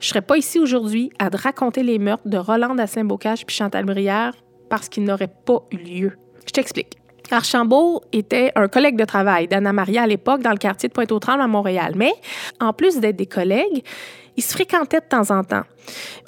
je 0.00 0.08
serais 0.08 0.22
pas 0.22 0.36
ici 0.36 0.58
aujourd'hui 0.58 1.10
à 1.18 1.30
te 1.30 1.36
raconter 1.36 1.82
les 1.82 1.98
meurtres 1.98 2.28
de 2.28 2.36
Roland 2.36 2.76
Asselin-Bocage 2.78 3.46
puis 3.46 3.56
Chantal 3.56 3.84
Brière 3.84 4.34
parce 4.68 4.88
qu'ils 4.88 5.04
n'auraient 5.04 5.32
pas 5.46 5.62
eu 5.70 5.76
lieu. 5.76 6.12
Je 6.46 6.52
t'explique. 6.52 6.98
Archambault 7.30 8.02
était 8.12 8.52
un 8.54 8.68
collègue 8.68 8.96
de 8.96 9.04
travail 9.04 9.48
d'Anna 9.48 9.72
Maria 9.72 10.02
à 10.02 10.06
l'époque 10.06 10.42
dans 10.42 10.50
le 10.50 10.58
quartier 10.58 10.88
de 10.88 10.94
Pointe-aux-Trembles 10.94 11.40
à 11.40 11.46
Montréal. 11.46 11.94
Mais 11.96 12.12
en 12.60 12.72
plus 12.72 13.00
d'être 13.00 13.16
des 13.16 13.26
collègues, 13.26 13.82
ils 14.36 14.42
se 14.42 14.52
fréquentaient 14.52 15.00
de 15.00 15.06
temps 15.06 15.30
en 15.30 15.42
temps. 15.44 15.62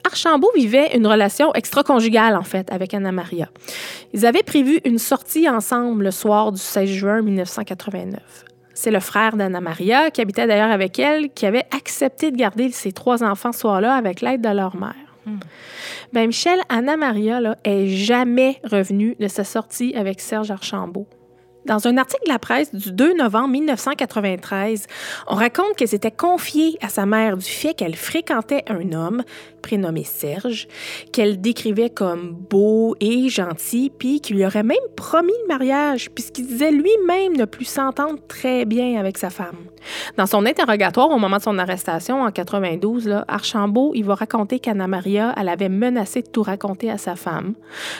Archambault 0.04 0.52
vivait 0.54 0.96
une 0.96 1.06
relation 1.06 1.52
extra-conjugale, 1.54 2.36
en 2.36 2.42
fait, 2.42 2.72
avec 2.72 2.94
Anna 2.94 3.12
Maria. 3.12 3.48
Ils 4.12 4.24
avaient 4.24 4.42
prévu 4.42 4.80
une 4.84 4.98
sortie 4.98 5.48
ensemble 5.48 6.04
le 6.04 6.10
soir 6.12 6.52
du 6.52 6.60
16 6.60 6.88
juin 6.88 7.22
1989. 7.22 8.45
C'est 8.76 8.90
le 8.90 9.00
frère 9.00 9.36
d'Anna 9.36 9.62
Maria, 9.62 10.10
qui 10.10 10.20
habitait 10.20 10.46
d'ailleurs 10.46 10.70
avec 10.70 10.98
elle, 10.98 11.30
qui 11.30 11.46
avait 11.46 11.64
accepté 11.74 12.30
de 12.30 12.36
garder 12.36 12.70
ses 12.72 12.92
trois 12.92 13.24
enfants 13.24 13.52
ce 13.52 13.60
soir-là 13.60 13.94
avec 13.94 14.20
l'aide 14.20 14.42
de 14.42 14.50
leur 14.50 14.76
mère. 14.76 14.94
Ben 16.12 16.26
Michel, 16.26 16.60
Anna 16.68 16.98
Maria 16.98 17.40
là, 17.40 17.56
est 17.64 17.88
jamais 17.88 18.60
revenue 18.64 19.16
de 19.18 19.28
sa 19.28 19.44
sortie 19.44 19.94
avec 19.96 20.20
Serge 20.20 20.50
Archambault. 20.50 21.06
Dans 21.64 21.88
un 21.88 21.96
article 21.96 22.22
de 22.26 22.32
la 22.32 22.38
presse 22.38 22.72
du 22.72 22.92
2 22.92 23.14
novembre 23.14 23.48
1993, 23.48 24.86
on 25.26 25.34
raconte 25.34 25.74
qu'elle 25.76 25.88
s'était 25.88 26.12
confiée 26.12 26.76
à 26.80 26.88
sa 26.88 27.06
mère 27.06 27.38
du 27.38 27.46
fait 27.46 27.74
qu'elle 27.74 27.96
fréquentait 27.96 28.62
un 28.68 28.92
homme 28.92 29.24
prénommé 29.66 30.04
Serge, 30.04 30.68
qu'elle 31.10 31.40
décrivait 31.40 31.90
comme 31.90 32.36
beau 32.48 32.94
et 33.00 33.28
gentil, 33.28 33.90
puis 33.90 34.20
qu'il 34.20 34.36
lui 34.36 34.46
aurait 34.46 34.62
même 34.62 34.76
promis 34.94 35.32
le 35.42 35.48
mariage, 35.48 36.08
puisqu'il 36.10 36.46
disait 36.46 36.70
lui-même 36.70 37.36
ne 37.36 37.46
plus 37.46 37.64
s'entendre 37.64 38.20
très 38.28 38.64
bien 38.64 39.00
avec 39.00 39.18
sa 39.18 39.28
femme. 39.28 39.56
Dans 40.16 40.26
son 40.26 40.46
interrogatoire 40.46 41.10
au 41.10 41.18
moment 41.18 41.38
de 41.38 41.42
son 41.42 41.58
arrestation 41.58 42.22
en 42.22 42.30
92, 42.30 43.08
là, 43.08 43.24
Archambault, 43.26 43.90
il 43.96 44.04
va 44.04 44.14
raconter 44.14 44.60
qu'Anna 44.60 44.86
Maria, 44.86 45.34
elle 45.36 45.48
avait 45.48 45.68
menacé 45.68 46.22
de 46.22 46.28
tout 46.28 46.44
raconter 46.44 46.88
à 46.88 46.96
sa 46.96 47.16
femme, 47.16 47.54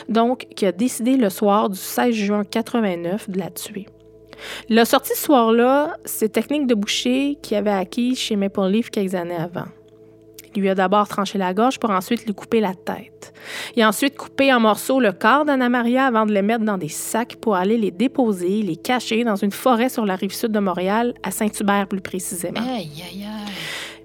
donc 0.07 0.47
qu'il 0.55 0.69
a 0.69 0.71
décidé 0.71 1.17
le 1.17 1.29
soir 1.29 1.69
du 1.69 1.77
16 1.77 2.15
juin 2.15 2.43
89 2.49 3.29
de 3.29 3.39
la 3.39 3.49
tuer. 3.49 3.87
Il 4.69 4.79
a 4.79 4.85
sorti 4.85 5.11
ce 5.15 5.23
soir-là 5.23 5.97
ses 6.05 6.29
techniques 6.29 6.67
de 6.67 6.75
boucher 6.75 7.37
qu'il 7.41 7.57
avait 7.57 7.71
acquises 7.71 8.19
chez 8.19 8.37
Maple 8.37 8.67
Leaf 8.67 8.89
quelques 8.89 9.15
années 9.15 9.35
avant. 9.35 9.65
Il 10.57 10.61
lui 10.61 10.69
a 10.69 10.75
d'abord 10.75 11.07
tranché 11.07 11.37
la 11.37 11.53
gorge 11.53 11.77
pour 11.77 11.91
ensuite 11.91 12.25
lui 12.25 12.33
couper 12.33 12.59
la 12.61 12.73
tête. 12.73 13.31
Il 13.75 13.83
a 13.83 13.87
ensuite 13.87 14.17
coupé 14.17 14.51
en 14.51 14.59
morceaux 14.59 14.99
le 14.99 15.11
corps 15.11 15.45
d'Anna 15.45 15.69
Maria 15.69 16.07
avant 16.07 16.25
de 16.25 16.33
les 16.33 16.41
mettre 16.41 16.65
dans 16.65 16.79
des 16.79 16.89
sacs 16.89 17.35
pour 17.35 17.55
aller 17.55 17.77
les 17.77 17.91
déposer, 17.91 18.63
les 18.63 18.75
cacher 18.75 19.23
dans 19.23 19.35
une 19.35 19.51
forêt 19.51 19.89
sur 19.89 20.03
la 20.03 20.15
rive 20.15 20.33
sud 20.33 20.51
de 20.51 20.57
Montréal, 20.57 21.13
à 21.21 21.29
Saint-Hubert 21.29 21.85
plus 21.87 22.01
précisément. 22.01 22.59
Aïe, 22.59 22.89
aïe, 23.07 23.23
aïe. 23.23 23.53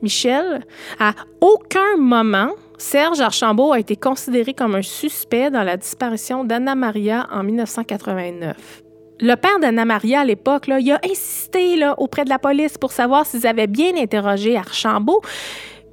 Michel, 0.03 0.61
à 1.01 1.15
aucun 1.41 1.97
moment, 1.97 2.51
Serge 2.77 3.23
Archambault 3.23 3.73
a 3.73 3.79
été 3.79 3.97
considéré 3.97 4.53
comme 4.53 4.75
un 4.75 4.83
suspect 4.83 5.51
dans 5.51 5.63
la 5.63 5.79
disparition 5.79 6.45
d'Anna 6.45 6.75
Maria 6.75 7.29
en 7.33 7.45
1989. 7.45 8.83
Le 9.21 9.37
père 9.37 9.59
d'Anna 9.61 9.85
Maria 9.85 10.21
à 10.21 10.25
l'époque, 10.25 10.65
il 10.69 10.91
a 10.91 11.01
insisté 11.09 11.77
là, 11.77 11.95
auprès 11.99 12.25
de 12.25 12.29
la 12.29 12.39
police 12.41 12.77
pour 12.77 12.93
savoir 12.93 13.25
s'ils 13.25 13.47
avaient 13.47 13.69
bien 13.69 13.97
interrogé 13.97 14.57
Archambault. 14.57 15.23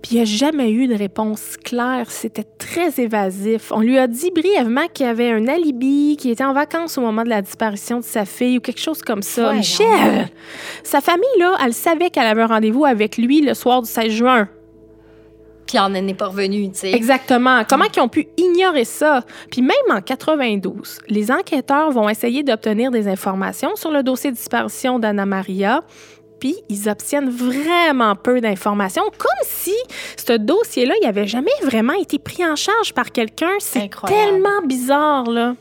Puis 0.02 0.14
il 0.14 0.16
n'y 0.16 0.22
a 0.22 0.26
jamais 0.26 0.72
eu 0.72 0.88
de 0.88 0.96
réponse 0.96 1.58
claire. 1.58 2.10
C'était 2.10 2.46
très 2.58 3.02
évasif. 3.02 3.72
On 3.72 3.82
lui 3.82 3.98
a 3.98 4.08
dit 4.08 4.32
brièvement 4.32 4.88
qu'il 4.94 5.06
avait 5.06 5.32
un 5.32 5.48
alibi, 5.48 6.16
qu'il 6.18 6.32
était 6.32 6.46
en 6.46 6.54
vacances 6.54 6.98
au 6.98 7.02
moment 7.02 7.24
de 7.24 7.30
la 7.30 7.42
disparition 7.42 8.00
de 8.00 8.06
sa 8.06 8.24
fille 8.26 8.58
ou 8.58 8.62
quelque 8.62 8.80
chose 8.80 9.02
comme 9.02 9.22
ça. 9.22 9.54
Michel! 9.54 10.30
Sa 10.84 11.02
famille, 11.02 11.26
là, 11.38 11.58
elle 11.64 11.74
savait 11.74 12.10
qu'elle 12.10 12.28
avait 12.28 12.44
un 12.44 12.48
rendez-vous 12.48 12.86
avec 12.86 13.18
lui 13.18 13.42
le 13.42 13.54
soir 13.54 13.82
du 13.82 13.90
16 13.90 14.12
juin. 14.12 14.48
Puis 15.70 15.78
on 15.78 15.90
n'en 15.90 16.08
est 16.08 16.16
pas 16.16 16.28
revenu, 16.28 16.72
tu 16.72 16.80
sais. 16.80 16.94
Exactement. 16.94 17.62
Comment 17.70 17.86
ils 17.96 18.00
ont 18.00 18.08
pu 18.08 18.28
ignorer 18.38 18.86
ça? 18.86 19.22
Puis 19.52 19.62
même 19.62 19.76
en 19.92 20.02
92, 20.02 20.98
les 21.10 21.30
enquêteurs 21.30 21.92
vont 21.92 22.10
essayer 22.10 22.42
d'obtenir 22.42 22.90
des 22.90 23.08
informations 23.08 23.76
sur 23.76 23.92
le 23.92 24.02
dossier 24.02 24.32
de 24.32 24.36
disparition 24.36 24.98
d'Anna 24.98 25.28
Maria. 25.28 25.84
Puis 26.40 26.56
ils 26.70 26.90
obtiennent 26.90 27.30
vraiment 27.30 28.16
peu 28.16 28.42
d'informations, 28.42 29.04
comme 29.18 29.30
si 29.44 29.76
ce 30.18 30.34
dossier-là, 30.34 30.94
il 31.02 31.08
avait 31.08 31.28
jamais 31.28 31.52
vraiment 31.64 31.94
été 31.94 32.20
pris 32.20 32.46
en 32.46 32.56
charge 32.56 32.94
par 32.94 33.12
quelqu'un. 33.12 33.52
C'est 33.60 33.90
tellement 34.06 34.62
bizarre, 34.66 35.30
là. 35.30 35.56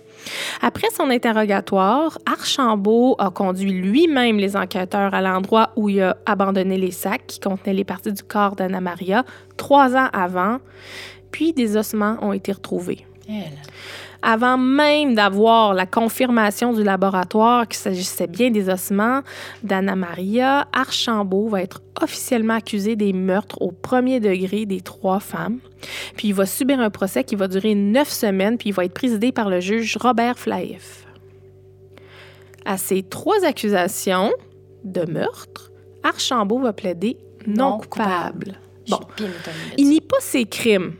Après 0.60 0.88
son 0.94 1.10
interrogatoire, 1.10 2.18
Archambault 2.26 3.16
a 3.18 3.30
conduit 3.30 3.72
lui-même 3.72 4.36
les 4.36 4.56
enquêteurs 4.56 5.14
à 5.14 5.22
l'endroit 5.22 5.70
où 5.76 5.88
il 5.88 6.02
a 6.02 6.16
abandonné 6.26 6.76
les 6.76 6.90
sacs 6.90 7.26
qui 7.26 7.40
contenaient 7.40 7.74
les 7.74 7.84
parties 7.84 8.12
du 8.12 8.22
corps 8.22 8.54
d'Anna 8.54 8.80
Maria 8.80 9.24
trois 9.56 9.96
ans 9.96 10.08
avant, 10.12 10.58
puis 11.30 11.52
des 11.52 11.76
ossements 11.76 12.16
ont 12.20 12.32
été 12.32 12.52
retrouvés. 12.52 13.06
Elle. 13.28 13.58
Avant 14.20 14.58
même 14.58 15.14
d'avoir 15.14 15.74
la 15.74 15.86
confirmation 15.86 16.72
du 16.72 16.82
laboratoire 16.82 17.68
qu'il 17.68 17.78
s'agissait 17.78 18.26
bien 18.26 18.50
des 18.50 18.68
ossements 18.68 19.20
d'Anna 19.62 19.94
Maria, 19.94 20.66
Archambault 20.72 21.48
va 21.48 21.62
être 21.62 21.82
officiellement 22.02 22.54
accusé 22.54 22.96
des 22.96 23.12
meurtres 23.12 23.62
au 23.62 23.70
premier 23.70 24.18
degré 24.18 24.66
des 24.66 24.80
trois 24.80 25.20
femmes. 25.20 25.58
Puis 26.16 26.28
il 26.28 26.34
va 26.34 26.46
subir 26.46 26.80
un 26.80 26.90
procès 26.90 27.22
qui 27.22 27.36
va 27.36 27.46
durer 27.46 27.76
neuf 27.76 28.08
semaines, 28.08 28.58
puis 28.58 28.70
il 28.70 28.72
va 28.72 28.84
être 28.84 28.94
présidé 28.94 29.30
par 29.30 29.48
le 29.48 29.60
juge 29.60 29.96
Robert 30.00 30.38
Flaïf. 30.38 31.06
À 32.64 32.76
ces 32.76 33.04
trois 33.04 33.44
accusations 33.44 34.32
de 34.84 35.10
meurtre, 35.10 35.70
Archambault 36.02 36.58
va 36.58 36.72
plaider 36.72 37.18
non, 37.46 37.70
Non 37.70 37.78
coupable. 37.78 38.58
Je 38.84 38.92
Bon. 38.92 39.00
Il 39.76 39.90
nie 39.90 40.00
pas 40.00 40.16
ses 40.20 40.46
crimes. 40.46 40.94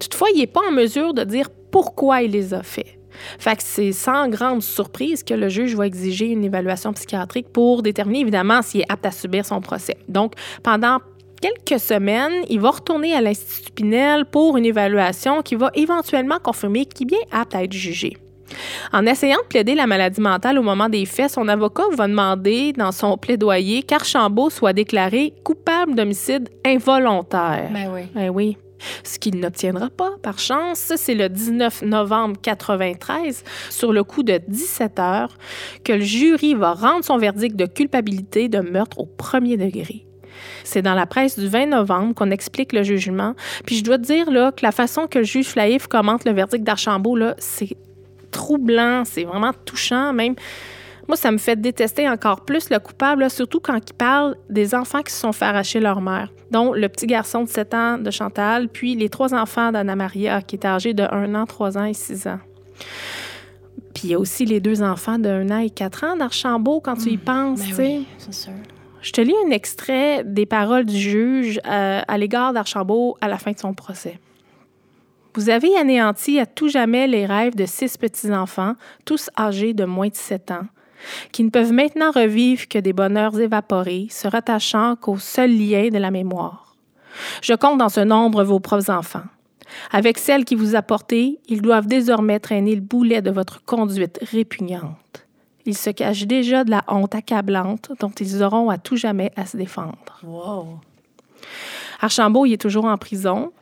Toutefois, 0.00 0.28
il 0.34 0.38
n'est 0.38 0.46
pas 0.46 0.62
en 0.68 0.72
mesure 0.72 1.14
de 1.14 1.24
dire 1.24 1.48
pourquoi 1.74 2.22
il 2.22 2.30
les 2.30 2.54
a 2.54 2.62
faits. 2.62 3.00
Fait 3.40 3.56
que 3.56 3.62
c'est 3.64 3.90
sans 3.90 4.28
grande 4.28 4.62
surprise 4.62 5.24
que 5.24 5.34
le 5.34 5.48
juge 5.48 5.74
va 5.74 5.88
exiger 5.88 6.26
une 6.26 6.44
évaluation 6.44 6.92
psychiatrique 6.92 7.48
pour 7.52 7.82
déterminer 7.82 8.20
évidemment 8.20 8.62
s'il 8.62 8.82
est 8.82 8.92
apte 8.92 9.06
à 9.06 9.10
subir 9.10 9.44
son 9.44 9.60
procès. 9.60 9.96
Donc, 10.06 10.34
pendant 10.62 10.98
quelques 11.42 11.80
semaines, 11.80 12.44
il 12.48 12.60
va 12.60 12.70
retourner 12.70 13.12
à 13.12 13.20
l'Institut 13.20 13.72
Pinel 13.72 14.24
pour 14.24 14.56
une 14.56 14.66
évaluation 14.66 15.42
qui 15.42 15.56
va 15.56 15.72
éventuellement 15.74 16.38
confirmer 16.38 16.86
qu'il 16.86 17.08
est 17.08 17.16
bien 17.16 17.40
apte 17.40 17.56
à 17.56 17.64
être 17.64 17.72
jugé. 17.72 18.16
En 18.92 19.04
essayant 19.04 19.38
de 19.42 19.48
plaider 19.48 19.74
la 19.74 19.88
maladie 19.88 20.20
mentale 20.20 20.60
au 20.60 20.62
moment 20.62 20.88
des 20.88 21.06
faits, 21.06 21.32
son 21.32 21.48
avocat 21.48 21.88
va 21.96 22.06
demander 22.06 22.72
dans 22.72 22.92
son 22.92 23.16
plaidoyer 23.16 23.82
qu'Archambault 23.82 24.50
soit 24.50 24.72
déclaré 24.72 25.34
coupable 25.42 25.96
d'homicide 25.96 26.50
involontaire. 26.64 27.68
Ben 27.72 27.90
oui. 27.92 28.02
Ben 28.14 28.28
oui. 28.28 28.56
Ce 29.02 29.18
qu'il 29.18 29.38
n'obtiendra 29.38 29.90
pas, 29.90 30.12
par 30.22 30.38
chance, 30.38 30.92
c'est 30.96 31.14
le 31.14 31.28
19 31.28 31.82
novembre 31.82 32.36
93, 32.42 33.44
sur 33.70 33.92
le 33.92 34.04
coup 34.04 34.22
de 34.22 34.40
17 34.48 34.98
heures, 34.98 35.36
que 35.84 35.92
le 35.92 36.00
jury 36.00 36.54
va 36.54 36.72
rendre 36.72 37.04
son 37.04 37.18
verdict 37.18 37.56
de 37.56 37.66
culpabilité 37.66 38.48
de 38.48 38.60
meurtre 38.60 38.98
au 38.98 39.06
premier 39.06 39.56
degré. 39.56 40.06
C'est 40.64 40.82
dans 40.82 40.94
la 40.94 41.06
presse 41.06 41.38
du 41.38 41.46
20 41.46 41.66
novembre 41.66 42.14
qu'on 42.14 42.30
explique 42.30 42.72
le 42.72 42.82
jugement. 42.82 43.34
Puis 43.66 43.76
je 43.76 43.84
dois 43.84 43.98
te 43.98 44.02
dire 44.04 44.30
là, 44.30 44.52
que 44.52 44.64
la 44.64 44.72
façon 44.72 45.06
que 45.06 45.18
le 45.18 45.24
juge 45.24 45.46
Flaïf 45.46 45.86
commente 45.86 46.24
le 46.24 46.32
verdict 46.32 46.64
d'Archambault, 46.64 47.18
c'est 47.38 47.76
troublant, 48.30 49.04
c'est 49.04 49.24
vraiment 49.24 49.52
touchant 49.64 50.12
même. 50.12 50.34
Moi, 51.06 51.16
ça 51.16 51.30
me 51.30 51.38
fait 51.38 51.60
détester 51.60 52.08
encore 52.08 52.44
plus 52.44 52.70
le 52.70 52.78
coupable, 52.78 53.28
surtout 53.30 53.60
quand 53.60 53.76
il 53.76 53.92
parle 53.94 54.36
des 54.48 54.74
enfants 54.74 55.02
qui 55.02 55.12
se 55.12 55.20
sont 55.20 55.32
fait 55.32 55.44
arracher 55.44 55.80
leur 55.80 56.00
mère, 56.00 56.30
dont 56.50 56.72
le 56.72 56.88
petit 56.88 57.06
garçon 57.06 57.44
de 57.44 57.48
7 57.48 57.74
ans 57.74 57.98
de 57.98 58.10
Chantal, 58.10 58.68
puis 58.68 58.94
les 58.94 59.08
trois 59.08 59.34
enfants 59.34 59.70
d'Anna 59.72 59.96
Maria, 59.96 60.40
qui 60.40 60.56
est 60.56 60.64
âgée 60.64 60.94
de 60.94 61.02
1 61.02 61.34
an, 61.34 61.44
3 61.46 61.78
ans 61.78 61.84
et 61.84 61.94
6 61.94 62.26
ans. 62.26 62.38
Puis 63.94 64.04
il 64.04 64.10
y 64.10 64.14
a 64.14 64.18
aussi 64.18 64.44
les 64.44 64.60
deux 64.60 64.82
enfants 64.82 65.18
de 65.18 65.28
1 65.28 65.50
an 65.50 65.58
et 65.58 65.70
4 65.70 66.04
ans 66.04 66.16
d'Archambault, 66.16 66.80
quand 66.80 66.96
tu 66.96 67.10
y 67.10 67.16
penses, 67.18 67.60
Ben 67.60 67.66
tu 67.66 67.74
sais. 67.74 67.82
oui, 67.82 68.06
c'est 68.18 68.34
sûr. 68.34 68.52
Je 69.02 69.12
te 69.12 69.20
lis 69.20 69.34
un 69.46 69.50
extrait 69.50 70.24
des 70.24 70.46
paroles 70.46 70.86
du 70.86 70.96
juge 70.96 71.60
euh, 71.66 72.00
à 72.08 72.18
l'égard 72.18 72.54
d'Archambault 72.54 73.18
à 73.20 73.28
la 73.28 73.36
fin 73.36 73.52
de 73.52 73.58
son 73.58 73.74
procès. 73.74 74.18
Vous 75.34 75.50
avez 75.50 75.76
anéanti 75.76 76.38
à 76.38 76.46
tout 76.46 76.68
jamais 76.68 77.06
les 77.06 77.26
rêves 77.26 77.54
de 77.54 77.66
six 77.66 77.98
petits-enfants, 77.98 78.76
tous 79.04 79.28
âgés 79.38 79.74
de 79.74 79.84
moins 79.84 80.08
de 80.08 80.14
sept 80.14 80.50
ans, 80.52 80.66
qui 81.32 81.44
ne 81.44 81.50
peuvent 81.50 81.72
maintenant 81.72 82.10
revivre 82.10 82.68
que 82.68 82.78
des 82.78 82.92
bonheurs 82.92 83.38
évaporés, 83.38 84.08
se 84.10 84.28
rattachant 84.28 84.96
qu'au 84.96 85.18
seul 85.18 85.50
lien 85.50 85.88
de 85.88 85.98
la 85.98 86.10
mémoire. 86.10 86.76
Je 87.42 87.54
compte 87.54 87.78
dans 87.78 87.88
ce 87.88 88.00
nombre 88.00 88.44
vos 88.44 88.60
propres 88.60 88.90
enfants. 88.90 89.24
Avec 89.92 90.18
celles 90.18 90.44
qui 90.44 90.54
vous 90.54 90.74
apportez, 90.74 91.38
ils 91.48 91.62
doivent 91.62 91.86
désormais 91.86 92.38
traîner 92.38 92.74
le 92.74 92.80
boulet 92.80 93.22
de 93.22 93.30
votre 93.30 93.64
conduite 93.64 94.18
répugnante. 94.22 95.26
Ils 95.66 95.76
se 95.76 95.90
cachent 95.90 96.26
déjà 96.26 96.64
de 96.64 96.70
la 96.70 96.84
honte 96.88 97.14
accablante 97.14 97.90
dont 98.00 98.10
ils 98.10 98.42
auront 98.42 98.68
à 98.68 98.78
tout 98.78 98.96
jamais 98.96 99.32
à 99.36 99.46
se 99.46 99.56
défendre. 99.56 100.20
Wow. 100.22 100.78
Archambault, 102.00 102.44
il 102.46 102.52
est 102.52 102.60
toujours 102.60 102.84
en 102.84 102.98
prison. 102.98 103.52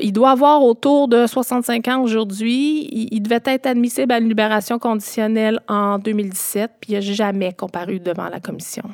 Il 0.00 0.12
doit 0.12 0.30
avoir 0.30 0.62
autour 0.62 1.08
de 1.08 1.26
65 1.26 1.88
ans 1.88 2.02
aujourd'hui. 2.02 2.88
Il, 2.90 3.08
il 3.12 3.20
devait 3.20 3.42
être 3.44 3.66
admissible 3.66 4.12
à 4.12 4.18
une 4.18 4.28
libération 4.28 4.78
conditionnelle 4.78 5.60
en 5.68 5.98
2017, 5.98 6.72
puis 6.80 6.92
il 6.92 6.94
n'a 6.94 7.00
jamais 7.00 7.52
comparu 7.52 8.00
devant 8.00 8.28
la 8.28 8.40
commission. 8.40 8.84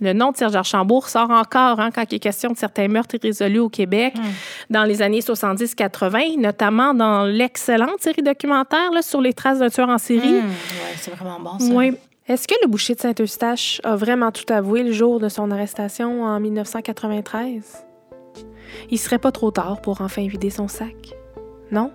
Le 0.00 0.12
nom 0.12 0.32
de 0.32 0.36
Serge 0.36 0.56
Archambault 0.56 1.00
ressort 1.00 1.30
encore 1.30 1.78
hein, 1.78 1.90
quand 1.94 2.04
il 2.10 2.16
est 2.16 2.18
question 2.18 2.50
de 2.50 2.56
certains 2.56 2.88
meurtres 2.88 3.14
irrésolus 3.14 3.60
au 3.60 3.68
Québec 3.68 4.14
dans 4.68 4.84
les 4.84 5.02
années 5.02 5.20
70-80, 5.20 6.40
notamment 6.40 6.94
dans 6.94 7.24
l'excellente 7.24 8.00
série 8.00 8.22
documentaire 8.22 8.90
là, 8.92 9.02
sur 9.02 9.20
les 9.20 9.32
traces 9.32 9.60
d'un 9.60 9.70
tueur 9.70 9.88
en 9.88 9.98
série. 9.98 10.38
Hum, 10.38 10.46
ouais, 10.46 10.96
c'est 10.96 11.12
vraiment 11.12 11.38
bon, 11.38 11.58
ça. 11.58 11.72
Oui. 11.72 11.92
Est-ce 12.26 12.48
que 12.48 12.54
le 12.62 12.68
boucher 12.68 12.94
de 12.94 13.00
Saint-Eustache 13.00 13.80
a 13.84 13.96
vraiment 13.96 14.32
tout 14.32 14.50
avoué 14.52 14.82
le 14.82 14.92
jour 14.92 15.20
de 15.20 15.28
son 15.28 15.50
arrestation 15.50 16.24
en 16.24 16.40
1993? 16.40 17.84
Il 18.90 18.98
serait 18.98 19.18
pas 19.18 19.32
trop 19.32 19.50
tard 19.50 19.80
pour 19.80 20.00
enfin 20.00 20.26
vider 20.26 20.50
son 20.50 20.68
sac, 20.68 21.14
non? 21.70 21.90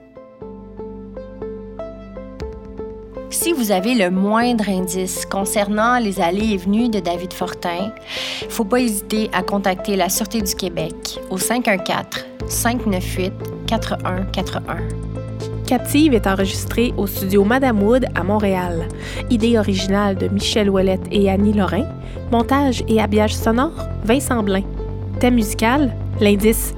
Si 3.31 3.53
vous 3.53 3.71
avez 3.71 3.93
le 3.93 4.09
moindre 4.09 4.67
indice 4.67 5.23
concernant 5.25 5.99
les 5.99 6.19
allées 6.19 6.53
et 6.53 6.57
venues 6.57 6.89
de 6.89 6.99
David 6.99 7.31
Fortin, 7.31 7.93
faut 8.49 8.65
pas 8.65 8.79
hésiter 8.79 9.29
à 9.33 9.43
contacter 9.43 9.95
la 9.95 10.09
Sûreté 10.09 10.41
du 10.41 10.55
Québec 10.55 11.19
au 11.29 11.37
514-598-4141. 11.37 13.31
Captive 15.67 16.15
est 16.15 16.25
enregistrée 16.25 16.91
au 16.97 17.05
studio 17.05 17.43
Madame 17.43 17.83
Wood 17.83 18.07
à 18.15 18.23
Montréal. 18.23 18.87
Idée 19.29 19.59
originale 19.59 20.15
de 20.15 20.27
Michel 20.27 20.67
Ouellette 20.67 21.05
et 21.11 21.29
Annie 21.29 21.53
Lorrain. 21.53 21.85
Montage 22.31 22.83
et 22.87 22.99
habillage 22.99 23.35
sonore, 23.35 23.87
Vincent 24.03 24.41
Blain. 24.41 24.63
Musical, 25.27 25.93
l'indice 26.21 26.73